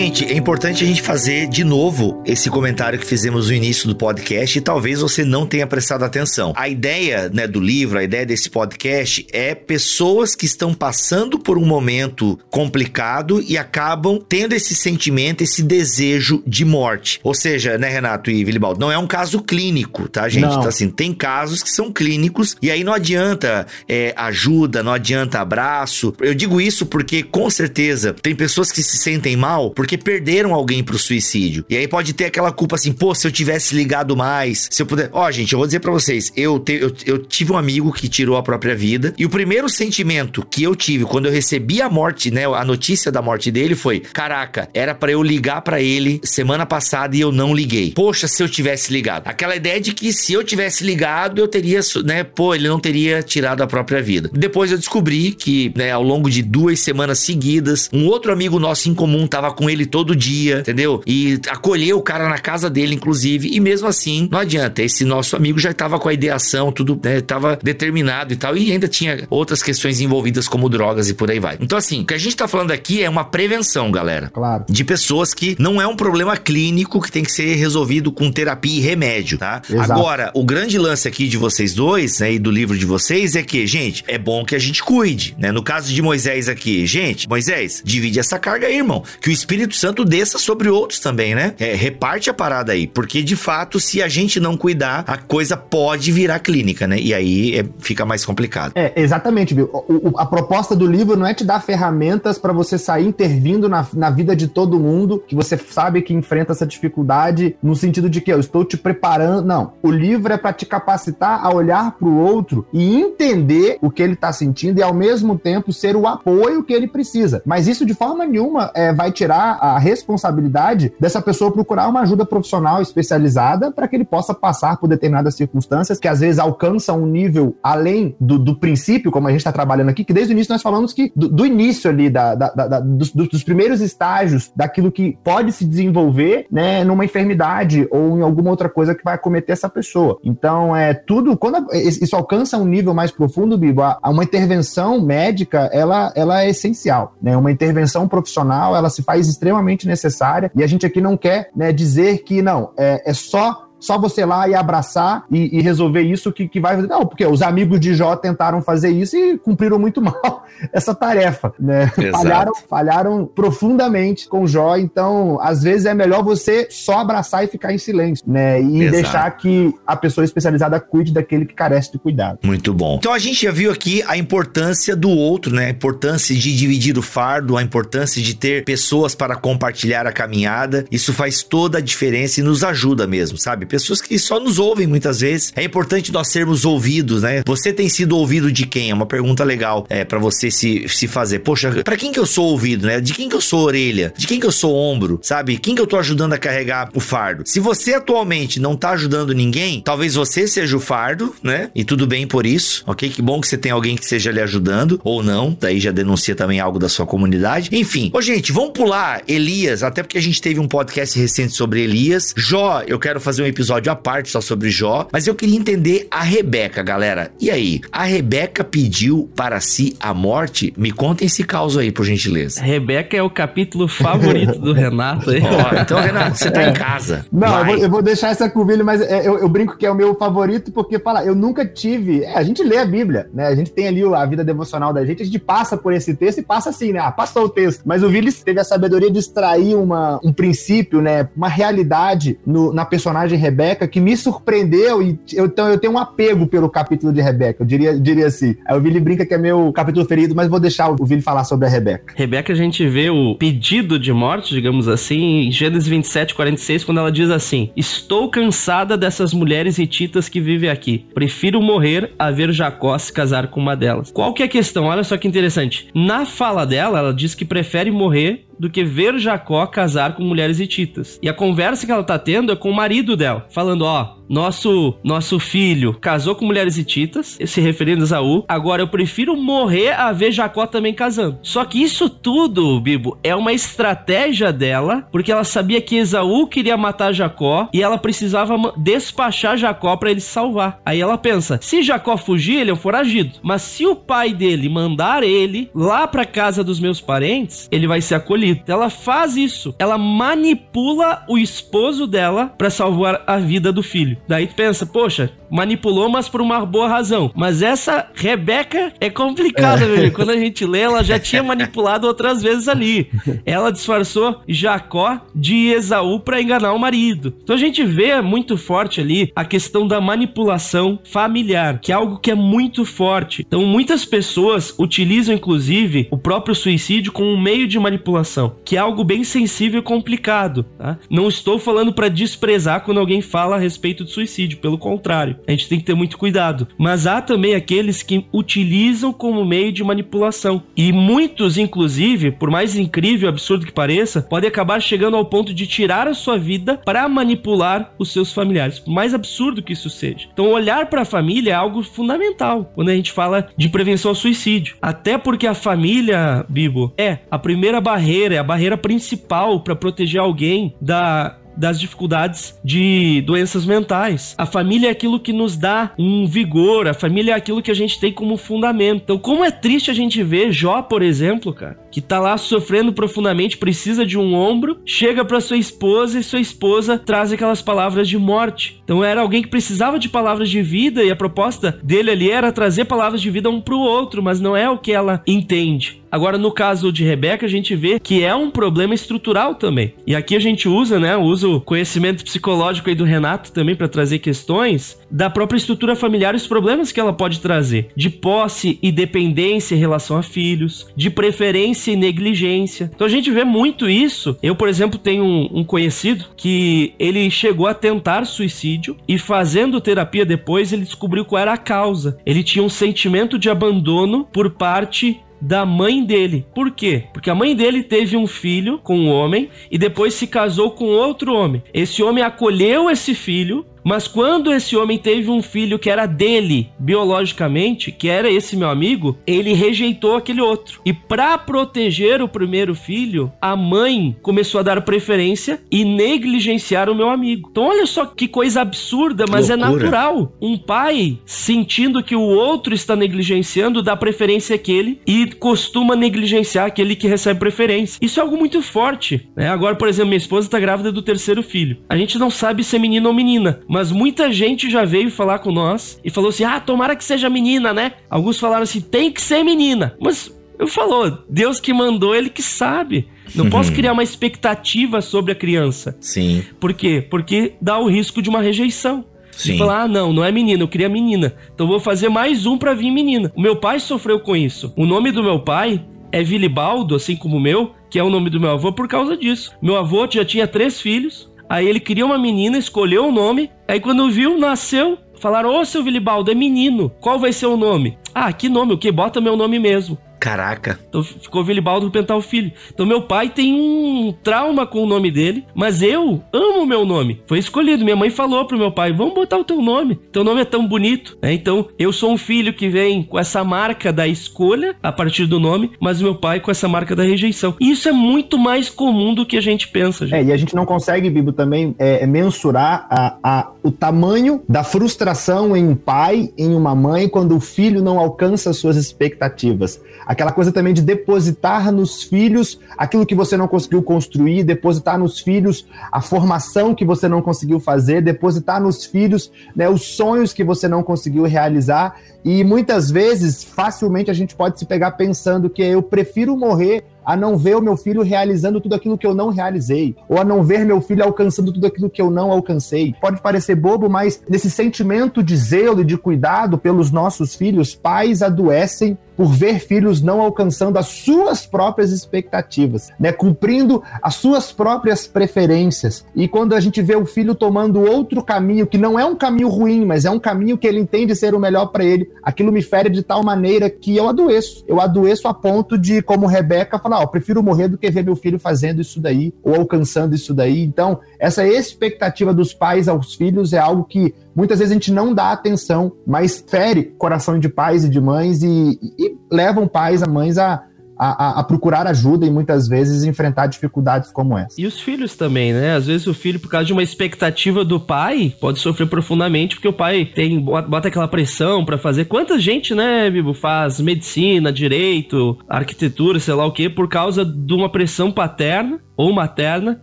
Gente, 0.00 0.24
é 0.24 0.34
importante 0.34 0.82
a 0.82 0.86
gente 0.86 1.02
fazer 1.02 1.46
de 1.46 1.62
novo 1.62 2.22
esse 2.24 2.48
comentário 2.48 2.98
que 2.98 3.04
fizemos 3.04 3.48
no 3.48 3.54
início 3.54 3.86
do 3.86 3.94
podcast 3.94 4.56
e 4.56 4.62
talvez 4.62 5.00
você 5.00 5.26
não 5.26 5.44
tenha 5.44 5.66
prestado 5.66 6.02
atenção. 6.02 6.54
A 6.56 6.70
ideia, 6.70 7.28
né, 7.28 7.46
do 7.46 7.60
livro, 7.60 7.98
a 7.98 8.02
ideia 8.02 8.24
desse 8.24 8.48
podcast 8.48 9.26
é 9.30 9.54
pessoas 9.54 10.34
que 10.34 10.46
estão 10.46 10.72
passando 10.72 11.38
por 11.38 11.58
um 11.58 11.66
momento 11.66 12.38
complicado 12.48 13.44
e 13.46 13.58
acabam 13.58 14.18
tendo 14.26 14.54
esse 14.54 14.74
sentimento, 14.74 15.42
esse 15.42 15.62
desejo 15.62 16.42
de 16.46 16.64
morte. 16.64 17.20
Ou 17.22 17.34
seja, 17.34 17.76
né, 17.76 17.90
Renato 17.90 18.30
e 18.30 18.42
Vilibaldo, 18.42 18.80
não 18.80 18.90
é 18.90 18.96
um 18.96 19.06
caso 19.06 19.42
clínico, 19.42 20.08
tá, 20.08 20.30
gente? 20.30 20.46
Então, 20.46 20.68
assim, 20.68 20.88
tem 20.88 21.12
casos 21.12 21.62
que 21.62 21.68
são 21.68 21.92
clínicos 21.92 22.56
e 22.62 22.70
aí 22.70 22.82
não 22.82 22.94
adianta 22.94 23.66
é, 23.86 24.14
ajuda, 24.16 24.82
não 24.82 24.94
adianta 24.94 25.40
abraço. 25.40 26.14
Eu 26.20 26.34
digo 26.34 26.58
isso 26.58 26.86
porque, 26.86 27.22
com 27.22 27.50
certeza, 27.50 28.14
tem 28.14 28.34
pessoas 28.34 28.72
que 28.72 28.82
se 28.82 28.96
sentem 28.96 29.36
mal 29.36 29.70
porque 29.70 29.89
perderam 29.96 30.54
alguém 30.54 30.82
pro 30.82 30.98
suicídio. 30.98 31.64
E 31.68 31.76
aí 31.76 31.86
pode 31.86 32.12
ter 32.12 32.26
aquela 32.26 32.52
culpa 32.52 32.76
assim, 32.76 32.92
pô, 32.92 33.14
se 33.14 33.26
eu 33.26 33.32
tivesse 33.32 33.74
ligado 33.74 34.16
mais, 34.16 34.68
se 34.70 34.82
eu 34.82 34.86
puder. 34.86 35.08
Ó, 35.12 35.26
oh, 35.26 35.32
gente, 35.32 35.52
eu 35.52 35.58
vou 35.58 35.66
dizer 35.66 35.80
para 35.80 35.92
vocês, 35.92 36.32
eu, 36.36 36.58
te, 36.58 36.74
eu, 36.74 36.92
eu 37.06 37.18
tive 37.18 37.52
um 37.52 37.56
amigo 37.56 37.92
que 37.92 38.08
tirou 38.08 38.36
a 38.36 38.42
própria 38.42 38.74
vida, 38.74 39.14
e 39.18 39.24
o 39.24 39.30
primeiro 39.30 39.68
sentimento 39.68 40.44
que 40.50 40.62
eu 40.62 40.74
tive 40.74 41.04
quando 41.04 41.26
eu 41.26 41.32
recebi 41.32 41.80
a 41.82 41.88
morte, 41.88 42.30
né, 42.30 42.44
a 42.46 42.64
notícia 42.64 43.10
da 43.10 43.22
morte 43.22 43.50
dele 43.50 43.74
foi: 43.74 44.00
caraca, 44.00 44.68
era 44.74 44.94
para 44.94 45.12
eu 45.12 45.22
ligar 45.22 45.62
para 45.62 45.80
ele 45.80 46.20
semana 46.24 46.66
passada 46.66 47.16
e 47.16 47.20
eu 47.20 47.32
não 47.32 47.54
liguei. 47.54 47.92
Poxa, 47.92 48.28
se 48.28 48.42
eu 48.42 48.48
tivesse 48.48 48.92
ligado. 48.92 49.26
Aquela 49.26 49.56
ideia 49.56 49.80
de 49.80 49.92
que 49.92 50.12
se 50.12 50.32
eu 50.32 50.44
tivesse 50.44 50.84
ligado, 50.84 51.40
eu 51.40 51.48
teria, 51.48 51.80
né, 52.04 52.24
pô, 52.24 52.54
ele 52.54 52.68
não 52.68 52.78
teria 52.78 53.22
tirado 53.22 53.62
a 53.62 53.66
própria 53.66 54.02
vida. 54.02 54.30
Depois 54.32 54.70
eu 54.70 54.78
descobri 54.78 55.32
que, 55.32 55.72
né, 55.76 55.90
ao 55.90 56.02
longo 56.02 56.30
de 56.30 56.42
duas 56.42 56.80
semanas 56.80 57.18
seguidas, 57.20 57.88
um 57.92 58.06
outro 58.06 58.32
amigo 58.32 58.58
nosso 58.58 58.88
em 58.88 58.94
comum 58.94 59.26
tava 59.26 59.52
com 59.52 59.68
ele 59.68 59.79
todo 59.86 60.16
dia, 60.16 60.60
entendeu? 60.60 61.02
E 61.06 61.40
acolheu 61.48 61.98
o 61.98 62.02
cara 62.02 62.28
na 62.28 62.38
casa 62.38 62.68
dele, 62.70 62.94
inclusive. 62.94 63.48
E 63.52 63.60
mesmo 63.60 63.86
assim, 63.86 64.28
não 64.30 64.38
adianta. 64.38 64.82
Esse 64.82 65.04
nosso 65.04 65.36
amigo 65.36 65.58
já 65.58 65.70
estava 65.70 65.98
com 65.98 66.08
a 66.08 66.14
ideação, 66.14 66.72
tudo, 66.72 66.98
né? 67.02 67.20
Tava 67.20 67.58
determinado 67.62 68.32
e 68.32 68.36
tal. 68.36 68.56
E 68.56 68.72
ainda 68.72 68.88
tinha 68.88 69.26
outras 69.30 69.62
questões 69.62 70.00
envolvidas, 70.00 70.48
como 70.48 70.68
drogas 70.68 71.08
e 71.08 71.14
por 71.14 71.30
aí 71.30 71.38
vai. 71.38 71.56
Então, 71.60 71.78
assim, 71.78 72.02
o 72.02 72.06
que 72.06 72.14
a 72.14 72.18
gente 72.18 72.36
tá 72.36 72.48
falando 72.48 72.70
aqui 72.70 73.02
é 73.02 73.08
uma 73.08 73.24
prevenção, 73.24 73.90
galera. 73.90 74.30
Claro. 74.32 74.64
De 74.68 74.84
pessoas 74.84 75.34
que 75.34 75.56
não 75.58 75.80
é 75.80 75.86
um 75.86 75.96
problema 75.96 76.36
clínico 76.36 77.00
que 77.00 77.10
tem 77.10 77.22
que 77.22 77.32
ser 77.32 77.54
resolvido 77.54 78.12
com 78.12 78.30
terapia 78.30 78.78
e 78.78 78.80
remédio, 78.80 79.38
tá? 79.38 79.62
Exato. 79.68 79.92
Agora, 79.92 80.30
o 80.34 80.44
grande 80.44 80.78
lance 80.78 81.06
aqui 81.06 81.28
de 81.28 81.36
vocês 81.36 81.74
dois, 81.74 82.20
né? 82.20 82.34
E 82.34 82.38
do 82.38 82.50
livro 82.50 82.76
de 82.76 82.86
vocês 82.86 83.36
é 83.36 83.42
que, 83.42 83.66
gente, 83.66 84.04
é 84.06 84.18
bom 84.18 84.44
que 84.44 84.54
a 84.54 84.58
gente 84.58 84.82
cuide, 84.82 85.34
né? 85.38 85.52
No 85.52 85.62
caso 85.62 85.92
de 85.92 86.02
Moisés 86.02 86.48
aqui, 86.48 86.86
gente, 86.86 87.28
Moisés, 87.28 87.82
divide 87.84 88.18
essa 88.18 88.38
carga 88.38 88.66
aí, 88.66 88.76
irmão. 88.76 89.02
Que 89.20 89.28
o 89.28 89.32
Espírito 89.32 89.69
Espírito 89.70 89.76
Santo 89.76 90.04
desça 90.04 90.38
sobre 90.38 90.68
outros 90.68 90.98
também, 90.98 91.34
né? 91.34 91.54
É, 91.58 91.74
reparte 91.74 92.28
a 92.28 92.34
parada 92.34 92.72
aí, 92.72 92.86
porque 92.86 93.22
de 93.22 93.36
fato, 93.36 93.78
se 93.78 94.02
a 94.02 94.08
gente 94.08 94.40
não 94.40 94.56
cuidar, 94.56 95.04
a 95.06 95.16
coisa 95.16 95.56
pode 95.56 96.10
virar 96.12 96.38
clínica, 96.40 96.86
né? 96.86 96.98
E 96.98 97.14
aí 97.14 97.58
é, 97.58 97.64
fica 97.78 98.04
mais 98.04 98.24
complicado. 98.24 98.72
É, 98.74 98.92
exatamente, 98.96 99.54
viu? 99.54 99.70
O, 99.72 100.10
o, 100.10 100.18
a 100.18 100.26
proposta 100.26 100.74
do 100.74 100.86
livro 100.86 101.16
não 101.16 101.26
é 101.26 101.34
te 101.34 101.44
dar 101.44 101.60
ferramentas 101.60 102.38
para 102.38 102.52
você 102.52 102.76
sair 102.76 103.06
intervindo 103.06 103.68
na, 103.68 103.86
na 103.94 104.10
vida 104.10 104.34
de 104.34 104.48
todo 104.48 104.78
mundo, 104.78 105.22
que 105.26 105.34
você 105.34 105.56
sabe 105.56 106.02
que 106.02 106.12
enfrenta 106.12 106.52
essa 106.52 106.66
dificuldade, 106.66 107.56
no 107.62 107.76
sentido 107.76 108.10
de 108.10 108.20
que 108.20 108.32
eu 108.32 108.40
estou 108.40 108.64
te 108.64 108.76
preparando. 108.76 109.46
Não. 109.46 109.74
O 109.82 109.90
livro 109.90 110.32
é 110.32 110.38
para 110.38 110.52
te 110.52 110.66
capacitar 110.66 111.44
a 111.44 111.54
olhar 111.54 111.92
para 111.92 112.08
o 112.08 112.18
outro 112.18 112.66
e 112.72 112.96
entender 112.96 113.78
o 113.80 113.90
que 113.90 114.02
ele 114.02 114.14
está 114.14 114.32
sentindo 114.32 114.80
e, 114.80 114.82
ao 114.82 114.94
mesmo 114.94 115.38
tempo, 115.38 115.72
ser 115.72 115.96
o 115.96 116.06
apoio 116.06 116.64
que 116.64 116.72
ele 116.72 116.88
precisa. 116.88 117.42
Mas 117.44 117.68
isso, 117.68 117.86
de 117.86 117.94
forma 117.94 118.26
nenhuma, 118.26 118.70
é, 118.74 118.92
vai 118.92 119.12
tirar 119.12 119.49
a 119.52 119.78
responsabilidade 119.78 120.92
dessa 120.98 121.20
pessoa 121.20 121.52
procurar 121.52 121.88
uma 121.88 122.00
ajuda 122.00 122.24
profissional 122.24 122.80
especializada 122.82 123.70
para 123.70 123.88
que 123.88 123.96
ele 123.96 124.04
possa 124.04 124.34
passar 124.34 124.76
por 124.78 124.88
determinadas 124.88 125.34
circunstâncias 125.34 125.98
que 125.98 126.08
às 126.08 126.20
vezes 126.20 126.38
alcançam 126.38 127.02
um 127.02 127.06
nível 127.06 127.56
além 127.62 128.14
do, 128.20 128.38
do 128.38 128.54
princípio, 128.56 129.10
como 129.10 129.28
a 129.28 129.30
gente 129.30 129.40
está 129.40 129.52
trabalhando 129.52 129.90
aqui, 129.90 130.04
que 130.04 130.12
desde 130.12 130.32
o 130.32 130.34
início 130.34 130.52
nós 130.52 130.62
falamos 130.62 130.92
que 130.92 131.12
do, 131.14 131.28
do 131.28 131.46
início 131.46 131.90
ali, 131.90 132.10
da, 132.10 132.34
da, 132.34 132.48
da, 132.48 132.80
dos, 132.80 133.10
dos, 133.10 133.42
primeiros 133.42 133.80
estágios 133.80 134.50
daquilo 134.54 134.92
que 134.92 135.18
pode 135.24 135.52
se 135.52 135.64
desenvolver 135.64 136.46
né, 136.50 136.84
numa 136.84 137.04
enfermidade 137.04 137.86
ou 137.90 138.18
em 138.18 138.22
alguma 138.22 138.50
outra 138.50 138.68
coisa 138.68 138.94
que 138.94 139.04
vai 139.04 139.14
acometer 139.14 139.52
essa 139.52 139.68
pessoa. 139.68 140.18
Então, 140.24 140.74
é 140.74 140.94
tudo, 140.94 141.36
quando 141.36 141.66
isso 141.74 142.14
alcança 142.14 142.56
um 142.56 142.64
nível 142.64 142.94
mais 142.94 143.10
profundo, 143.10 143.58
Bibo, 143.58 143.82
uma 144.04 144.24
intervenção 144.24 145.00
médica, 145.00 145.70
ela, 145.72 146.12
ela 146.14 146.42
é 146.42 146.50
essencial. 146.50 147.14
Né? 147.20 147.36
Uma 147.36 147.50
intervenção 147.50 148.06
profissional, 148.08 148.76
ela 148.76 148.90
se 148.90 149.02
faz 149.02 149.28
extremamente 149.40 149.88
necessária 149.88 150.52
e 150.54 150.62
a 150.62 150.66
gente 150.66 150.84
aqui 150.84 151.00
não 151.00 151.16
quer 151.16 151.50
né, 151.56 151.72
dizer 151.72 152.18
que 152.18 152.42
não, 152.42 152.72
é, 152.76 153.10
é 153.10 153.14
só 153.14 153.69
só 153.80 153.98
você 153.98 154.24
lá 154.24 154.48
e 154.48 154.54
abraçar 154.54 155.24
e, 155.30 155.58
e, 155.58 155.62
resolver 155.62 156.02
isso 156.02 156.30
que, 156.30 156.46
que 156.46 156.60
vai 156.60 156.76
fazer. 156.76 156.88
Não, 156.88 157.06
porque 157.06 157.26
os 157.26 157.42
amigos 157.42 157.80
de 157.80 157.94
Jó 157.94 158.14
tentaram 158.14 158.60
fazer 158.62 158.90
isso 158.90 159.16
e 159.16 159.38
cumpriram 159.38 159.78
muito 159.78 160.00
mal 160.02 160.44
essa 160.72 160.94
tarefa, 160.94 161.52
né? 161.58 161.90
Falharam, 162.12 162.52
falharam 162.68 163.26
profundamente 163.26 164.28
com 164.28 164.46
Jó, 164.46 164.76
então 164.76 165.38
às 165.40 165.62
vezes 165.62 165.86
é 165.86 165.94
melhor 165.94 166.22
você 166.22 166.68
só 166.70 166.98
abraçar 166.98 167.44
e 167.44 167.46
ficar 167.46 167.72
em 167.72 167.78
silêncio, 167.78 168.24
né? 168.28 168.60
E 168.60 168.82
Exato. 168.82 168.92
deixar 168.92 169.30
que 169.32 169.74
a 169.86 169.96
pessoa 169.96 170.24
especializada 170.24 170.78
cuide 170.78 171.12
daquele 171.12 171.46
que 171.46 171.54
carece 171.54 171.92
de 171.92 171.98
cuidado. 171.98 172.38
Muito 172.44 172.74
bom. 172.74 172.96
Então 172.98 173.12
a 173.12 173.18
gente 173.18 173.42
já 173.42 173.50
viu 173.50 173.72
aqui 173.72 174.02
a 174.06 174.16
importância 174.16 174.94
do 174.94 175.10
outro, 175.10 175.54
né? 175.54 175.66
A 175.66 175.70
importância 175.70 176.34
de 176.36 176.54
dividir 176.54 176.98
o 176.98 177.02
fardo, 177.02 177.56
a 177.56 177.62
importância 177.62 178.20
de 178.20 178.34
ter 178.34 178.64
pessoas 178.64 179.14
para 179.14 179.36
compartilhar 179.36 180.06
a 180.06 180.12
caminhada. 180.12 180.84
Isso 180.90 181.12
faz 181.12 181.42
toda 181.42 181.78
a 181.78 181.80
diferença 181.80 182.40
e 182.40 182.42
nos 182.42 182.62
ajuda 182.62 183.06
mesmo, 183.06 183.38
sabe? 183.38 183.66
Pessoas 183.70 184.02
que 184.02 184.18
só 184.18 184.40
nos 184.40 184.58
ouvem 184.58 184.86
muitas 184.86 185.20
vezes. 185.20 185.52
É 185.54 185.62
importante 185.62 186.12
nós 186.12 186.28
sermos 186.28 186.64
ouvidos, 186.64 187.22
né? 187.22 187.42
Você 187.46 187.72
tem 187.72 187.88
sido 187.88 188.16
ouvido 188.16 188.50
de 188.50 188.66
quem? 188.66 188.90
É 188.90 188.94
uma 188.94 189.06
pergunta 189.06 189.44
legal 189.44 189.86
é 189.88 190.04
para 190.04 190.18
você 190.18 190.50
se, 190.50 190.86
se 190.88 191.06
fazer. 191.06 191.38
Poxa, 191.38 191.70
para 191.84 191.96
quem 191.96 192.10
que 192.10 192.18
eu 192.18 192.26
sou 192.26 192.46
ouvido, 192.50 192.86
né? 192.86 193.00
De 193.00 193.14
quem 193.14 193.28
que 193.28 193.36
eu 193.36 193.40
sou 193.40 193.60
orelha? 193.60 194.12
De 194.16 194.26
quem 194.26 194.40
que 194.40 194.46
eu 194.46 194.52
sou 194.52 194.74
ombro? 194.74 195.20
Sabe? 195.22 195.56
Quem 195.56 195.74
que 195.74 195.80
eu 195.80 195.86
tô 195.86 195.96
ajudando 195.96 196.32
a 196.32 196.38
carregar 196.38 196.90
o 196.94 197.00
fardo? 197.00 197.44
Se 197.46 197.60
você 197.60 197.94
atualmente 197.94 198.58
não 198.58 198.76
tá 198.76 198.90
ajudando 198.90 199.32
ninguém, 199.32 199.80
talvez 199.80 200.14
você 200.14 200.48
seja 200.48 200.76
o 200.76 200.80
fardo, 200.80 201.34
né? 201.42 201.70
E 201.74 201.84
tudo 201.84 202.06
bem 202.06 202.26
por 202.26 202.44
isso, 202.44 202.82
ok? 202.86 203.08
Que 203.08 203.22
bom 203.22 203.40
que 203.40 203.46
você 203.46 203.56
tem 203.56 203.70
alguém 203.70 203.96
que 203.96 204.04
seja 204.04 204.32
lhe 204.32 204.40
ajudando, 204.40 205.00
ou 205.04 205.22
não, 205.22 205.56
daí 205.58 205.78
já 205.78 205.92
denuncia 205.92 206.34
também 206.34 206.58
algo 206.58 206.78
da 206.78 206.88
sua 206.88 207.06
comunidade. 207.06 207.70
Enfim, 207.72 208.10
ô 208.12 208.20
gente, 208.20 208.50
vamos 208.52 208.72
pular 208.72 209.22
Elias, 209.28 209.82
até 209.82 210.02
porque 210.02 210.18
a 210.18 210.22
gente 210.22 210.40
teve 210.42 210.58
um 210.58 210.66
podcast 210.66 211.18
recente 211.18 211.54
sobre 211.54 211.82
Elias. 211.82 212.34
Jó, 212.36 212.82
eu 212.86 212.98
quero 212.98 213.20
fazer 213.20 213.42
um 213.42 213.46
episódio 213.46 213.59
episódio 213.60 213.92
à 213.92 213.96
parte 213.96 214.30
só 214.30 214.40
sobre 214.40 214.70
Jó, 214.70 215.06
mas 215.12 215.26
eu 215.26 215.34
queria 215.34 215.58
entender 215.58 216.08
a 216.10 216.22
Rebeca, 216.22 216.82
galera. 216.82 217.30
E 217.38 217.50
aí, 217.50 217.82
a 217.92 218.04
Rebeca 218.04 218.64
pediu 218.64 219.28
para 219.36 219.60
si 219.60 219.94
a 220.00 220.14
morte? 220.14 220.72
Me 220.78 220.90
contem 220.90 221.26
esse 221.26 221.44
caos 221.44 221.76
aí, 221.76 221.92
por 221.92 222.06
gentileza. 222.06 222.62
Rebeca 222.62 223.14
é 223.14 223.22
o 223.22 223.28
capítulo 223.28 223.86
favorito 223.86 224.58
do 224.58 224.72
Renato 224.72 225.30
aí. 225.30 225.42
Oh, 225.42 225.76
então, 225.78 226.00
Renato, 226.00 226.38
você 226.38 226.50
tá 226.50 226.62
é. 226.62 226.70
em 226.70 226.72
casa. 226.72 227.26
Não, 227.30 227.58
eu 227.58 227.64
vou, 227.66 227.76
eu 227.76 227.90
vou, 227.90 228.02
deixar 228.02 228.30
essa 228.30 228.48
com 228.48 228.60
o 228.60 228.64
Vili, 228.64 228.82
mas 228.82 229.02
é, 229.02 229.28
eu, 229.28 229.38
eu, 229.38 229.48
brinco 229.48 229.76
que 229.76 229.84
é 229.84 229.90
o 229.90 229.94
meu 229.94 230.14
favorito, 230.14 230.72
porque 230.72 230.98
fala, 230.98 231.22
eu 231.22 231.34
nunca 231.34 231.66
tive. 231.66 232.24
É, 232.24 232.38
a 232.38 232.42
gente 232.42 232.62
lê 232.62 232.78
a 232.78 232.86
Bíblia, 232.86 233.28
né? 233.34 233.46
A 233.46 233.54
gente 233.54 233.70
tem 233.72 233.88
ali 233.88 234.02
a 234.02 234.24
vida 234.24 234.42
devocional 234.42 234.90
da 234.90 235.04
gente, 235.04 235.22
a 235.22 235.26
gente 235.26 235.38
passa 235.38 235.76
por 235.76 235.92
esse 235.92 236.14
texto 236.14 236.38
e 236.38 236.42
passa 236.42 236.70
assim, 236.70 236.92
né? 236.92 237.00
Ah, 237.00 237.12
passou 237.12 237.44
o 237.44 237.48
texto. 237.50 237.82
Mas 237.84 238.02
o 238.02 238.08
Vili 238.08 238.32
teve 238.32 238.58
a 238.58 238.64
sabedoria 238.64 239.10
de 239.10 239.18
extrair 239.18 239.74
uma, 239.74 240.18
um 240.24 240.32
princípio, 240.32 241.02
né? 241.02 241.28
Uma 241.36 241.48
realidade 241.48 242.38
no, 242.46 242.72
na 242.72 242.86
personagem 242.86 243.38
Rebeca 243.38 243.49
Rebeca 243.50 243.88
que 243.88 244.00
me 244.00 244.16
surpreendeu 244.16 245.02
e 245.02 245.18
eu, 245.34 245.46
então 245.46 245.68
eu 245.68 245.76
tenho 245.76 245.92
um 245.92 245.98
apego 245.98 246.46
pelo 246.46 246.70
capítulo 246.70 247.12
de 247.12 247.20
Rebeca, 247.20 247.62
eu 247.62 247.66
diria, 247.66 247.98
diria 247.98 248.26
assim. 248.26 248.56
Aí 248.64 248.76
o 248.76 248.80
Vili 248.80 249.00
brinca 249.00 249.26
que 249.26 249.34
é 249.34 249.38
meu 249.38 249.72
capítulo 249.72 250.06
ferido, 250.06 250.34
mas 250.34 250.48
vou 250.48 250.60
deixar 250.60 250.88
o 250.88 251.04
Vili 251.04 251.20
falar 251.20 251.44
sobre 251.44 251.66
a 251.66 251.70
Rebeca. 251.70 252.14
Rebeca, 252.16 252.52
a 252.52 252.56
gente 252.56 252.86
vê 252.86 253.10
o 253.10 253.34
pedido 253.34 253.98
de 253.98 254.12
morte, 254.12 254.54
digamos 254.54 254.86
assim, 254.86 255.48
em 255.48 255.52
Gênesis 255.52 255.88
27, 255.88 256.34
46, 256.34 256.84
quando 256.84 256.98
ela 256.98 257.10
diz 257.10 257.28
assim: 257.28 257.70
Estou 257.76 258.30
cansada 258.30 258.96
dessas 258.96 259.34
mulheres 259.34 259.78
hititas 259.78 260.28
que 260.28 260.40
vivem 260.40 260.70
aqui. 260.70 261.06
Prefiro 261.12 261.60
morrer 261.60 262.12
a 262.18 262.30
ver 262.30 262.52
Jacó 262.52 262.96
se 262.96 263.12
casar 263.12 263.48
com 263.48 263.60
uma 263.60 263.76
delas. 263.76 264.12
Qual 264.12 264.32
que 264.32 264.42
é 264.42 264.46
a 264.46 264.48
questão? 264.48 264.84
Olha 264.84 265.02
só 265.02 265.16
que 265.16 265.26
interessante. 265.26 265.88
Na 265.94 266.24
fala 266.24 266.64
dela, 266.64 267.00
ela 267.00 267.14
diz 267.14 267.34
que 267.34 267.44
prefere 267.44 267.90
morrer 267.90 268.46
do 268.60 268.68
que 268.68 268.84
ver 268.84 269.18
Jacó 269.18 269.66
casar 269.66 270.14
com 270.14 270.22
mulheres 270.22 270.60
hititas. 270.60 271.18
E 271.22 271.28
a 271.28 271.34
conversa 271.34 271.86
que 271.86 271.90
ela 271.90 272.04
tá 272.04 272.18
tendo 272.18 272.52
é 272.52 272.56
com 272.56 272.70
o 272.70 272.76
marido 272.76 273.16
dela, 273.16 273.46
falando: 273.48 273.86
ó, 273.86 274.16
nosso 274.28 274.94
nosso 275.02 275.40
filho 275.40 275.94
casou 275.94 276.34
com 276.34 276.44
mulheres 276.44 276.76
hititas, 276.76 277.38
se 277.44 277.60
referindo 277.60 278.02
a 278.02 278.04
Esaú. 278.04 278.44
Agora 278.46 278.82
eu 278.82 278.88
prefiro 278.88 279.36
morrer 279.36 279.92
a 279.92 280.12
ver 280.12 280.30
Jacó 280.30 280.66
também 280.66 280.92
casando. 280.92 281.38
Só 281.42 281.64
que 281.64 281.82
isso 281.82 282.08
tudo, 282.08 282.78
Bibo, 282.80 283.18
é 283.24 283.34
uma 283.34 283.52
estratégia 283.52 284.52
dela, 284.52 285.08
porque 285.10 285.32
ela 285.32 285.42
sabia 285.42 285.80
que 285.80 285.96
Esaú 285.96 286.46
queria 286.46 286.76
matar 286.76 287.12
Jacó 287.12 287.68
e 287.72 287.82
ela 287.82 287.96
precisava 287.96 288.56
despachar 288.76 289.56
Jacó 289.56 289.96
para 289.96 290.10
ele 290.10 290.20
salvar. 290.20 290.80
Aí 290.84 291.00
ela 291.00 291.16
pensa: 291.16 291.58
se 291.62 291.82
Jacó 291.82 292.16
fugir, 292.16 292.60
ele 292.60 292.70
é 292.70 292.74
um 292.74 292.76
foragido. 292.76 293.38
Mas 293.42 293.62
se 293.62 293.86
o 293.86 293.96
pai 293.96 294.34
dele 294.34 294.68
mandar 294.68 295.22
ele 295.22 295.70
lá 295.74 296.06
para 296.06 296.26
casa 296.26 296.62
dos 296.62 296.78
meus 296.78 297.00
parentes, 297.00 297.68
ele 297.72 297.86
vai 297.86 298.00
ser 298.00 298.16
acolhido. 298.16 298.49
Ela 298.66 298.90
faz 298.90 299.36
isso. 299.36 299.74
Ela 299.78 299.98
manipula 299.98 301.24
o 301.28 301.38
esposo 301.38 302.06
dela 302.06 302.46
para 302.46 302.70
salvar 302.70 303.22
a 303.26 303.38
vida 303.38 303.72
do 303.72 303.82
filho. 303.82 304.16
Daí 304.26 304.46
tu 304.46 304.54
pensa, 304.54 304.86
poxa, 304.86 305.32
manipulou, 305.50 306.08
mas 306.08 306.28
por 306.28 306.40
uma 306.40 306.64
boa 306.64 306.88
razão. 306.88 307.30
Mas 307.34 307.62
essa 307.62 308.08
Rebeca 308.14 308.92
é 309.00 309.10
complicada, 309.10 309.84
é. 309.84 309.88
Meu. 309.88 310.12
Quando 310.12 310.30
a 310.30 310.36
gente 310.36 310.64
lê, 310.64 310.80
ela 310.80 311.02
já 311.02 311.18
tinha 311.18 311.42
manipulado 311.42 312.06
outras 312.06 312.42
vezes 312.42 312.68
ali. 312.68 313.10
Ela 313.44 313.72
disfarçou 313.72 314.40
Jacó 314.46 315.20
de 315.34 315.68
Esaú 315.68 316.20
para 316.20 316.40
enganar 316.40 316.72
o 316.72 316.78
marido. 316.78 317.34
Então 317.42 317.56
a 317.56 317.58
gente 317.58 317.84
vê 317.84 318.20
muito 318.20 318.56
forte 318.56 319.00
ali 319.00 319.32
a 319.34 319.44
questão 319.44 319.86
da 319.86 320.00
manipulação 320.00 320.98
familiar, 321.04 321.80
que 321.80 321.92
é 321.92 321.94
algo 321.94 322.18
que 322.18 322.30
é 322.30 322.34
muito 322.34 322.84
forte. 322.84 323.44
Então 323.46 323.64
muitas 323.64 324.04
pessoas 324.04 324.74
utilizam 324.78 325.34
inclusive 325.34 326.08
o 326.10 326.18
próprio 326.18 326.54
suicídio 326.54 327.12
como 327.12 327.30
um 327.30 327.40
meio 327.40 327.66
de 327.66 327.78
manipulação, 327.78 328.29
que 328.64 328.76
é 328.76 328.78
algo 328.78 329.04
bem 329.04 329.24
sensível 329.24 329.80
e 329.80 329.82
complicado. 329.82 330.64
Tá? 330.78 330.98
Não 331.08 331.28
estou 331.28 331.58
falando 331.58 331.92
para 331.92 332.08
desprezar 332.08 332.84
quando 332.84 333.00
alguém 333.00 333.20
fala 333.20 333.56
a 333.56 333.58
respeito 333.58 334.04
de 334.04 334.10
suicídio, 334.10 334.58
pelo 334.58 334.78
contrário. 334.78 335.38
A 335.46 335.50
gente 335.50 335.68
tem 335.68 335.78
que 335.78 335.84
ter 335.84 335.94
muito 335.94 336.18
cuidado. 336.18 336.68
Mas 336.78 337.06
há 337.06 337.20
também 337.20 337.54
aqueles 337.54 338.02
que 338.02 338.26
utilizam 338.32 339.12
como 339.12 339.44
meio 339.44 339.72
de 339.72 339.82
manipulação. 339.82 340.62
E 340.76 340.92
muitos, 340.92 341.58
inclusive, 341.58 342.30
por 342.30 342.50
mais 342.50 342.76
incrível 342.76 343.28
e 343.28 343.30
absurdo 343.30 343.66
que 343.66 343.72
pareça, 343.72 344.22
podem 344.22 344.48
acabar 344.48 344.80
chegando 344.80 345.16
ao 345.16 345.24
ponto 345.24 345.52
de 345.52 345.66
tirar 345.66 346.06
a 346.06 346.14
sua 346.14 346.38
vida 346.38 346.80
para 346.84 347.08
manipular 347.08 347.92
os 347.98 348.12
seus 348.12 348.32
familiares. 348.32 348.78
Por 348.78 348.92
mais 348.92 349.14
absurdo 349.14 349.62
que 349.62 349.72
isso 349.72 349.90
seja. 349.90 350.28
Então, 350.32 350.50
olhar 350.50 350.86
para 350.86 351.02
a 351.02 351.04
família 351.04 351.52
é 351.52 351.54
algo 351.54 351.82
fundamental 351.82 352.70
quando 352.74 352.90
a 352.90 352.94
gente 352.94 353.12
fala 353.12 353.48
de 353.56 353.68
prevenção 353.68 354.10
ao 354.10 354.14
suicídio. 354.14 354.76
Até 354.80 355.18
porque 355.18 355.46
a 355.46 355.54
família, 355.54 356.44
Bibo, 356.48 356.92
é 356.96 357.18
a 357.30 357.38
primeira 357.38 357.80
barreira, 357.80 358.19
é 358.22 358.38
a 358.38 358.44
barreira 358.44 358.76
principal 358.76 359.60
para 359.60 359.74
proteger 359.74 360.20
alguém 360.20 360.74
da 360.80 361.36
das 361.56 361.78
dificuldades 361.78 362.58
de 362.64 363.22
doenças 363.26 363.66
mentais. 363.66 364.34
A 364.38 364.46
família 364.46 364.88
é 364.88 364.90
aquilo 364.90 365.20
que 365.20 365.32
nos 365.32 365.58
dá 365.58 365.92
um 365.98 366.26
vigor, 366.26 366.88
a 366.88 366.94
família 366.94 367.32
é 367.32 367.34
aquilo 367.34 367.60
que 367.60 367.70
a 367.70 367.74
gente 367.74 368.00
tem 368.00 368.10
como 368.10 368.38
fundamento. 368.38 369.02
Então, 369.04 369.18
como 369.18 369.44
é 369.44 369.50
triste 369.50 369.90
a 369.90 369.94
gente 369.94 370.22
ver 370.22 370.52
Jó, 370.52 370.80
por 370.80 371.02
exemplo, 371.02 371.52
cara, 371.52 371.78
que 371.90 372.00
tá 372.00 372.18
lá 372.18 372.36
sofrendo 372.36 372.92
profundamente, 372.92 373.56
precisa 373.56 374.04
de 374.04 374.18
um 374.18 374.34
ombro, 374.34 374.78
chega 374.84 375.24
para 375.24 375.40
sua 375.40 375.56
esposa 375.56 376.18
e 376.18 376.22
sua 376.22 376.40
esposa 376.40 376.98
traz 376.98 377.32
aquelas 377.32 377.62
palavras 377.62 378.08
de 378.08 378.18
morte. 378.18 378.80
Então, 378.84 379.04
era 379.04 379.20
alguém 379.20 379.42
que 379.42 379.48
precisava 379.48 379.98
de 379.98 380.08
palavras 380.08 380.48
de 380.48 380.62
vida 380.62 381.02
e 381.02 381.10
a 381.10 381.16
proposta 381.16 381.78
dele 381.82 382.10
ali 382.10 382.30
era 382.30 382.52
trazer 382.52 382.84
palavras 382.84 383.20
de 383.20 383.30
vida 383.30 383.50
um 383.50 383.60
pro 383.60 383.78
outro, 383.78 384.22
mas 384.22 384.40
não 384.40 384.56
é 384.56 384.68
o 384.68 384.78
que 384.78 384.92
ela 384.92 385.22
entende. 385.26 386.00
Agora, 386.10 386.36
no 386.36 386.50
caso 386.50 386.92
de 386.92 387.04
Rebeca, 387.04 387.46
a 387.46 387.48
gente 387.48 387.76
vê 387.76 388.00
que 388.00 388.24
é 388.24 388.34
um 388.34 388.50
problema 388.50 388.94
estrutural 388.94 389.54
também. 389.54 389.94
E 390.04 390.16
aqui 390.16 390.34
a 390.34 390.40
gente 390.40 390.68
usa, 390.68 390.98
né, 390.98 391.16
usa 391.16 391.48
o 391.48 391.60
conhecimento 391.60 392.24
psicológico 392.24 392.88
aí 392.88 392.96
do 392.96 393.04
Renato 393.04 393.52
também 393.52 393.76
para 393.76 393.86
trazer 393.86 394.18
questões 394.18 394.98
da 395.08 395.30
própria 395.30 395.56
estrutura 395.56 395.94
familiar 395.94 396.34
e 396.34 396.36
os 396.36 396.48
problemas 396.48 396.90
que 396.90 396.98
ela 396.98 397.12
pode 397.12 397.38
trazer. 397.38 397.90
De 397.94 398.10
posse 398.10 398.78
e 398.82 398.90
dependência 398.90 399.76
em 399.76 399.78
relação 399.78 400.16
a 400.16 400.22
filhos, 400.22 400.88
de 400.96 401.10
preferência 401.10 401.79
e 401.88 401.96
negligência. 401.96 402.90
Então 402.94 403.06
a 403.06 403.10
gente 403.10 403.30
vê 403.30 403.44
muito 403.44 403.88
isso. 403.88 404.36
Eu, 404.42 404.54
por 404.54 404.68
exemplo, 404.68 404.98
tenho 404.98 405.24
um, 405.24 405.60
um 405.60 405.64
conhecido 405.64 406.26
que 406.36 406.94
ele 406.98 407.30
chegou 407.30 407.66
a 407.66 407.74
tentar 407.74 408.24
suicídio 408.24 408.96
e 409.06 409.18
fazendo 409.18 409.80
terapia 409.80 410.24
depois 410.24 410.72
ele 410.72 410.82
descobriu 410.82 411.24
qual 411.24 411.42
era 411.42 411.52
a 411.52 411.58
causa. 411.58 412.18
Ele 412.26 412.42
tinha 412.42 412.64
um 412.64 412.68
sentimento 412.68 413.38
de 413.38 413.48
abandono 413.48 414.26
por 414.32 414.50
parte 414.50 415.20
da 415.40 415.64
mãe 415.64 416.04
dele. 416.04 416.46
Por 416.54 416.70
quê? 416.70 417.04
Porque 417.12 417.30
a 417.30 417.34
mãe 417.34 417.56
dele 417.56 417.82
teve 417.82 418.16
um 418.16 418.26
filho 418.26 418.78
com 418.78 418.98
um 418.98 419.10
homem 419.10 419.48
e 419.70 419.78
depois 419.78 420.14
se 420.14 420.26
casou 420.26 420.72
com 420.72 420.84
outro 420.84 421.34
homem. 421.34 421.62
Esse 421.72 422.02
homem 422.02 422.22
acolheu 422.22 422.90
esse 422.90 423.14
filho 423.14 423.64
mas 423.84 424.06
quando 424.06 424.52
esse 424.52 424.76
homem 424.76 424.98
teve 424.98 425.30
um 425.30 425.42
filho 425.42 425.78
que 425.78 425.90
era 425.90 426.06
dele, 426.06 426.70
biologicamente, 426.78 427.92
que 427.92 428.08
era 428.08 428.30
esse 428.30 428.56
meu 428.56 428.68
amigo, 428.68 429.18
ele 429.26 429.52
rejeitou 429.52 430.16
aquele 430.16 430.40
outro. 430.40 430.80
E 430.84 430.92
para 430.92 431.36
proteger 431.38 432.22
o 432.22 432.28
primeiro 432.28 432.74
filho, 432.74 433.32
a 433.40 433.56
mãe 433.56 434.16
começou 434.22 434.60
a 434.60 434.62
dar 434.62 434.80
preferência 434.82 435.62
e 435.70 435.84
negligenciar 435.84 436.88
o 436.88 436.94
meu 436.94 437.08
amigo. 437.08 437.48
Então 437.50 437.64
olha 437.64 437.86
só 437.86 438.06
que 438.06 438.28
coisa 438.28 438.60
absurda, 438.60 439.24
mas 439.28 439.50
é 439.50 439.56
natural. 439.56 440.32
Um 440.40 440.56
pai 440.56 441.18
sentindo 441.24 442.02
que 442.02 442.14
o 442.14 442.22
outro 442.22 442.74
está 442.74 442.94
negligenciando 442.96 443.82
dá 443.82 443.96
preferência 443.96 444.56
àquele 444.56 445.00
e 445.06 445.26
costuma 445.26 445.96
negligenciar 445.96 446.66
aquele 446.66 446.96
que 446.96 447.08
recebe 447.08 447.40
preferência. 447.40 447.98
Isso 448.00 448.20
é 448.20 448.22
algo 448.22 448.36
muito 448.36 448.62
forte. 448.62 449.28
Né? 449.36 449.48
Agora, 449.48 449.74
por 449.74 449.88
exemplo, 449.88 450.08
minha 450.08 450.18
esposa 450.18 450.46
está 450.46 450.60
grávida 450.60 450.92
do 450.92 451.02
terceiro 451.02 451.42
filho. 451.42 451.78
A 451.88 451.96
gente 451.96 452.18
não 452.18 452.30
sabe 452.30 452.62
se 452.62 452.76
é 452.76 452.78
menino 452.78 453.08
ou 453.08 453.14
menina, 453.14 453.60
mas 453.70 453.92
muita 453.92 454.32
gente 454.32 454.68
já 454.68 454.84
veio 454.84 455.12
falar 455.12 455.38
com 455.38 455.52
nós 455.52 456.00
e 456.04 456.10
falou 456.10 456.30
assim: 456.30 456.42
ah, 456.42 456.58
tomara 456.58 456.96
que 456.96 457.04
seja 457.04 457.30
menina, 457.30 457.72
né? 457.72 457.92
Alguns 458.10 458.36
falaram 458.40 458.64
assim: 458.64 458.80
tem 458.80 459.12
que 459.12 459.22
ser 459.22 459.44
menina. 459.44 459.96
Mas 460.00 460.36
eu 460.58 460.66
falou, 460.66 461.18
Deus 461.28 461.60
que 461.60 461.72
mandou, 461.72 462.12
ele 462.12 462.28
que 462.28 462.42
sabe. 462.42 463.06
Não 463.32 463.48
posso 463.48 463.72
criar 463.72 463.92
uma 463.92 464.02
expectativa 464.02 465.00
sobre 465.00 465.30
a 465.30 465.36
criança. 465.36 465.96
Sim. 466.00 466.42
Por 466.58 466.74
quê? 466.74 467.06
Porque 467.08 467.54
dá 467.62 467.78
o 467.78 467.88
risco 467.88 468.20
de 468.20 468.28
uma 468.28 468.42
rejeição. 468.42 469.04
Sim. 469.30 469.54
E 469.54 469.58
falar, 469.58 469.82
ah, 469.82 469.88
não, 469.88 470.12
não 470.12 470.24
é 470.24 470.32
menina, 470.32 470.64
eu 470.64 470.68
queria 470.68 470.88
menina. 470.88 471.32
Então 471.54 471.68
vou 471.68 471.78
fazer 471.78 472.08
mais 472.08 472.46
um 472.46 472.58
para 472.58 472.74
vir 472.74 472.90
menina. 472.90 473.30
O 473.36 473.40
meu 473.40 473.54
pai 473.54 473.78
sofreu 473.78 474.18
com 474.18 474.34
isso. 474.34 474.72
O 474.76 474.84
nome 474.84 475.12
do 475.12 475.22
meu 475.22 475.38
pai 475.38 475.80
é 476.10 476.24
Vilibaldo, 476.24 476.96
assim 476.96 477.14
como 477.14 477.36
o 477.36 477.40
meu, 477.40 477.72
que 477.88 477.98
é 477.98 478.02
o 478.02 478.10
nome 478.10 478.30
do 478.30 478.40
meu 478.40 478.50
avô, 478.50 478.72
por 478.72 478.88
causa 478.88 479.16
disso. 479.16 479.52
Meu 479.62 479.76
avô 479.76 480.08
já 480.10 480.24
tinha 480.24 480.46
três 480.46 480.80
filhos, 480.80 481.29
Aí 481.50 481.66
ele 481.66 481.80
queria 481.80 482.06
uma 482.06 482.16
menina, 482.16 482.56
escolheu 482.56 483.08
o 483.08 483.12
nome. 483.12 483.50
Aí 483.66 483.80
quando 483.80 484.08
viu, 484.08 484.38
nasceu. 484.38 484.96
Falaram: 485.18 485.52
Ô 485.52 485.64
seu 485.64 485.82
Vilibaldo, 485.82 486.30
é 486.30 486.34
menino. 486.34 486.90
Qual 487.00 487.18
vai 487.18 487.32
ser 487.32 487.46
o 487.46 487.56
nome? 487.56 487.98
Ah, 488.14 488.32
que 488.32 488.48
nome? 488.48 488.72
O 488.72 488.78
que? 488.78 488.92
Bota 488.92 489.20
meu 489.20 489.36
nome 489.36 489.58
mesmo. 489.58 489.98
Caraca. 490.20 490.78
Então 490.86 491.02
ficou 491.02 491.42
Vilibaldo 491.42 491.90
Pental 491.90 492.20
Filho. 492.20 492.52
Então 492.72 492.84
meu 492.84 493.00
pai 493.00 493.30
tem 493.30 493.54
um 493.54 494.14
trauma 494.22 494.66
com 494.66 494.82
o 494.82 494.86
nome 494.86 495.10
dele, 495.10 495.46
mas 495.54 495.80
eu 495.80 496.22
amo 496.30 496.62
o 496.62 496.66
meu 496.66 496.84
nome. 496.84 497.22
Foi 497.26 497.38
escolhido. 497.38 497.84
Minha 497.84 497.96
mãe 497.96 498.10
falou 498.10 498.44
pro 498.44 498.58
meu 498.58 498.70
pai: 498.70 498.92
vamos 498.92 499.14
botar 499.14 499.38
o 499.38 499.44
teu 499.44 499.62
nome. 499.62 499.98
Teu 500.12 500.22
nome 500.22 500.42
é 500.42 500.44
tão 500.44 500.68
bonito. 500.68 501.16
Né? 501.22 501.32
Então 501.32 501.68
eu 501.78 501.90
sou 501.90 502.12
um 502.12 502.18
filho 502.18 502.52
que 502.52 502.68
vem 502.68 503.02
com 503.02 503.18
essa 503.18 503.42
marca 503.42 503.90
da 503.90 504.06
escolha 504.06 504.76
a 504.82 504.92
partir 504.92 505.24
do 505.24 505.40
nome, 505.40 505.70
mas 505.80 506.02
meu 506.02 506.14
pai 506.14 506.38
com 506.38 506.50
essa 506.50 506.68
marca 506.68 506.94
da 506.94 507.02
rejeição. 507.02 507.56
E 507.58 507.70
isso 507.70 507.88
é 507.88 507.92
muito 507.92 508.38
mais 508.38 508.68
comum 508.68 509.14
do 509.14 509.24
que 509.24 509.38
a 509.38 509.40
gente 509.40 509.68
pensa. 509.68 510.06
Gente. 510.06 510.16
É, 510.16 510.24
e 510.24 510.32
a 510.32 510.36
gente 510.36 510.54
não 510.54 510.66
consegue, 510.66 511.08
Bibo, 511.08 511.32
também 511.32 511.74
é, 511.78 512.06
mensurar 512.06 512.86
a, 512.90 513.16
a, 513.22 513.50
o 513.62 513.70
tamanho 513.70 514.42
da 514.46 514.62
frustração 514.62 515.56
em 515.56 515.66
um 515.66 515.74
pai, 515.74 516.30
em 516.36 516.54
uma 516.54 516.74
mãe, 516.74 517.08
quando 517.08 517.34
o 517.34 517.40
filho 517.40 517.82
não 517.82 517.98
alcança 517.98 518.52
suas 518.52 518.76
expectativas 518.76 519.80
aquela 520.10 520.32
coisa 520.32 520.50
também 520.50 520.74
de 520.74 520.82
depositar 520.82 521.70
nos 521.70 522.02
filhos 522.02 522.58
aquilo 522.76 523.06
que 523.06 523.14
você 523.14 523.36
não 523.36 523.46
conseguiu 523.46 523.80
construir, 523.80 524.42
depositar 524.42 524.98
nos 524.98 525.20
filhos 525.20 525.64
a 525.92 526.00
formação 526.00 526.74
que 526.74 526.84
você 526.84 527.06
não 527.06 527.22
conseguiu 527.22 527.60
fazer, 527.60 528.02
depositar 528.02 528.60
nos 528.60 528.84
filhos 528.84 529.30
né, 529.54 529.68
os 529.68 529.82
sonhos 529.94 530.32
que 530.32 530.42
você 530.42 530.66
não 530.66 530.82
conseguiu 530.82 531.22
realizar. 531.22 531.94
E 532.24 532.42
muitas 532.42 532.90
vezes, 532.90 533.44
facilmente, 533.44 534.10
a 534.10 534.14
gente 534.14 534.34
pode 534.34 534.58
se 534.58 534.66
pegar 534.66 534.90
pensando 534.92 535.48
que 535.48 535.62
eu 535.62 535.80
prefiro 535.80 536.36
morrer 536.36 536.82
a 537.04 537.16
não 537.16 537.36
ver 537.36 537.56
o 537.56 537.62
meu 537.62 537.76
filho 537.76 538.02
realizando 538.02 538.60
tudo 538.60 538.74
aquilo 538.74 538.98
que 538.98 539.06
eu 539.06 539.14
não 539.14 539.30
realizei, 539.30 539.96
ou 540.08 540.18
a 540.18 540.24
não 540.24 540.42
ver 540.42 540.64
meu 540.64 540.80
filho 540.80 541.04
alcançando 541.04 541.52
tudo 541.52 541.66
aquilo 541.66 541.90
que 541.90 542.00
eu 542.00 542.10
não 542.10 542.30
alcancei. 542.30 542.94
Pode 543.00 543.20
parecer 543.20 543.54
bobo, 543.54 543.88
mas 543.88 544.22
nesse 544.28 544.50
sentimento 544.50 545.22
de 545.22 545.36
zelo 545.36 545.80
e 545.80 545.84
de 545.84 545.96
cuidado 545.96 546.58
pelos 546.58 546.90
nossos 546.90 547.34
filhos, 547.34 547.74
pais 547.74 548.22
adoecem 548.22 548.98
por 549.20 549.28
ver 549.28 549.58
filhos 549.58 550.00
não 550.00 550.18
alcançando 550.22 550.78
as 550.78 550.86
suas 550.86 551.44
próprias 551.44 551.92
expectativas, 551.92 552.88
né, 552.98 553.12
cumprindo 553.12 553.82
as 554.02 554.14
suas 554.14 554.50
próprias 554.50 555.06
preferências. 555.06 556.06
E 556.16 556.26
quando 556.26 556.54
a 556.54 556.60
gente 556.60 556.80
vê 556.80 556.96
o 556.96 557.04
filho 557.04 557.34
tomando 557.34 557.82
outro 557.82 558.22
caminho 558.22 558.66
que 558.66 558.78
não 558.78 558.98
é 558.98 559.04
um 559.04 559.14
caminho 559.14 559.50
ruim, 559.50 559.84
mas 559.84 560.06
é 560.06 560.10
um 560.10 560.18
caminho 560.18 560.56
que 560.56 560.66
ele 560.66 560.80
entende 560.80 561.14
ser 561.14 561.34
o 561.34 561.38
melhor 561.38 561.66
para 561.66 561.84
ele, 561.84 562.10
aquilo 562.22 562.50
me 562.50 562.62
fere 562.62 562.88
de 562.88 563.02
tal 563.02 563.22
maneira 563.22 563.68
que 563.68 563.94
eu 563.94 564.08
adoeço. 564.08 564.64
Eu 564.66 564.80
adoeço 564.80 565.28
a 565.28 565.34
ponto 565.34 565.76
de, 565.76 566.00
como 566.00 566.26
Rebeca, 566.26 566.78
fala, 566.90 567.02
ó, 567.02 567.04
oh, 567.04 567.08
prefiro 567.08 567.42
morrer 567.42 567.68
do 567.68 567.78
que 567.78 567.90
ver 567.90 568.04
meu 568.04 568.16
filho 568.16 568.38
fazendo 568.38 568.80
isso 568.80 569.00
daí 569.00 569.32
ou 569.42 569.54
alcançando 569.54 570.14
isso 570.14 570.34
daí. 570.34 570.62
Então, 570.62 571.00
essa 571.18 571.46
expectativa 571.46 572.34
dos 572.34 572.52
pais 572.52 572.88
aos 572.88 573.14
filhos 573.14 573.52
é 573.52 573.58
algo 573.58 573.84
que 573.84 574.14
muitas 574.34 574.58
vezes 574.58 574.72
a 574.72 574.74
gente 574.74 574.92
não 574.92 575.14
dá 575.14 575.32
atenção, 575.32 575.92
mas 576.06 576.44
fere 576.46 576.94
coração 576.98 577.38
de 577.38 577.48
pais 577.48 577.84
e 577.84 577.88
de 577.88 578.00
mães 578.00 578.42
e, 578.42 578.78
e 578.98 579.16
levam 579.30 579.68
pais 579.68 580.02
e 580.02 580.08
mães 580.08 580.36
a 580.38 580.64
a, 581.00 581.40
a, 581.40 581.44
procurar 581.44 581.86
ajuda 581.86 582.26
e 582.26 582.30
muitas 582.30 582.68
vezes 582.68 583.04
enfrentar 583.04 583.46
dificuldades 583.46 584.12
como 584.12 584.36
essa. 584.36 584.60
E 584.60 584.66
os 584.66 584.78
filhos 584.78 585.16
também, 585.16 585.50
né? 585.50 585.74
Às 585.74 585.86
vezes 585.86 586.06
o 586.06 586.12
filho, 586.12 586.38
por 586.38 586.50
causa 586.50 586.66
de 586.66 586.74
uma 586.74 586.82
expectativa 586.82 587.64
do 587.64 587.80
pai, 587.80 588.34
pode 588.38 588.58
sofrer 588.58 588.86
profundamente 588.86 589.56
porque 589.56 589.68
o 589.68 589.72
pai 589.72 590.04
tem 590.04 590.38
bota 590.38 590.88
aquela 590.88 591.08
pressão 591.08 591.64
para 591.64 591.78
fazer. 591.78 592.04
Quanta 592.04 592.38
gente, 592.38 592.74
né, 592.74 593.08
Bibo, 593.10 593.32
faz 593.32 593.80
medicina, 593.80 594.52
direito, 594.52 595.38
arquitetura, 595.48 596.20
sei 596.20 596.34
lá 596.34 596.44
o 596.44 596.52
quê, 596.52 596.68
por 596.68 596.86
causa 596.86 597.24
de 597.24 597.54
uma 597.54 597.70
pressão 597.70 598.12
paterna 598.12 598.78
ou 599.00 599.14
materna, 599.14 599.80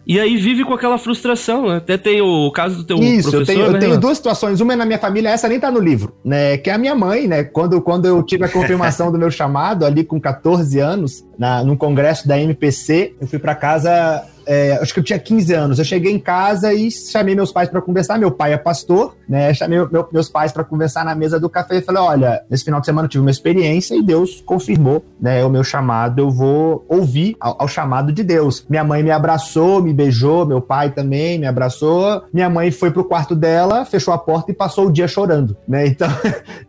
e 0.05 0.19
aí 0.19 0.37
vive 0.37 0.63
com 0.63 0.75
aquela 0.75 0.99
frustração, 0.99 1.67
né? 1.69 1.77
Até 1.77 1.97
tem 1.97 2.21
o 2.21 2.51
caso 2.51 2.77
do 2.77 2.83
teu 2.83 2.97
Isso, 2.97 3.31
professor, 3.31 3.39
eu 3.39 3.45
tenho, 3.45 3.71
né? 3.71 3.75
eu 3.75 3.79
tenho 3.79 3.99
duas 3.99 4.17
situações, 4.17 4.61
uma 4.61 4.73
é 4.73 4.75
na 4.75 4.85
minha 4.85 4.99
família, 4.99 5.29
essa 5.29 5.47
nem 5.47 5.59
tá 5.59 5.71
no 5.71 5.79
livro, 5.79 6.15
né? 6.23 6.55
Que 6.59 6.69
é 6.69 6.73
a 6.73 6.77
minha 6.77 6.93
mãe, 6.93 7.27
né? 7.27 7.43
Quando, 7.43 7.81
quando 7.81 8.05
eu 8.05 8.21
tive 8.21 8.45
a 8.45 8.49
confirmação 8.49 9.11
do 9.11 9.17
meu 9.17 9.31
chamado 9.31 9.85
ali 9.85 10.03
com 10.03 10.21
14 10.21 10.79
anos, 10.79 11.06
na, 11.37 11.63
num 11.63 11.75
congresso 11.75 12.27
da 12.27 12.39
MPC, 12.39 13.15
eu 13.19 13.27
fui 13.27 13.39
para 13.39 13.55
casa 13.55 14.25
é, 14.47 14.79
acho 14.81 14.93
que 14.93 14.99
eu 14.99 15.03
tinha 15.03 15.19
15 15.19 15.53
anos. 15.53 15.79
Eu 15.79 15.85
cheguei 15.85 16.11
em 16.11 16.19
casa 16.19 16.73
e 16.73 16.89
chamei 16.89 17.35
meus 17.35 17.51
pais 17.51 17.69
para 17.69 17.81
conversar. 17.81 18.17
Meu 18.17 18.31
pai 18.31 18.53
é 18.53 18.57
pastor, 18.57 19.15
né? 19.27 19.53
Chamei 19.53 19.77
meu, 19.77 20.07
meus 20.11 20.29
pais 20.29 20.51
para 20.51 20.63
conversar 20.63 21.03
na 21.03 21.13
mesa 21.13 21.39
do 21.39 21.49
café 21.49 21.77
e 21.77 21.81
falei: 21.81 22.01
olha, 22.01 22.43
nesse 22.49 22.63
final 22.63 22.79
de 22.79 22.85
semana 22.85 23.05
eu 23.05 23.09
tive 23.09 23.21
uma 23.21 23.31
experiência 23.31 23.95
e 23.95 24.01
Deus 24.01 24.41
confirmou, 24.45 25.03
né? 25.19 25.43
O 25.43 25.49
meu 25.49 25.63
chamado, 25.63 26.19
eu 26.19 26.31
vou 26.31 26.85
ouvir 26.87 27.35
ao, 27.39 27.61
ao 27.61 27.67
chamado 27.67 28.11
de 28.11 28.23
Deus. 28.23 28.65
Minha 28.69 28.83
mãe 28.83 29.03
me 29.03 29.11
abraçou, 29.11 29.81
me 29.81 29.93
beijou, 29.93 30.45
meu 30.45 30.61
pai 30.61 30.91
também 30.91 31.37
me 31.37 31.45
abraçou. 31.45 32.23
Minha 32.33 32.49
mãe 32.49 32.71
foi 32.71 32.89
pro 32.89 33.03
quarto 33.03 33.35
dela, 33.35 33.85
fechou 33.85 34.13
a 34.13 34.17
porta 34.17 34.51
e 34.51 34.55
passou 34.55 34.87
o 34.87 34.91
dia 34.91 35.07
chorando, 35.07 35.55
né? 35.67 35.87
Então, 35.97 36.09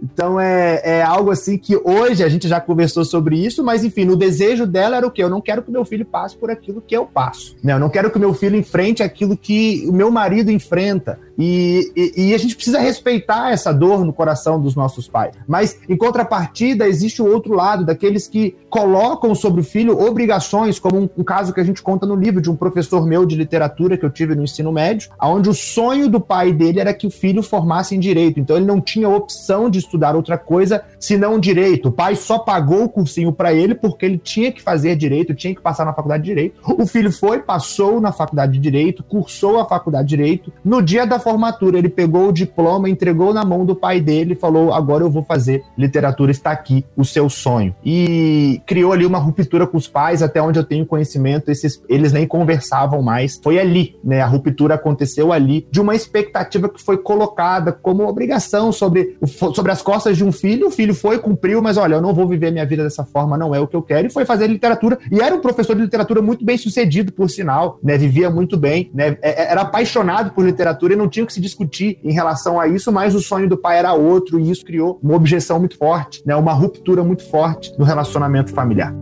então 0.00 0.40
é, 0.40 0.80
é 0.84 1.02
algo 1.02 1.30
assim 1.30 1.58
que 1.58 1.76
hoje 1.76 2.24
a 2.24 2.28
gente 2.30 2.48
já 2.48 2.60
conversou 2.60 3.04
sobre 3.04 3.36
isso, 3.36 3.62
mas 3.62 3.84
enfim, 3.84 4.06
no 4.06 4.16
desejo 4.16 4.66
dela 4.66 4.96
era 4.96 5.06
o 5.06 5.10
quê? 5.10 5.22
Eu 5.22 5.28
não 5.28 5.40
quero 5.40 5.62
que 5.62 5.70
meu 5.70 5.84
filho 5.84 6.06
passe 6.06 6.34
por 6.34 6.50
aquilo 6.50 6.80
que 6.80 6.96
eu 6.96 7.04
passo. 7.04 7.54
Né? 7.68 7.74
Eu 7.74 7.78
não 7.78 7.90
quero 7.90 8.10
que 8.10 8.16
o 8.16 8.20
meu 8.20 8.32
filho 8.32 8.56
enfrente 8.56 9.02
aquilo 9.02 9.36
que 9.36 9.84
o 9.86 9.92
meu 9.92 10.10
marido 10.10 10.50
enfrenta. 10.50 11.20
E, 11.38 11.92
e, 11.94 12.30
e, 12.30 12.34
a 12.34 12.38
gente 12.38 12.56
precisa 12.56 12.80
respeitar 12.80 13.52
essa 13.52 13.72
dor 13.72 14.04
no 14.04 14.12
coração 14.12 14.60
dos 14.60 14.74
nossos 14.74 15.06
pais. 15.06 15.36
Mas, 15.46 15.78
em 15.88 15.96
contrapartida, 15.96 16.88
existe 16.88 17.22
o 17.22 17.32
outro 17.32 17.54
lado, 17.54 17.84
daqueles 17.84 18.26
que 18.26 18.56
colocam 18.68 19.34
sobre 19.36 19.60
o 19.60 19.64
filho 19.64 19.98
obrigações, 20.00 20.80
como 20.80 20.98
um, 20.98 21.08
um, 21.18 21.22
caso 21.22 21.52
que 21.52 21.60
a 21.60 21.64
gente 21.64 21.80
conta 21.80 22.04
no 22.04 22.16
livro 22.16 22.42
de 22.42 22.50
um 22.50 22.56
professor 22.56 23.06
meu 23.06 23.24
de 23.24 23.36
literatura 23.36 23.96
que 23.96 24.04
eu 24.04 24.10
tive 24.10 24.34
no 24.34 24.42
ensino 24.42 24.72
médio, 24.72 25.10
onde 25.22 25.48
o 25.48 25.54
sonho 25.54 26.08
do 26.08 26.20
pai 26.20 26.52
dele 26.52 26.80
era 26.80 26.92
que 26.92 27.06
o 27.06 27.10
filho 27.10 27.42
formasse 27.42 27.94
em 27.94 28.00
direito. 28.00 28.40
Então, 28.40 28.56
ele 28.56 28.66
não 28.66 28.80
tinha 28.80 29.08
opção 29.08 29.70
de 29.70 29.78
estudar 29.78 30.16
outra 30.16 30.36
coisa 30.36 30.82
senão 30.98 31.38
direito. 31.38 31.88
O 31.88 31.92
pai 31.92 32.16
só 32.16 32.40
pagou 32.40 32.84
o 32.84 32.88
cursinho 32.88 33.32
para 33.32 33.54
ele 33.54 33.76
porque 33.76 34.04
ele 34.04 34.18
tinha 34.18 34.50
que 34.50 34.60
fazer 34.60 34.96
direito, 34.96 35.34
tinha 35.34 35.54
que 35.54 35.60
passar 35.60 35.84
na 35.84 35.92
faculdade 35.92 36.24
de 36.24 36.30
direito. 36.30 36.60
O 36.66 36.84
filho 36.84 37.12
foi, 37.12 37.38
passou 37.38 38.00
na 38.00 38.10
faculdade 38.10 38.52
de 38.54 38.58
direito, 38.58 39.04
cursou 39.04 39.60
a 39.60 39.64
faculdade 39.64 40.08
de 40.08 40.16
direito. 40.16 40.52
No 40.64 40.82
dia 40.82 41.06
da 41.06 41.20
formatura, 41.28 41.76
ele 41.76 41.90
pegou 41.90 42.28
o 42.28 42.32
diploma, 42.32 42.88
entregou 42.88 43.34
na 43.34 43.44
mão 43.44 43.66
do 43.66 43.76
pai 43.76 44.00
dele 44.00 44.32
e 44.32 44.36
falou: 44.36 44.72
Agora 44.72 45.04
eu 45.04 45.10
vou 45.10 45.22
fazer 45.22 45.62
literatura, 45.76 46.30
está 46.30 46.50
aqui 46.50 46.86
o 46.96 47.04
seu 47.04 47.28
sonho. 47.28 47.74
E 47.84 48.62
criou 48.64 48.94
ali 48.94 49.04
uma 49.04 49.18
ruptura 49.18 49.66
com 49.66 49.76
os 49.76 49.86
pais, 49.86 50.22
até 50.22 50.40
onde 50.40 50.58
eu 50.58 50.64
tenho 50.64 50.86
conhecimento, 50.86 51.50
esses, 51.50 51.82
eles 51.86 52.12
nem 52.12 52.26
conversavam 52.26 53.02
mais. 53.02 53.38
Foi 53.42 53.58
ali, 53.58 53.96
né? 54.02 54.22
A 54.22 54.26
ruptura 54.26 54.76
aconteceu 54.76 55.30
ali, 55.30 55.66
de 55.70 55.82
uma 55.82 55.94
expectativa 55.94 56.66
que 56.66 56.82
foi 56.82 56.96
colocada 56.96 57.72
como 57.72 58.08
obrigação 58.08 58.72
sobre, 58.72 59.18
sobre 59.26 59.70
as 59.70 59.82
costas 59.82 60.16
de 60.16 60.24
um 60.24 60.32
filho. 60.32 60.68
O 60.68 60.70
filho 60.70 60.94
foi, 60.94 61.18
cumpriu, 61.18 61.60
mas 61.60 61.76
olha, 61.76 61.96
eu 61.96 62.00
não 62.00 62.14
vou 62.14 62.26
viver 62.26 62.50
minha 62.50 62.64
vida 62.64 62.84
dessa 62.84 63.04
forma, 63.04 63.36
não 63.36 63.54
é 63.54 63.60
o 63.60 63.66
que 63.66 63.76
eu 63.76 63.82
quero, 63.82 64.06
e 64.06 64.10
foi 64.10 64.24
fazer 64.24 64.46
literatura. 64.46 64.98
E 65.12 65.20
era 65.20 65.34
um 65.34 65.40
professor 65.40 65.76
de 65.76 65.82
literatura 65.82 66.22
muito 66.22 66.42
bem 66.42 66.56
sucedido, 66.56 67.12
por 67.12 67.28
sinal, 67.28 67.78
né? 67.82 67.98
Vivia 67.98 68.30
muito 68.30 68.56
bem, 68.56 68.90
né? 68.94 69.18
É, 69.20 69.42
é, 69.42 69.52
era 69.52 69.60
apaixonado 69.60 70.30
por 70.30 70.42
literatura 70.44 70.94
e 70.94 70.96
não 70.96 71.08
tinha 71.08 71.17
que 71.26 71.32
se 71.32 71.40
discutir 71.40 71.98
em 72.02 72.12
relação 72.12 72.60
a 72.60 72.66
isso, 72.66 72.92
mas 72.92 73.14
o 73.14 73.20
sonho 73.20 73.48
do 73.48 73.56
pai 73.56 73.78
era 73.78 73.92
outro 73.92 74.38
e 74.38 74.50
isso 74.50 74.64
criou 74.64 74.98
uma 75.02 75.14
objeção 75.14 75.58
muito 75.58 75.76
forte, 75.76 76.22
né? 76.26 76.34
Uma 76.36 76.52
ruptura 76.52 77.02
muito 77.02 77.28
forte 77.28 77.72
no 77.78 77.84
relacionamento 77.84 78.52
familiar. 78.52 78.94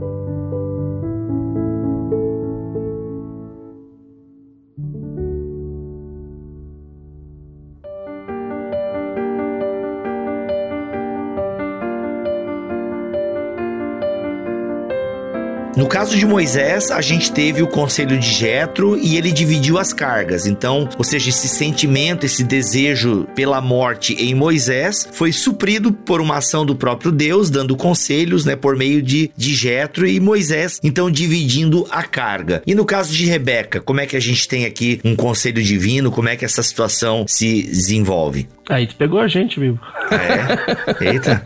No 15.76 15.86
caso 15.86 16.16
de 16.16 16.24
Moisés, 16.24 16.90
a 16.90 17.02
gente 17.02 17.30
teve 17.30 17.62
o 17.62 17.66
conselho 17.66 18.18
de 18.18 18.32
Jetro 18.32 18.98
e 18.98 19.18
ele 19.18 19.30
dividiu 19.30 19.78
as 19.78 19.92
cargas. 19.92 20.46
Então, 20.46 20.88
ou 20.96 21.04
seja, 21.04 21.28
esse 21.28 21.46
sentimento, 21.48 22.24
esse 22.24 22.42
desejo 22.42 23.28
pela 23.34 23.60
morte 23.60 24.14
em 24.14 24.34
Moisés 24.34 25.06
foi 25.12 25.32
suprido 25.32 25.92
por 25.92 26.18
uma 26.22 26.38
ação 26.38 26.64
do 26.64 26.74
próprio 26.74 27.12
Deus, 27.12 27.50
dando 27.50 27.76
conselhos, 27.76 28.46
né, 28.46 28.56
por 28.56 28.74
meio 28.74 29.02
de, 29.02 29.30
de 29.36 29.54
Jetro 29.54 30.06
e 30.06 30.18
Moisés, 30.18 30.80
então 30.82 31.10
dividindo 31.10 31.86
a 31.90 32.02
carga. 32.02 32.62
E 32.66 32.74
no 32.74 32.86
caso 32.86 33.12
de 33.12 33.26
Rebeca, 33.26 33.78
como 33.78 34.00
é 34.00 34.06
que 34.06 34.16
a 34.16 34.20
gente 34.20 34.48
tem 34.48 34.64
aqui 34.64 34.98
um 35.04 35.14
conselho 35.14 35.62
divino? 35.62 36.10
Como 36.10 36.30
é 36.30 36.36
que 36.36 36.44
essa 36.46 36.62
situação 36.62 37.26
se 37.28 37.62
desenvolve? 37.64 38.48
Aí 38.70 38.86
tu 38.86 38.96
pegou 38.96 39.20
a 39.20 39.28
gente, 39.28 39.60
viu? 39.60 39.78
É. 40.10 41.04
Eita. 41.12 41.42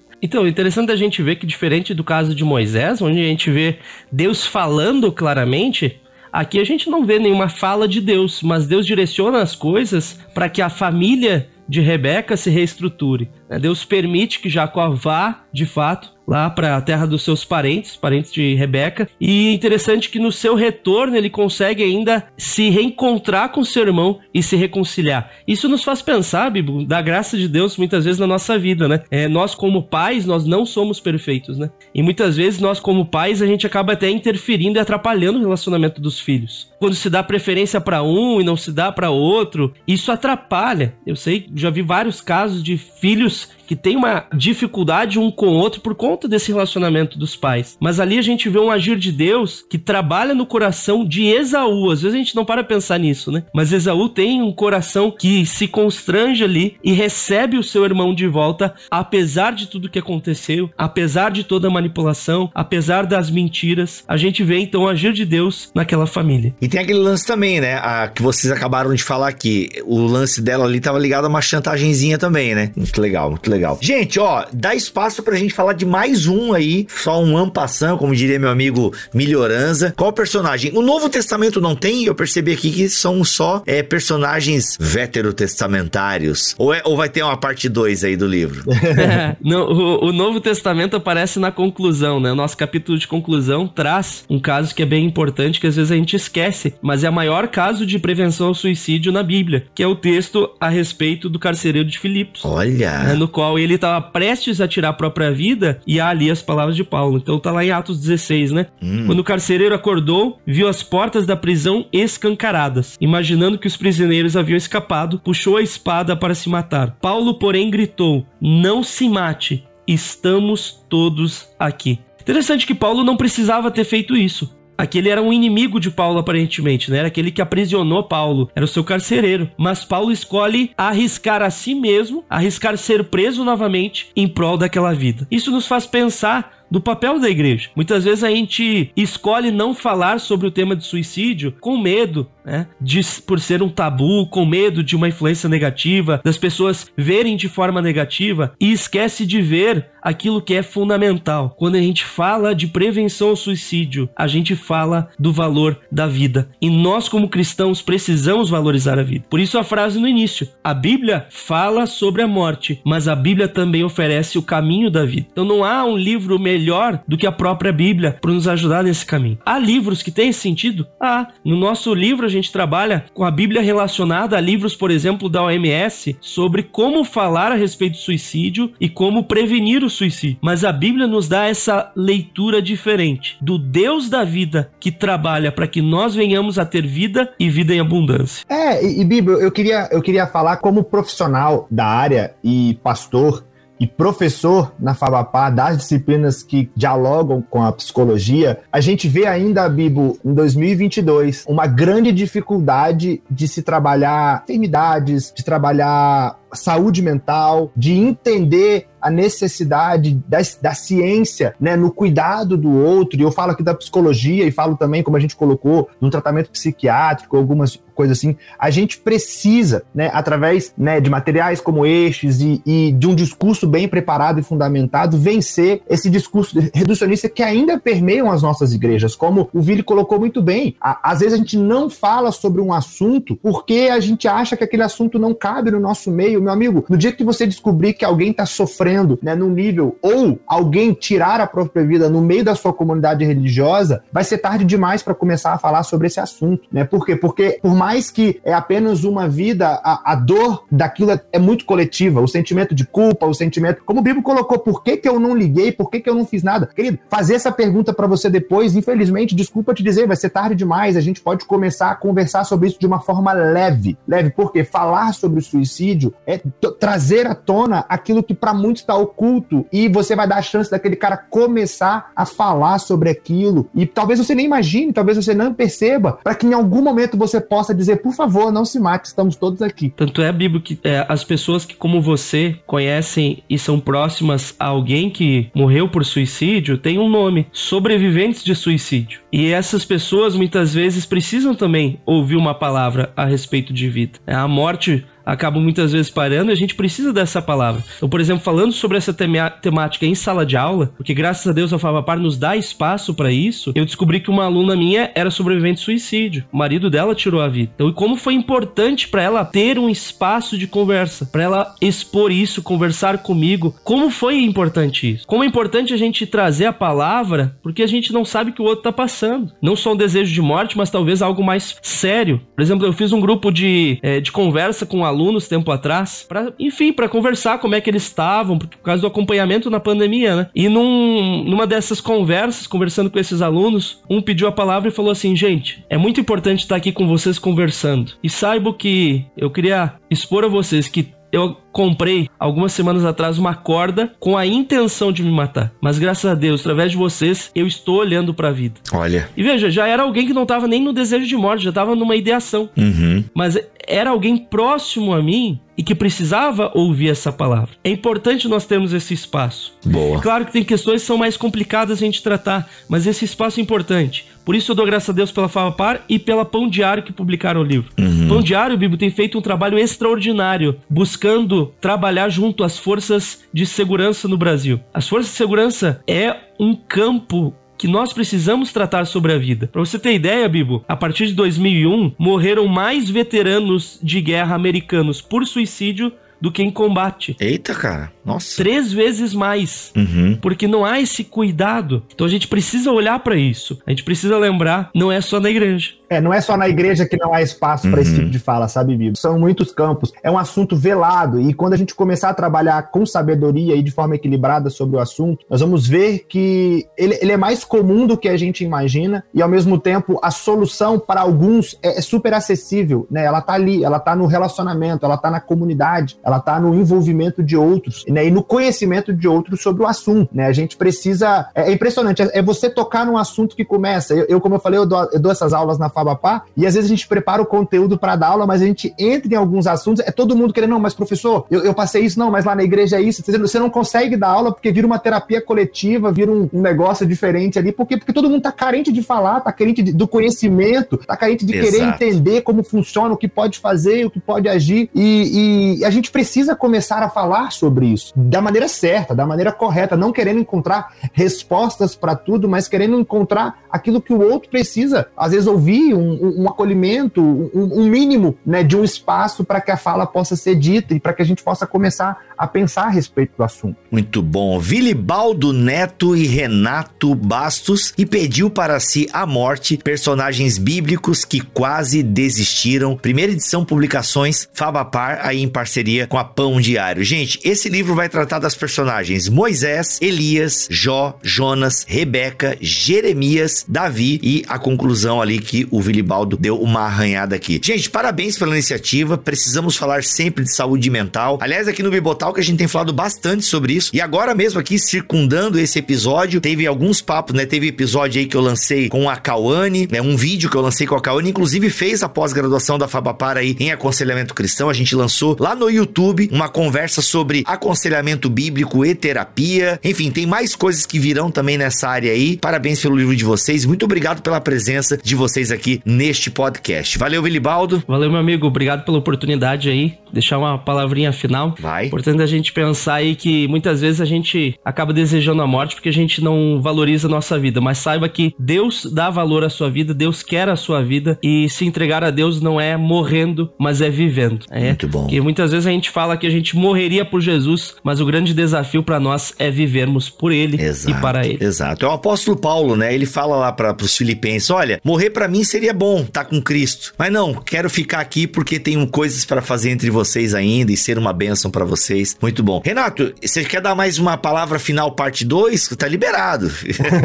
Então, 0.20 0.46
interessante 0.46 0.90
a 0.90 0.96
gente 0.96 1.22
ver 1.22 1.36
que, 1.36 1.46
diferente 1.46 1.92
do 1.92 2.02
caso 2.02 2.34
de 2.34 2.44
Moisés, 2.44 3.02
onde 3.02 3.20
a 3.20 3.24
gente 3.24 3.50
vê 3.50 3.78
Deus 4.10 4.46
falando 4.46 5.12
claramente, 5.12 6.00
aqui 6.32 6.58
a 6.58 6.64
gente 6.64 6.88
não 6.88 7.04
vê 7.04 7.18
nenhuma 7.18 7.48
fala 7.48 7.86
de 7.86 8.00
Deus, 8.00 8.42
mas 8.42 8.66
Deus 8.66 8.86
direciona 8.86 9.42
as 9.42 9.54
coisas 9.54 10.18
para 10.34 10.48
que 10.48 10.62
a 10.62 10.70
família 10.70 11.48
de 11.68 11.80
Rebeca 11.80 12.36
se 12.36 12.48
reestruture. 12.48 13.28
Deus 13.60 13.84
permite 13.84 14.40
que 14.40 14.48
Jacó 14.48 14.88
vá, 14.90 15.44
de 15.52 15.66
fato, 15.66 16.15
lá 16.26 16.50
para 16.50 16.76
a 16.76 16.80
terra 16.80 17.06
dos 17.06 17.22
seus 17.22 17.44
parentes, 17.44 17.96
parentes 17.96 18.32
de 18.32 18.54
Rebeca. 18.54 19.08
E 19.20 19.52
interessante 19.52 20.10
que 20.10 20.18
no 20.18 20.32
seu 20.32 20.54
retorno 20.54 21.16
ele 21.16 21.30
consegue 21.30 21.82
ainda 21.82 22.26
se 22.36 22.68
reencontrar 22.68 23.50
com 23.50 23.64
seu 23.64 23.84
irmão 23.84 24.18
e 24.34 24.42
se 24.42 24.56
reconciliar. 24.56 25.30
Isso 25.46 25.68
nos 25.68 25.84
faz 25.84 26.02
pensar, 26.02 26.50
Bibo, 26.50 26.84
da 26.84 27.00
graça 27.00 27.36
de 27.36 27.48
Deus 27.48 27.76
muitas 27.76 28.04
vezes 28.04 28.18
na 28.18 28.26
nossa 28.26 28.58
vida, 28.58 28.88
né? 28.88 29.02
É, 29.10 29.28
nós 29.28 29.54
como 29.54 29.82
pais, 29.82 30.26
nós 30.26 30.44
não 30.44 30.66
somos 30.66 30.98
perfeitos, 30.98 31.58
né? 31.58 31.70
E 31.94 32.02
muitas 32.02 32.36
vezes 32.36 32.60
nós 32.60 32.80
como 32.80 33.06
pais, 33.06 33.40
a 33.40 33.46
gente 33.46 33.66
acaba 33.66 33.92
até 33.92 34.10
interferindo 34.10 34.78
e 34.78 34.80
atrapalhando 34.80 35.38
o 35.38 35.42
relacionamento 35.42 36.00
dos 36.00 36.18
filhos. 36.18 36.70
Quando 36.78 36.94
se 36.94 37.08
dá 37.08 37.22
preferência 37.22 37.80
para 37.80 38.02
um 38.02 38.40
e 38.40 38.44
não 38.44 38.56
se 38.56 38.72
dá 38.72 38.90
para 38.90 39.10
outro, 39.10 39.72
isso 39.86 40.10
atrapalha. 40.10 40.94
Eu 41.06 41.16
sei, 41.16 41.46
já 41.54 41.70
vi 41.70 41.82
vários 41.82 42.20
casos 42.20 42.62
de 42.62 42.76
filhos 42.76 43.48
que 43.66 43.74
tem 43.74 43.96
uma 43.96 44.26
dificuldade 44.32 45.18
um 45.18 45.30
com 45.30 45.48
o 45.48 45.54
outro 45.54 45.80
por 45.80 45.94
conta 45.94 46.15
desse 46.26 46.50
relacionamento 46.50 47.18
dos 47.18 47.36
pais. 47.36 47.76
Mas 47.80 48.00
ali 48.00 48.18
a 48.18 48.22
gente 48.22 48.48
vê 48.48 48.58
um 48.58 48.70
agir 48.70 48.96
de 48.96 49.12
Deus 49.12 49.64
que 49.68 49.78
trabalha 49.78 50.34
no 50.34 50.46
coração 50.46 51.04
de 51.04 51.26
Esaú. 51.26 51.90
Às 51.90 52.02
vezes 52.02 52.14
a 52.14 52.18
gente 52.18 52.36
não 52.36 52.44
para 52.44 52.64
pensar 52.64 52.98
nisso, 52.98 53.30
né? 53.30 53.44
Mas 53.54 53.72
Esaú 53.72 54.08
tem 54.08 54.42
um 54.42 54.52
coração 54.52 55.10
que 55.10 55.44
se 55.44 55.68
constrange 55.68 56.42
ali 56.42 56.76
e 56.82 56.92
recebe 56.92 57.58
o 57.58 57.62
seu 57.62 57.84
irmão 57.84 58.14
de 58.14 58.26
volta, 58.26 58.74
apesar 58.90 59.52
de 59.52 59.66
tudo 59.66 59.88
que 59.88 59.98
aconteceu, 59.98 60.70
apesar 60.78 61.30
de 61.30 61.44
toda 61.44 61.68
a 61.68 61.70
manipulação, 61.70 62.50
apesar 62.54 63.04
das 63.04 63.30
mentiras. 63.30 64.04
A 64.08 64.16
gente 64.16 64.42
vê 64.42 64.58
então 64.58 64.82
o 64.82 64.88
agir 64.88 65.12
de 65.12 65.24
Deus 65.24 65.70
naquela 65.74 66.06
família. 66.06 66.54
E 66.60 66.68
tem 66.68 66.80
aquele 66.80 66.98
lance 66.98 67.26
também, 67.26 67.60
né? 67.60 67.74
A, 67.74 68.08
que 68.08 68.22
vocês 68.22 68.52
acabaram 68.52 68.94
de 68.94 69.02
falar 69.02 69.28
aqui. 69.28 69.68
O 69.84 70.00
lance 70.00 70.40
dela 70.40 70.64
ali 70.64 70.78
estava 70.78 70.98
ligado 70.98 71.24
a 71.24 71.28
uma 71.28 71.42
chantagemzinha 71.42 72.18
também, 72.18 72.54
né? 72.54 72.72
Muito 72.76 73.00
legal, 73.00 73.30
muito 73.30 73.50
legal. 73.50 73.78
Gente, 73.80 74.18
ó, 74.18 74.44
dá 74.52 74.74
espaço 74.74 75.22
pra 75.22 75.36
gente 75.36 75.52
falar 75.52 75.72
de 75.72 75.84
mais 75.84 76.05
um 76.26 76.52
aí, 76.52 76.86
só 76.88 77.22
um 77.22 77.36
ampassão, 77.38 77.96
como 77.96 78.14
diria 78.14 78.38
meu 78.38 78.50
amigo 78.50 78.92
Melhoranza. 79.14 79.94
Qual 79.96 80.12
personagem? 80.12 80.70
O 80.74 80.82
Novo 80.82 81.08
Testamento 81.08 81.60
não 81.60 81.74
tem, 81.74 82.04
eu 82.04 82.14
percebi 82.14 82.52
aqui 82.52 82.70
que 82.70 82.88
são 82.88 83.24
só 83.24 83.62
é, 83.66 83.82
personagens 83.82 84.76
veterotestamentários. 84.78 86.54
Ou, 86.58 86.74
é, 86.74 86.82
ou 86.84 86.96
vai 86.96 87.08
ter 87.08 87.22
uma 87.22 87.36
parte 87.36 87.68
2 87.68 88.04
aí 88.04 88.16
do 88.16 88.26
livro? 88.26 88.64
não, 89.42 89.62
o, 89.62 90.08
o, 90.08 90.12
Novo 90.12 90.40
Testamento 90.40 90.96
aparece 90.96 91.38
na 91.38 91.50
conclusão, 91.50 92.20
né? 92.20 92.30
O 92.32 92.36
nosso 92.36 92.56
capítulo 92.56 92.98
de 92.98 93.08
conclusão 93.08 93.66
traz 93.66 94.24
um 94.28 94.38
caso 94.38 94.74
que 94.74 94.82
é 94.82 94.86
bem 94.86 95.04
importante, 95.04 95.58
que 95.58 95.66
às 95.66 95.76
vezes 95.76 95.90
a 95.90 95.96
gente 95.96 96.14
esquece, 96.14 96.74
mas 96.82 97.04
é 97.04 97.10
o 97.10 97.12
maior 97.12 97.48
caso 97.48 97.86
de 97.86 97.98
prevenção 97.98 98.48
ao 98.48 98.54
suicídio 98.54 99.10
na 99.10 99.22
Bíblia, 99.22 99.66
que 99.74 99.82
é 99.82 99.86
o 99.86 99.96
texto 99.96 100.50
a 100.60 100.68
respeito 100.68 101.28
do 101.28 101.38
carcereiro 101.38 101.88
de 101.88 101.98
Filipos. 101.98 102.44
Olha! 102.44 102.98
Né, 102.98 103.14
no 103.14 103.26
qual 103.26 103.46
qual 103.46 103.58
ele 103.58 103.74
estava 103.74 104.00
prestes 104.00 104.60
a 104.60 104.66
tirar 104.66 104.88
a 104.88 104.92
própria 104.92 105.30
vida, 105.30 105.80
e 105.86 105.95
E 105.96 106.00
há 106.00 106.08
ali 106.10 106.30
as 106.30 106.42
palavras 106.42 106.76
de 106.76 106.84
Paulo. 106.84 107.16
Então 107.16 107.38
tá 107.38 107.50
lá 107.50 107.64
em 107.64 107.70
Atos 107.70 107.98
16, 107.98 108.52
né? 108.52 108.66
Hum. 108.82 109.06
Quando 109.06 109.20
o 109.20 109.24
carcereiro 109.24 109.74
acordou, 109.74 110.38
viu 110.46 110.68
as 110.68 110.82
portas 110.82 111.24
da 111.24 111.34
prisão 111.34 111.86
escancaradas. 111.90 112.98
Imaginando 113.00 113.58
que 113.58 113.66
os 113.66 113.78
prisioneiros 113.78 114.36
haviam 114.36 114.58
escapado, 114.58 115.18
puxou 115.18 115.56
a 115.56 115.62
espada 115.62 116.14
para 116.14 116.34
se 116.34 116.50
matar. 116.50 116.98
Paulo, 117.00 117.38
porém, 117.38 117.70
gritou: 117.70 118.26
Não 118.38 118.82
se 118.82 119.08
mate, 119.08 119.66
estamos 119.88 120.84
todos 120.86 121.48
aqui. 121.58 121.98
Interessante 122.20 122.66
que 122.66 122.74
Paulo 122.74 123.02
não 123.02 123.16
precisava 123.16 123.70
ter 123.70 123.84
feito 123.84 124.14
isso. 124.14 124.54
Aquele 124.76 125.08
era 125.08 125.22
um 125.22 125.32
inimigo 125.32 125.80
de 125.80 125.90
Paulo, 125.90 126.18
aparentemente, 126.18 126.90
né? 126.90 126.98
Era 126.98 127.08
aquele 127.08 127.30
que 127.30 127.42
aprisionou 127.42 128.04
Paulo, 128.04 128.50
era 128.54 128.64
o 128.64 128.68
seu 128.68 128.84
carcereiro. 128.84 129.50
Mas 129.56 129.84
Paulo 129.84 130.12
escolhe 130.12 130.70
arriscar 130.76 131.42
a 131.42 131.50
si 131.50 131.74
mesmo, 131.74 132.24
arriscar 132.28 132.76
ser 132.76 133.04
preso 133.04 133.44
novamente 133.44 134.08
em 134.14 134.28
prol 134.28 134.56
daquela 134.56 134.92
vida. 134.92 135.26
Isso 135.30 135.50
nos 135.50 135.66
faz 135.66 135.86
pensar 135.86 136.65
do 136.70 136.80
papel 136.80 137.18
da 137.18 137.28
igreja. 137.28 137.70
Muitas 137.74 138.04
vezes 138.04 138.24
a 138.24 138.30
gente 138.30 138.90
escolhe 138.96 139.50
não 139.50 139.74
falar 139.74 140.20
sobre 140.20 140.46
o 140.46 140.50
tema 140.50 140.76
de 140.76 140.84
suicídio 140.84 141.54
com 141.60 141.78
medo, 141.78 142.28
né? 142.44 142.68
De, 142.80 143.00
por 143.26 143.40
ser 143.40 143.62
um 143.62 143.68
tabu, 143.68 144.26
com 144.28 144.46
medo 144.46 144.82
de 144.82 144.94
uma 144.94 145.08
influência 145.08 145.48
negativa, 145.48 146.20
das 146.24 146.38
pessoas 146.38 146.90
verem 146.96 147.36
de 147.36 147.48
forma 147.48 147.82
negativa 147.82 148.54
e 148.60 148.72
esquece 148.72 149.26
de 149.26 149.42
ver 149.42 149.90
aquilo 150.00 150.40
que 150.40 150.54
é 150.54 150.62
fundamental. 150.62 151.54
Quando 151.58 151.74
a 151.74 151.80
gente 151.80 152.04
fala 152.04 152.54
de 152.54 152.68
prevenção 152.68 153.30
ao 153.30 153.36
suicídio, 153.36 154.08
a 154.14 154.28
gente 154.28 154.54
fala 154.54 155.08
do 155.18 155.32
valor 155.32 155.80
da 155.90 156.06
vida. 156.06 156.48
E 156.60 156.70
nós, 156.70 157.08
como 157.08 157.28
cristãos, 157.28 157.82
precisamos 157.82 158.48
valorizar 158.48 158.98
a 158.98 159.02
vida. 159.02 159.24
Por 159.28 159.40
isso 159.40 159.58
a 159.58 159.64
frase 159.64 159.98
no 159.98 160.06
início: 160.06 160.48
a 160.62 160.72
Bíblia 160.72 161.26
fala 161.30 161.86
sobre 161.86 162.22
a 162.22 162.28
morte, 162.28 162.80
mas 162.84 163.08
a 163.08 163.16
Bíblia 163.16 163.48
também 163.48 163.82
oferece 163.82 164.38
o 164.38 164.42
caminho 164.42 164.90
da 164.90 165.04
vida. 165.04 165.26
Então 165.32 165.44
não 165.44 165.64
há 165.64 165.84
um 165.84 165.96
livro 165.96 166.38
melhor 166.38 166.55
melhor 166.56 167.02
do 167.06 167.18
que 167.18 167.26
a 167.26 167.32
própria 167.32 167.72
Bíblia 167.72 168.16
para 168.20 168.32
nos 168.32 168.48
ajudar 168.48 168.82
nesse 168.82 169.04
caminho. 169.04 169.38
Há 169.44 169.58
livros 169.58 170.02
que 170.02 170.10
têm 170.10 170.32
sentido? 170.32 170.86
Ah, 170.98 171.28
no 171.44 171.56
nosso 171.56 171.92
livro 171.92 172.24
a 172.24 172.28
gente 172.28 172.50
trabalha 172.50 173.04
com 173.12 173.24
a 173.24 173.30
Bíblia 173.30 173.60
relacionada 173.60 174.36
a 174.36 174.40
livros, 174.40 174.74
por 174.74 174.90
exemplo, 174.90 175.28
da 175.28 175.42
OMS 175.42 176.16
sobre 176.20 176.62
como 176.62 177.04
falar 177.04 177.52
a 177.52 177.54
respeito 177.54 177.92
do 177.92 177.98
suicídio 177.98 178.72
e 178.80 178.88
como 178.88 179.24
prevenir 179.24 179.84
o 179.84 179.90
suicídio. 179.90 180.38
Mas 180.40 180.64
a 180.64 180.72
Bíblia 180.72 181.06
nos 181.06 181.28
dá 181.28 181.46
essa 181.46 181.92
leitura 181.94 182.62
diferente 182.62 183.36
do 183.40 183.58
Deus 183.58 184.08
da 184.08 184.24
vida 184.24 184.70
que 184.80 184.90
trabalha 184.90 185.52
para 185.52 185.66
que 185.66 185.82
nós 185.82 186.14
venhamos 186.14 186.58
a 186.58 186.64
ter 186.64 186.86
vida 186.86 187.32
e 187.38 187.50
vida 187.50 187.74
em 187.74 187.80
abundância. 187.80 188.44
É, 188.48 188.84
e, 188.84 189.00
e 189.00 189.04
Bíblia, 189.04 189.36
eu 189.36 189.52
queria, 189.52 189.88
eu 189.92 190.00
queria 190.00 190.26
falar 190.26 190.56
como 190.56 190.82
profissional 190.82 191.66
da 191.70 191.84
área 191.86 192.34
e 192.42 192.78
pastor 192.82 193.44
e 193.78 193.86
professor 193.86 194.72
na 194.78 194.94
Fabapá 194.94 195.50
das 195.50 195.78
disciplinas 195.78 196.42
que 196.42 196.70
dialogam 196.76 197.42
com 197.42 197.62
a 197.62 197.72
psicologia, 197.72 198.60
a 198.72 198.80
gente 198.80 199.08
vê 199.08 199.26
ainda, 199.26 199.68
Bibo, 199.68 200.18
em 200.24 200.34
2022, 200.34 201.44
uma 201.46 201.66
grande 201.66 202.12
dificuldade 202.12 203.22
de 203.30 203.48
se 203.48 203.62
trabalhar 203.62 204.44
enfermidades, 204.48 205.32
de 205.34 205.44
trabalhar 205.44 206.38
saúde 206.56 207.02
mental, 207.02 207.70
de 207.76 207.92
entender 207.92 208.88
a 209.06 209.10
necessidade 209.10 210.20
da, 210.26 210.38
da 210.60 210.74
ciência 210.74 211.54
né, 211.60 211.76
no 211.76 211.92
cuidado 211.92 212.56
do 212.56 212.72
outro. 212.72 213.20
E 213.20 213.22
eu 213.22 213.30
falo 213.30 213.52
aqui 213.52 213.62
da 213.62 213.72
psicologia 213.72 214.44
e 214.44 214.50
falo 214.50 214.76
também, 214.76 215.00
como 215.00 215.16
a 215.16 215.20
gente 215.20 215.36
colocou, 215.36 215.88
no 216.00 216.10
tratamento 216.10 216.50
psiquiátrico, 216.50 217.36
algumas 217.36 217.80
coisas 217.94 218.18
assim. 218.18 218.36
A 218.58 218.68
gente 218.68 218.98
precisa, 218.98 219.84
né, 219.94 220.10
através 220.12 220.74
né, 220.76 221.00
de 221.00 221.08
materiais 221.08 221.60
como 221.60 221.86
estes 221.86 222.40
e, 222.40 222.60
e 222.66 222.92
de 222.92 223.06
um 223.06 223.14
discurso 223.14 223.68
bem 223.68 223.86
preparado 223.86 224.40
e 224.40 224.42
fundamentado, 224.42 225.16
vencer 225.16 225.82
esse 225.88 226.10
discurso 226.10 226.58
reducionista 226.74 227.28
que 227.28 227.44
ainda 227.44 227.78
permeiam 227.78 228.28
as 228.30 228.42
nossas 228.42 228.72
igrejas. 228.72 229.14
Como 229.14 229.48
o 229.52 229.60
Vili 229.60 229.84
colocou 229.84 230.18
muito 230.18 230.42
bem, 230.42 230.74
às 230.80 231.20
vezes 231.20 231.34
a 231.34 231.36
gente 231.38 231.56
não 231.56 231.88
fala 231.88 232.32
sobre 232.32 232.60
um 232.60 232.72
assunto 232.72 233.36
porque 233.36 233.88
a 233.90 234.00
gente 234.00 234.26
acha 234.26 234.56
que 234.56 234.64
aquele 234.64 234.82
assunto 234.82 235.16
não 235.16 235.32
cabe 235.32 235.70
no 235.70 235.78
nosso 235.78 236.10
meio. 236.10 236.42
Meu 236.46 236.52
amigo, 236.52 236.84
no 236.88 236.96
dia 236.96 237.10
que 237.10 237.24
você 237.24 237.44
descobrir 237.44 237.92
que 237.92 238.04
alguém 238.04 238.30
está 238.30 238.46
sofrendo 238.46 239.18
né, 239.20 239.34
num 239.34 239.50
nível, 239.50 239.98
ou 240.00 240.38
alguém 240.46 240.92
tirar 240.92 241.40
a 241.40 241.46
própria 241.46 241.84
vida 241.84 242.08
no 242.08 242.22
meio 242.22 242.44
da 242.44 242.54
sua 242.54 242.72
comunidade 242.72 243.24
religiosa, 243.24 244.04
vai 244.12 244.22
ser 244.22 244.38
tarde 244.38 244.64
demais 244.64 245.02
para 245.02 245.12
começar 245.12 245.52
a 245.52 245.58
falar 245.58 245.82
sobre 245.82 246.06
esse 246.06 246.20
assunto, 246.20 246.68
né? 246.70 246.84
Por 246.84 247.04
quê? 247.04 247.16
Porque 247.16 247.58
por 247.60 247.74
mais 247.74 248.12
que 248.12 248.40
é 248.44 248.52
apenas 248.52 249.02
uma 249.02 249.28
vida, 249.28 249.80
a, 249.82 250.12
a 250.12 250.14
dor 250.14 250.64
daquilo 250.70 251.10
é, 251.10 251.20
é, 251.32 251.38
muito 251.40 251.64
coletiva, 251.64 252.20
o 252.20 252.28
sentimento 252.28 252.76
de 252.76 252.86
culpa, 252.86 253.26
o 253.26 253.34
sentimento, 253.34 253.82
como 253.84 253.98
o 253.98 254.02
Bíblia 254.04 254.22
colocou, 254.22 254.60
por 254.60 254.84
que, 254.84 254.98
que 254.98 255.08
eu 255.08 255.18
não 255.18 255.36
liguei, 255.36 255.72
por 255.72 255.90
que, 255.90 255.98
que 255.98 256.08
eu 256.08 256.14
não 256.14 256.24
fiz 256.24 256.44
nada? 256.44 256.66
Querido, 256.66 257.00
fazer 257.10 257.34
essa 257.34 257.50
pergunta 257.50 257.92
para 257.92 258.06
você 258.06 258.30
depois, 258.30 258.76
infelizmente, 258.76 259.34
desculpa 259.34 259.74
te 259.74 259.82
dizer, 259.82 260.06
vai 260.06 260.16
ser 260.16 260.30
tarde 260.30 260.54
demais, 260.54 260.96
a 260.96 261.00
gente 261.00 261.20
pode 261.20 261.44
começar 261.44 261.90
a 261.90 261.96
conversar 261.96 262.44
sobre 262.44 262.68
isso 262.68 262.78
de 262.78 262.86
uma 262.86 263.00
forma 263.00 263.32
leve, 263.32 263.98
leve, 264.06 264.30
porque 264.30 264.62
falar 264.62 265.12
sobre 265.12 265.40
o 265.40 265.42
suicídio 265.42 266.14
é 266.26 266.40
trazer 266.78 267.26
à 267.26 267.34
tona 267.34 267.84
aquilo 267.88 268.22
que 268.22 268.34
para 268.34 268.52
muitos 268.52 268.82
está 268.82 268.94
oculto 268.94 269.64
e 269.72 269.88
você 269.88 270.16
vai 270.16 270.26
dar 270.26 270.36
a 270.36 270.42
chance 270.42 270.70
daquele 270.70 270.96
cara 270.96 271.16
começar 271.16 272.10
a 272.14 272.26
falar 272.26 272.78
sobre 272.78 273.08
aquilo 273.08 273.68
e 273.74 273.86
talvez 273.86 274.18
você 274.18 274.34
nem 274.34 274.46
imagine, 274.46 274.92
talvez 274.92 275.16
você 275.16 275.34
não 275.34 275.54
perceba, 275.54 276.18
para 276.22 276.34
que 276.34 276.46
em 276.46 276.52
algum 276.52 276.82
momento 276.82 277.16
você 277.16 277.40
possa 277.40 277.74
dizer, 277.74 278.02
por 278.02 278.12
favor, 278.12 278.50
não 278.50 278.64
se 278.64 278.78
mate, 278.78 279.06
estamos 279.06 279.36
todos 279.36 279.62
aqui. 279.62 279.92
Tanto 279.96 280.22
é, 280.22 280.32
Bíblia, 280.32 280.60
que 280.60 280.78
é, 280.82 281.04
as 281.08 281.22
pessoas 281.24 281.64
que, 281.64 281.74
como 281.74 282.00
você, 282.00 282.56
conhecem 282.66 283.42
e 283.48 283.58
são 283.58 283.78
próximas 283.78 284.54
a 284.58 284.66
alguém 284.66 285.10
que 285.10 285.50
morreu 285.54 285.88
por 285.88 286.04
suicídio, 286.04 286.78
tem 286.78 286.98
um 286.98 287.08
nome: 287.08 287.46
sobreviventes 287.52 288.42
de 288.42 288.54
suicídio. 288.54 289.20
E 289.32 289.52
essas 289.52 289.84
pessoas 289.84 290.34
muitas 290.34 290.74
vezes 290.74 291.04
precisam 291.04 291.54
também 291.54 292.00
ouvir 292.06 292.36
uma 292.36 292.54
palavra 292.54 293.12
a 293.16 293.24
respeito 293.24 293.72
de 293.72 293.88
vida. 293.88 294.18
A 294.26 294.48
morte 294.48 295.04
acabam 295.26 295.62
muitas 295.62 295.92
vezes 295.92 296.10
parando 296.10 296.50
e 296.50 296.52
a 296.52 296.56
gente 296.56 296.74
precisa 296.74 297.12
dessa 297.12 297.42
palavra. 297.42 297.82
Então, 297.96 298.08
por 298.08 298.20
exemplo, 298.20 298.44
falando 298.44 298.72
sobre 298.72 298.96
essa 298.96 299.12
temática 299.12 300.06
em 300.06 300.14
sala 300.14 300.46
de 300.46 300.56
aula, 300.56 300.92
porque 300.96 301.12
graças 301.12 301.46
a 301.46 301.52
Deus 301.52 301.72
a 301.72 301.78
Favapar 301.78 302.18
nos 302.18 302.38
dá 302.38 302.56
espaço 302.56 303.12
para 303.12 303.32
isso, 303.32 303.72
eu 303.74 303.84
descobri 303.84 304.20
que 304.20 304.30
uma 304.30 304.44
aluna 304.44 304.76
minha 304.76 305.10
era 305.14 305.30
sobrevivente 305.30 305.80
de 305.80 305.84
suicídio. 305.84 306.44
O 306.52 306.56
marido 306.56 306.88
dela 306.88 307.14
tirou 307.14 307.40
a 307.40 307.48
vida. 307.48 307.72
Então, 307.74 307.88
e 307.88 307.92
como 307.92 308.16
foi 308.16 308.34
importante 308.34 309.08
para 309.08 309.22
ela 309.22 309.44
ter 309.44 309.78
um 309.78 309.88
espaço 309.88 310.56
de 310.56 310.66
conversa, 310.66 311.26
para 311.26 311.42
ela 311.42 311.74
expor 311.80 312.30
isso, 312.30 312.62
conversar 312.62 313.18
comigo. 313.18 313.74
Como 313.82 314.10
foi 314.10 314.42
importante 314.42 315.14
isso? 315.14 315.26
Como 315.26 315.42
é 315.42 315.46
importante 315.46 315.92
a 315.92 315.96
gente 315.96 316.26
trazer 316.26 316.66
a 316.66 316.72
palavra, 316.72 317.56
porque 317.62 317.82
a 317.82 317.86
gente 317.86 318.12
não 318.12 318.24
sabe 318.24 318.50
o 318.50 318.54
que 318.54 318.62
o 318.62 318.64
outro 318.64 318.84
tá 318.84 318.92
passando. 318.92 319.52
Não 319.60 319.74
só 319.74 319.92
um 319.92 319.96
desejo 319.96 320.32
de 320.32 320.42
morte, 320.42 320.76
mas 320.76 320.90
talvez 320.90 321.22
algo 321.22 321.42
mais 321.42 321.76
sério. 321.82 322.40
Por 322.54 322.62
exemplo, 322.62 322.86
eu 322.86 322.92
fiz 322.92 323.12
um 323.12 323.20
grupo 323.20 323.50
de, 323.50 323.98
é, 324.02 324.20
de 324.20 324.30
conversa 324.30 324.86
com 324.86 325.04
alunos 325.04 325.15
alunos 325.16 325.48
tempo 325.48 325.70
atrás, 325.70 326.24
para 326.28 326.52
enfim, 326.58 326.92
para 326.92 327.08
conversar 327.08 327.58
como 327.58 327.74
é 327.74 327.80
que 327.80 327.88
eles 327.88 328.02
estavam, 328.02 328.58
por 328.58 328.68
causa 328.82 329.00
do 329.00 329.06
acompanhamento 329.06 329.70
na 329.70 329.80
pandemia, 329.80 330.36
né? 330.36 330.50
E 330.54 330.68
num, 330.68 331.42
numa 331.44 331.66
dessas 331.66 332.00
conversas, 332.00 332.66
conversando 332.66 333.10
com 333.10 333.18
esses 333.18 333.40
alunos, 333.40 334.02
um 334.08 334.20
pediu 334.20 334.46
a 334.46 334.52
palavra 334.52 334.88
e 334.88 334.92
falou 334.92 335.10
assim: 335.10 335.34
gente, 335.34 335.84
é 335.88 335.96
muito 335.96 336.20
importante 336.20 336.60
estar 336.60 336.76
aqui 336.76 336.92
com 336.92 337.08
vocês 337.08 337.38
conversando. 337.38 338.12
E 338.22 338.28
saiba 338.28 338.72
que 338.74 339.24
eu 339.36 339.50
queria 339.50 339.94
expor 340.10 340.44
a 340.44 340.48
vocês 340.48 340.88
que 340.88 341.15
eu 341.32 341.56
comprei 341.72 342.28
algumas 342.38 342.72
semanas 342.72 343.04
atrás 343.04 343.38
uma 343.38 343.54
corda 343.54 344.12
com 344.18 344.36
a 344.36 344.46
intenção 344.46 345.12
de 345.12 345.22
me 345.22 345.30
matar. 345.30 345.72
Mas 345.80 345.98
graças 345.98 346.30
a 346.30 346.34
Deus, 346.34 346.60
através 346.60 346.92
de 346.92 346.96
vocês, 346.96 347.50
eu 347.54 347.66
estou 347.66 347.96
olhando 347.98 348.32
para 348.32 348.48
a 348.48 348.52
vida. 348.52 348.80
Olha. 348.92 349.28
E 349.36 349.42
veja, 349.42 349.70
já 349.70 349.86
era 349.86 350.02
alguém 350.02 350.26
que 350.26 350.32
não 350.32 350.42
estava 350.42 350.66
nem 350.66 350.82
no 350.82 350.92
desejo 350.92 351.26
de 351.26 351.36
morte, 351.36 351.64
já 351.64 351.70
estava 351.70 351.94
numa 351.94 352.16
ideação. 352.16 352.70
Uhum. 352.76 353.24
Mas 353.34 353.58
era 353.86 354.10
alguém 354.10 354.36
próximo 354.36 355.12
a 355.12 355.22
mim 355.22 355.60
e 355.76 355.82
que 355.82 355.94
precisava 355.94 356.70
ouvir 356.74 357.10
essa 357.10 357.32
palavra. 357.32 357.70
É 357.84 357.90
importante 357.90 358.48
nós 358.48 358.66
termos 358.66 358.92
esse 358.92 359.14
espaço. 359.14 359.74
Boa. 359.84 360.20
Claro 360.20 360.46
que 360.46 360.52
tem 360.52 360.64
questões 360.64 361.02
que 361.02 361.06
são 361.06 361.18
mais 361.18 361.36
complicadas 361.36 361.98
a 361.98 362.00
gente 362.00 362.22
tratar, 362.22 362.68
mas 362.88 363.06
esse 363.06 363.24
espaço 363.24 363.60
é 363.60 363.62
importante. 363.62 364.26
Por 364.44 364.54
isso 364.54 364.70
eu 364.70 364.76
dou 364.76 364.86
graças 364.86 365.10
a 365.10 365.12
Deus 365.12 365.32
pela 365.32 365.48
Fava 365.48 365.72
Par 365.72 366.04
e 366.08 366.20
pela 366.20 366.44
Pão 366.44 366.68
Diário 366.68 367.02
que 367.02 367.12
publicaram 367.12 367.60
o 367.60 367.64
livro. 367.64 367.90
Uhum. 367.98 368.28
Pão 368.28 368.40
Diário, 368.40 368.78
Bibo, 368.78 368.96
tem 368.96 369.10
feito 369.10 369.36
um 369.36 369.42
trabalho 369.42 369.76
extraordinário, 369.76 370.76
buscando 370.88 371.74
trabalhar 371.80 372.28
junto 372.28 372.62
às 372.62 372.78
forças 372.78 373.44
de 373.52 373.66
segurança 373.66 374.28
no 374.28 374.38
Brasil. 374.38 374.80
As 374.94 375.08
forças 375.08 375.32
de 375.32 375.36
segurança 375.36 376.00
é 376.06 376.36
um 376.60 376.76
campo 376.76 377.52
que 377.86 377.92
nós 377.92 378.12
precisamos 378.12 378.72
tratar 378.72 379.06
sobre 379.06 379.32
a 379.32 379.38
vida. 379.38 379.68
Para 379.68 379.78
você 379.78 379.96
ter 379.96 380.12
ideia, 380.12 380.48
Bibo, 380.48 380.84
a 380.88 380.96
partir 380.96 381.28
de 381.28 381.34
2001 381.34 382.14
morreram 382.18 382.66
mais 382.66 383.08
veteranos 383.08 384.00
de 384.02 384.20
guerra 384.20 384.56
americanos 384.56 385.20
por 385.20 385.46
suicídio 385.46 386.12
do 386.40 386.50
que 386.52 386.62
em 386.62 386.70
combate. 386.70 387.36
Eita, 387.40 387.74
cara. 387.74 388.12
Nossa. 388.24 388.56
Três 388.56 388.92
vezes 388.92 389.32
mais. 389.32 389.92
Uhum. 389.96 390.36
Porque 390.40 390.66
não 390.66 390.84
há 390.84 391.00
esse 391.00 391.22
cuidado. 391.22 392.02
Então 392.14 392.26
a 392.26 392.30
gente 392.30 392.48
precisa 392.48 392.90
olhar 392.90 393.18
para 393.20 393.36
isso. 393.36 393.78
A 393.86 393.90
gente 393.90 394.02
precisa 394.02 394.36
lembrar, 394.36 394.90
não 394.94 395.10
é 395.12 395.20
só 395.20 395.38
na 395.40 395.48
igreja. 395.50 395.92
É, 396.08 396.20
não 396.20 396.32
é 396.32 396.40
só 396.40 396.56
na 396.56 396.68
igreja 396.68 397.04
que 397.04 397.16
não 397.16 397.34
há 397.34 397.42
espaço 397.42 397.90
para 397.90 398.00
esse 398.00 398.10
Uhum. 398.12 398.18
tipo 398.18 398.30
de 398.30 398.38
fala, 398.38 398.68
sabe, 398.68 398.92
Bíblia? 398.92 399.14
São 399.16 399.38
muitos 399.38 399.72
campos. 399.72 400.12
É 400.22 400.30
um 400.30 400.38
assunto 400.38 400.76
velado. 400.76 401.40
E 401.40 401.52
quando 401.52 401.72
a 401.72 401.76
gente 401.76 401.94
começar 401.94 402.28
a 402.30 402.34
trabalhar 402.34 402.90
com 402.90 403.04
sabedoria 403.04 403.74
e 403.74 403.82
de 403.82 403.90
forma 403.90 404.14
equilibrada 404.14 404.70
sobre 404.70 404.96
o 404.96 405.00
assunto, 405.00 405.44
nós 405.50 405.60
vamos 405.60 405.86
ver 405.86 406.26
que 406.28 406.86
ele, 406.96 407.18
ele 407.20 407.32
é 407.32 407.36
mais 407.36 407.64
comum 407.64 408.06
do 408.06 408.16
que 408.16 408.28
a 408.28 408.36
gente 408.36 408.64
imagina. 408.64 409.24
E 409.34 409.42
ao 409.42 409.48
mesmo 409.48 409.78
tempo, 409.78 410.18
a 410.22 410.30
solução 410.30 410.98
para 410.98 411.20
alguns 411.20 411.76
é, 411.82 411.98
é 411.98 412.00
super 412.00 412.34
acessível, 412.34 413.06
né? 413.10 413.24
Ela 413.24 413.40
tá 413.40 413.54
ali, 413.54 413.82
ela 413.82 413.98
tá 413.98 414.14
no 414.14 414.26
relacionamento, 414.26 415.04
ela 415.04 415.16
tá 415.16 415.28
na 415.30 415.40
comunidade, 415.40 416.16
ela 416.26 416.40
tá 416.40 416.58
no 416.58 416.74
envolvimento 416.74 417.40
de 417.40 417.56
outros, 417.56 418.04
né? 418.08 418.26
E 418.26 418.30
no 418.32 418.42
conhecimento 418.42 419.12
de 419.12 419.28
outros 419.28 419.62
sobre 419.62 419.84
o 419.84 419.86
assunto, 419.86 420.28
né? 420.34 420.46
A 420.46 420.52
gente 420.52 420.76
precisa. 420.76 421.48
É, 421.54 421.70
é 421.70 421.72
impressionante, 421.72 422.20
é, 422.20 422.38
é 422.38 422.42
você 422.42 422.68
tocar 422.68 423.06
num 423.06 423.16
assunto 423.16 423.54
que 423.54 423.64
começa. 423.64 424.12
Eu, 424.12 424.26
eu, 424.28 424.40
como 424.40 424.56
eu 424.56 424.58
falei, 424.58 424.80
eu 424.80 424.84
dou, 424.84 425.08
eu 425.12 425.20
dou 425.20 425.30
essas 425.30 425.52
aulas 425.52 425.78
na 425.78 425.88
Fabapá, 425.88 426.42
e 426.56 426.66
às 426.66 426.74
vezes 426.74 426.90
a 426.90 426.94
gente 426.94 427.06
prepara 427.06 427.40
o 427.40 427.46
conteúdo 427.46 427.96
para 427.96 428.16
dar 428.16 428.28
aula, 428.28 428.44
mas 428.44 428.60
a 428.60 428.66
gente 428.66 428.92
entra 428.98 429.32
em 429.32 429.36
alguns 429.36 429.68
assuntos, 429.68 430.04
é 430.04 430.10
todo 430.10 430.34
mundo 430.34 430.52
querendo, 430.52 430.70
não, 430.70 430.80
mas 430.80 430.94
professor, 430.94 431.46
eu, 431.48 431.62
eu 431.62 431.72
passei 431.72 432.04
isso, 432.04 432.18
não, 432.18 432.28
mas 432.28 432.44
lá 432.44 432.56
na 432.56 432.64
igreja 432.64 432.96
é 432.96 433.00
isso. 433.00 433.22
Você 433.24 433.58
não 433.60 433.70
consegue 433.70 434.16
dar 434.16 434.30
aula 434.30 434.50
porque 434.50 434.72
vira 434.72 434.86
uma 434.86 434.98
terapia 434.98 435.40
coletiva, 435.40 436.10
vira 436.10 436.32
um, 436.32 436.50
um 436.52 436.60
negócio 436.60 437.06
diferente 437.06 437.56
ali, 437.56 437.70
porque, 437.70 437.96
porque 437.96 438.12
todo 438.12 438.28
mundo 438.28 438.42
tá 438.42 438.50
carente 438.50 438.90
de 438.90 439.00
falar, 439.00 439.40
tá 439.42 439.52
carente 439.52 439.80
de, 439.80 439.92
do 439.92 440.08
conhecimento, 440.08 440.96
tá 440.96 441.16
carente 441.16 441.46
de 441.46 441.52
querer 441.52 441.68
Exato. 441.68 442.02
entender 442.02 442.40
como 442.40 442.64
funciona, 442.64 443.14
o 443.14 443.16
que 443.16 443.28
pode 443.28 443.60
fazer, 443.60 444.06
o 444.06 444.10
que 444.10 444.18
pode 444.18 444.48
agir, 444.48 444.90
e, 444.92 445.76
e 445.78 445.84
a 445.84 445.90
gente 445.90 446.15
precisa 446.16 446.56
começar 446.56 447.02
a 447.02 447.10
falar 447.10 447.52
sobre 447.52 447.88
isso 447.88 448.10
da 448.16 448.40
maneira 448.40 448.68
certa, 448.68 449.14
da 449.14 449.26
maneira 449.26 449.52
correta, 449.52 449.98
não 449.98 450.10
querendo 450.10 450.40
encontrar 450.40 450.94
respostas 451.12 451.94
para 451.94 452.16
tudo, 452.16 452.48
mas 452.48 452.66
querendo 452.66 452.98
encontrar 452.98 453.58
aquilo 453.70 454.00
que 454.00 454.14
o 454.14 454.22
outro 454.22 454.48
precisa, 454.48 455.08
às 455.14 455.32
vezes 455.32 455.46
ouvir 455.46 455.92
um, 455.92 456.40
um- 456.42 456.48
acolhimento, 456.48 457.20
um, 457.20 457.82
um 457.82 457.86
mínimo 457.86 458.34
né, 458.46 458.62
de 458.62 458.74
um 458.74 458.82
espaço 458.82 459.44
para 459.44 459.60
que 459.60 459.70
a 459.70 459.76
fala 459.76 460.06
possa 460.06 460.36
ser 460.36 460.54
dita 460.54 460.94
e 460.94 461.00
para 461.00 461.12
que 461.12 461.20
a 461.20 461.24
gente 461.24 461.42
possa 461.42 461.66
começar 461.66 462.18
a 462.38 462.46
pensar 462.46 462.84
a 462.84 462.90
respeito 462.90 463.32
do 463.36 463.44
assunto. 463.44 463.76
Muito 463.90 464.22
bom. 464.22 464.58
Vilibaldo 464.58 465.52
Neto 465.52 466.16
e 466.16 466.26
Renato 466.26 467.14
Bastos 467.14 467.92
e 467.98 468.06
pediu 468.06 468.48
para 468.48 468.80
si 468.80 469.06
a 469.12 469.26
morte 469.26 469.76
personagens 469.76 470.56
bíblicos 470.56 471.26
que 471.26 471.40
quase 471.40 472.02
desistiram. 472.02 472.96
Primeira 472.96 473.32
edição 473.32 473.66
Publicações 473.66 474.48
Fabapar 474.54 475.20
aí 475.22 475.42
em 475.42 475.48
parceria 475.48 476.05
com 476.06 476.18
a 476.18 476.24
Pão 476.24 476.60
Diário. 476.60 477.04
Gente, 477.04 477.38
esse 477.42 477.68
livro 477.68 477.94
vai 477.94 478.08
tratar 478.08 478.38
das 478.38 478.54
personagens 478.54 479.28
Moisés, 479.28 479.98
Elias, 480.00 480.68
Jó, 480.70 481.18
Jonas, 481.22 481.84
Rebeca, 481.86 482.56
Jeremias, 482.60 483.64
Davi 483.66 484.20
e 484.22 484.44
a 484.48 484.58
conclusão 484.58 485.20
ali 485.20 485.38
que 485.38 485.66
o 485.70 485.80
Vilibaldo 485.80 486.36
deu 486.36 486.60
uma 486.60 486.82
arranhada 486.82 487.36
aqui. 487.36 487.60
Gente, 487.62 487.90
parabéns 487.90 488.38
pela 488.38 488.52
iniciativa. 488.52 489.18
Precisamos 489.18 489.76
falar 489.76 490.04
sempre 490.04 490.44
de 490.44 490.54
saúde 490.54 490.88
mental. 490.90 491.38
Aliás, 491.40 491.68
aqui 491.68 491.82
no 491.82 491.90
Bibotal 491.90 492.32
que 492.32 492.40
a 492.40 492.44
gente 492.44 492.58
tem 492.58 492.68
falado 492.68 492.92
bastante 492.92 493.44
sobre 493.44 493.74
isso. 493.74 493.90
E 493.92 494.00
agora 494.00 494.34
mesmo 494.34 494.60
aqui, 494.60 494.78
circundando 494.78 495.58
esse 495.58 495.78
episódio, 495.78 496.40
teve 496.40 496.66
alguns 496.66 497.00
papos, 497.00 497.34
né? 497.34 497.46
Teve 497.46 497.68
episódio 497.68 498.20
aí 498.20 498.26
que 498.26 498.36
eu 498.36 498.40
lancei 498.40 498.88
com 498.88 499.08
a 499.08 499.16
Cauane, 499.16 499.88
né? 499.90 500.00
Um 500.00 500.16
vídeo 500.16 500.50
que 500.50 500.56
eu 500.56 500.62
lancei 500.62 500.86
com 500.86 500.94
a 500.94 501.00
Cauane, 501.00 501.30
inclusive 501.30 501.70
fez 501.70 502.02
a 502.02 502.08
pós-graduação 502.08 502.78
da 502.78 502.86
Fabapar 502.86 503.36
aí 503.36 503.56
em 503.58 503.72
aconselhamento 503.72 504.34
cristão. 504.34 504.70
A 504.70 504.74
gente 504.74 504.94
lançou 504.94 505.36
lá 505.38 505.54
no 505.54 505.68
YouTube 505.68 505.95
uma 506.30 506.48
conversa 506.48 507.00
sobre 507.02 507.42
aconselhamento 507.46 508.28
bíblico 508.28 508.84
e 508.84 508.94
terapia. 508.94 509.80
Enfim, 509.82 510.10
tem 510.10 510.26
mais 510.26 510.54
coisas 510.54 510.86
que 510.86 510.98
virão 510.98 511.30
também 511.30 511.56
nessa 511.58 511.88
área 511.88 512.12
aí. 512.12 512.36
Parabéns 512.36 512.80
pelo 512.80 512.96
livro 512.96 513.16
de 513.16 513.24
vocês. 513.24 513.64
Muito 513.64 513.84
obrigado 513.84 514.22
pela 514.22 514.40
presença 514.40 514.96
de 514.96 515.14
vocês 515.14 515.50
aqui 515.50 515.80
neste 515.84 516.30
podcast. 516.30 516.98
Valeu, 516.98 517.22
Vilibaldo. 517.22 517.82
Valeu, 517.86 518.10
meu 518.10 518.20
amigo. 518.20 518.46
Obrigado 518.46 518.84
pela 518.84 518.98
oportunidade 518.98 519.68
aí. 519.68 519.94
Deixar 520.12 520.38
uma 520.38 520.58
palavrinha 520.58 521.12
final. 521.12 521.54
Vai. 521.58 521.86
Importante 521.86 522.22
a 522.22 522.26
gente 522.26 522.52
pensar 522.52 522.94
aí 522.94 523.14
que 523.14 523.48
muitas 523.48 523.80
vezes 523.80 524.00
a 524.00 524.04
gente 524.04 524.58
acaba 524.64 524.92
desejando 524.92 525.42
a 525.42 525.46
morte 525.46 525.74
porque 525.74 525.88
a 525.88 525.92
gente 525.92 526.22
não 526.22 526.60
valoriza 526.60 527.06
a 527.06 527.10
nossa 527.10 527.38
vida. 527.38 527.60
Mas 527.60 527.78
saiba 527.78 528.08
que 528.08 528.34
Deus 528.38 528.88
dá 528.92 529.10
valor 529.10 529.44
à 529.44 529.50
sua 529.50 529.70
vida, 529.70 529.92
Deus 529.92 530.22
quer 530.22 530.48
a 530.48 530.56
sua 530.56 530.82
vida 530.82 531.18
e 531.22 531.48
se 531.48 531.64
entregar 531.64 532.04
a 532.04 532.10
Deus 532.10 532.40
não 532.40 532.60
é 532.60 532.76
morrendo, 532.76 533.50
mas 533.58 533.80
é 533.80 533.90
vivendo. 533.90 534.46
É. 534.50 534.66
Muito 534.66 534.88
bom. 534.88 535.02
Porque 535.02 535.20
muitas 535.20 535.50
vezes 535.50 535.66
a 535.66 535.70
gente 535.70 535.85
fala 535.90 536.16
que 536.16 536.26
a 536.26 536.30
gente 536.30 536.56
morreria 536.56 537.04
por 537.04 537.20
Jesus, 537.20 537.74
mas 537.82 538.00
o 538.00 538.06
grande 538.06 538.34
desafio 538.34 538.82
para 538.82 539.00
nós 539.00 539.34
é 539.38 539.50
vivermos 539.50 540.08
por 540.08 540.32
Ele 540.32 540.62
Exato, 540.62 540.96
e 540.96 541.00
para 541.00 541.26
Ele. 541.26 541.44
Exato. 541.44 541.84
É 541.84 541.88
o 541.88 541.92
apóstolo 541.92 542.36
Paulo, 542.36 542.76
né? 542.76 542.94
Ele 542.94 543.06
fala 543.06 543.36
lá 543.36 543.52
para 543.52 543.76
os 543.82 543.96
filipenses: 543.96 544.50
olha, 544.50 544.80
morrer 544.84 545.10
para 545.10 545.28
mim 545.28 545.44
seria 545.44 545.72
bom, 545.72 546.04
tá 546.04 546.24
com 546.24 546.40
Cristo. 546.40 546.94
Mas 546.98 547.12
não, 547.12 547.34
quero 547.34 547.68
ficar 547.70 548.00
aqui 548.00 548.26
porque 548.26 548.58
tenho 548.58 548.86
coisas 548.88 549.24
para 549.24 549.42
fazer 549.42 549.70
entre 549.70 549.90
vocês 549.90 550.34
ainda 550.34 550.72
e 550.72 550.76
ser 550.76 550.98
uma 550.98 551.12
bênção 551.12 551.50
para 551.50 551.64
vocês. 551.64 552.16
Muito 552.20 552.42
bom. 552.42 552.60
Renato, 552.64 553.14
você 553.22 553.44
quer 553.44 553.60
dar 553.60 553.74
mais 553.74 553.98
uma 553.98 554.16
palavra 554.16 554.58
final, 554.58 554.92
parte 554.92 555.24
2? 555.24 555.68
Tá 555.76 555.86
liberado. 555.86 556.50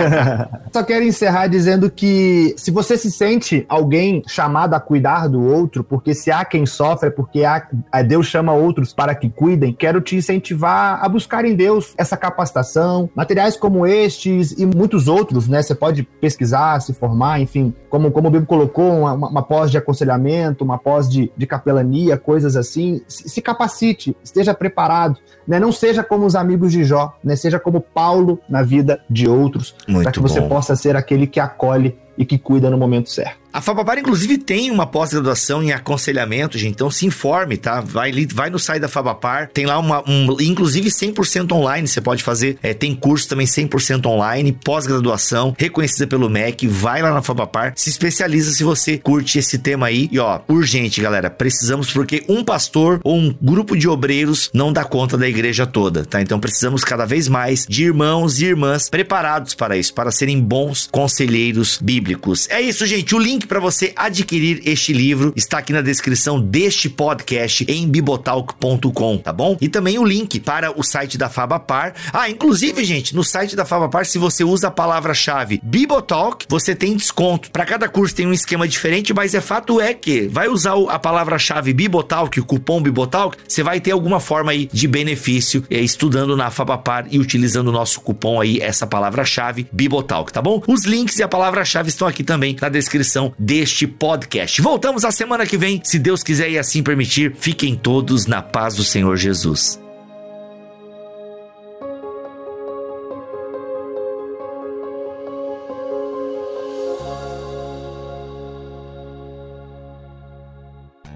Só 0.71 0.84
quero 0.84 1.03
encerrar 1.03 1.47
dizendo 1.47 1.89
que 1.89 2.53
se 2.57 2.71
você 2.71 2.97
se 2.97 3.11
sente 3.11 3.65
alguém 3.67 4.23
chamado 4.27 4.73
a 4.73 4.79
cuidar 4.79 5.27
do 5.27 5.43
outro, 5.43 5.84
porque 5.84 6.13
se 6.13 6.32
há 6.32 6.45
quem 6.45 6.65
sofre, 6.65 7.09
é 7.09 7.11
porque 7.11 7.43
há, 7.43 7.67
a 7.91 8.01
Deus 8.01 8.27
chama 8.27 8.53
outros 8.72 8.93
para 8.93 9.13
que 9.13 9.30
cuidem, 9.30 9.74
quero 9.74 9.99
te 9.99 10.15
incentivar 10.15 11.03
a 11.03 11.09
buscar 11.09 11.43
em 11.43 11.53
Deus 11.53 11.93
essa 11.97 12.15
capacitação, 12.15 13.09
materiais 13.13 13.57
como 13.57 13.86
estes 13.86 14.53
e 14.53 14.65
muitos 14.65 15.09
outros, 15.09 15.47
né? 15.47 15.61
Você 15.61 15.76
pode 15.76 16.03
pesquisar, 16.03 16.80
se 16.80 16.93
formar, 16.93 17.41
enfim, 17.41 17.74
como, 17.91 18.09
como 18.09 18.29
o 18.29 18.31
Bíblia 18.31 18.47
colocou, 18.47 19.01
uma, 19.01 19.13
uma 19.13 19.43
pós 19.43 19.69
de 19.69 19.77
aconselhamento, 19.77 20.63
uma 20.63 20.77
pós 20.77 21.09
de, 21.09 21.29
de 21.35 21.45
capelania, 21.45 22.17
coisas 22.17 22.55
assim. 22.55 23.01
Se, 23.05 23.27
se 23.27 23.41
capacite, 23.41 24.15
esteja 24.23 24.53
preparado, 24.53 25.19
né? 25.45 25.59
Não 25.59 25.73
seja 25.73 26.01
como 26.01 26.25
os 26.25 26.33
amigos 26.33 26.71
de 26.71 26.85
Jó, 26.85 27.13
né? 27.21 27.35
Seja 27.35 27.59
como 27.59 27.81
Paulo 27.81 28.39
na 28.47 28.63
vida 28.63 29.03
de 29.09 29.27
outros 29.27 29.75
para 29.85 30.09
que 30.09 30.21
você 30.21 30.39
bom. 30.39 30.47
possa 30.47 30.73
ser 30.73 30.95
aquele 30.95 31.27
que 31.27 31.39
acolhe 31.39 31.97
e 32.17 32.25
que 32.25 32.37
cuida 32.37 32.69
no 32.69 32.77
momento 32.77 33.09
certo. 33.09 33.41
A 33.53 33.59
Fabapar, 33.59 33.97
inclusive, 33.97 34.37
tem 34.37 34.71
uma 34.71 34.85
pós-graduação 34.85 35.61
em 35.61 35.73
aconselhamento, 35.73 36.57
gente. 36.57 36.71
Então 36.73 36.89
se 36.89 37.05
informe, 37.05 37.57
tá? 37.57 37.81
Vai, 37.81 38.11
vai 38.33 38.49
no 38.49 38.57
site 38.57 38.81
da 38.81 38.87
Fabapar. 38.87 39.49
Tem 39.49 39.65
lá 39.65 39.77
uma, 39.77 40.01
um, 40.09 40.37
inclusive 40.39 40.89
100% 40.89 41.51
online. 41.51 41.85
Você 41.85 41.99
pode 41.99 42.23
fazer. 42.23 42.57
é, 42.63 42.73
tem 42.73 42.95
curso 42.95 43.27
também 43.27 43.45
100% 43.45 44.05
online, 44.05 44.53
pós-graduação, 44.53 45.53
reconhecida 45.57 46.07
pelo 46.07 46.29
MEC. 46.29 46.65
Vai 46.65 47.01
lá 47.01 47.11
na 47.13 47.21
Fabapar, 47.21 47.73
se 47.82 47.89
especializa 47.89 48.51
se 48.51 48.63
você 48.63 48.97
curte 48.97 49.39
esse 49.39 49.57
tema 49.57 49.88
aí. 49.88 50.07
E 50.11 50.19
ó, 50.19 50.41
urgente, 50.47 51.01
galera. 51.01 51.32
Precisamos, 51.32 51.91
porque 51.91 52.23
um 52.29 52.43
pastor 52.43 53.01
ou 53.03 53.17
um 53.17 53.36
grupo 53.41 53.75
de 53.75 53.88
obreiros 53.88 54.51
não 54.53 54.71
dá 54.71 54.84
conta 54.84 55.17
da 55.17 55.27
igreja 55.27 55.65
toda, 55.65 56.05
tá? 56.05 56.21
Então 56.21 56.39
precisamos 56.39 56.84
cada 56.84 57.05
vez 57.05 57.27
mais 57.27 57.65
de 57.67 57.86
irmãos 57.86 58.39
e 58.39 58.45
irmãs 58.45 58.88
preparados 58.88 59.55
para 59.55 59.75
isso, 59.75 59.93
para 59.95 60.11
serem 60.11 60.39
bons 60.39 60.88
conselheiros 60.91 61.79
bíblicos. 61.82 62.47
É 62.51 62.61
isso, 62.61 62.86
gente. 62.86 63.15
O 63.15 63.19
link 63.19 63.47
para 63.47 63.59
você 63.59 63.93
adquirir 63.95 64.61
este 64.63 64.93
livro 64.93 65.34
está 65.36 65.57
aqui 65.57 65.73
na 65.73 65.82
descrição 65.82 66.39
deste 66.39 66.88
podcast 66.88 67.65
em 67.67 67.88
bibotalk.com, 67.88 69.17
tá 69.17 69.34
bom? 69.34 69.57
E 69.59 69.67
também 69.67 69.97
o 69.97 70.05
link 70.05 70.39
para 70.39 70.77
o 70.77 70.84
site 70.84 71.17
da 71.17 71.29
Fabapar. 71.29 71.95
Ah, 72.13 72.29
inclusive, 72.29 72.84
gente, 72.84 73.15
no 73.15 73.23
site 73.23 73.55
da 73.55 73.65
Fabapar, 73.65 74.05
se 74.05 74.19
você 74.19 74.43
usa 74.43 74.67
a 74.67 74.71
palavra-chave 74.71 75.59
Bibotalk, 75.63 76.45
você 76.47 76.75
tem 76.75 76.95
desconto. 76.95 77.49
Para 77.49 77.70
cada 77.72 77.88
curso 77.88 78.13
tem 78.13 78.28
um 78.28 78.34
esquema 78.34 78.67
diferente, 78.67 79.13
mas 79.13 79.34
é 79.34 79.39
fato 79.39 79.80
é 79.80 79.93
que 79.93 80.28
vai 80.28 80.49
usar 80.49 80.74
a 80.89 80.99
palavra-chave 80.99 81.72
Bibotalk, 81.72 82.38
o 82.38 82.43
cupom 82.43 82.82
Bibotalk, 82.84 83.38
você 83.47 83.63
vai 83.63 83.80
ter 83.80 83.91
alguma 83.91 84.19
forma 84.19 84.51
aí 84.51 84.69
de 84.74 84.89
benefício 84.89 85.63
eh, 85.69 85.80
estudando 85.80 86.36
na 86.36 86.51
Fabapar 86.51 87.07
e 87.09 87.17
utilizando 87.17 87.69
o 87.69 87.72
nosso 87.72 88.01
cupom 88.01 88.41
aí, 88.41 88.59
essa 88.59 88.86
palavra-chave 88.86 89.69
Bibotalk, 89.72 90.34
tá 90.34 90.41
bom? 90.41 90.61
Os 90.67 90.84
links 90.84 91.17
e 91.19 91.24
a 91.24 91.30
palavra-chave 91.30 91.88
estão 91.88 92.09
aqui 92.09 92.26
também 92.26 92.57
na 92.59 92.67
descrição 92.67 93.34
deste 93.39 93.88
podcast. 93.88 94.61
Voltamos 94.61 95.05
a 95.05 95.11
semana 95.11 95.45
que 95.45 95.55
vem, 95.55 95.80
se 95.82 95.97
Deus 95.97 96.24
quiser 96.24 96.51
e 96.51 96.59
assim 96.59 96.84
permitir. 96.84 97.34
Fiquem 97.39 97.74
todos 97.74 98.26
na 98.26 98.41
paz 98.41 98.76
do 98.76 98.84
Senhor 98.84 99.15
Jesus. 99.15 99.80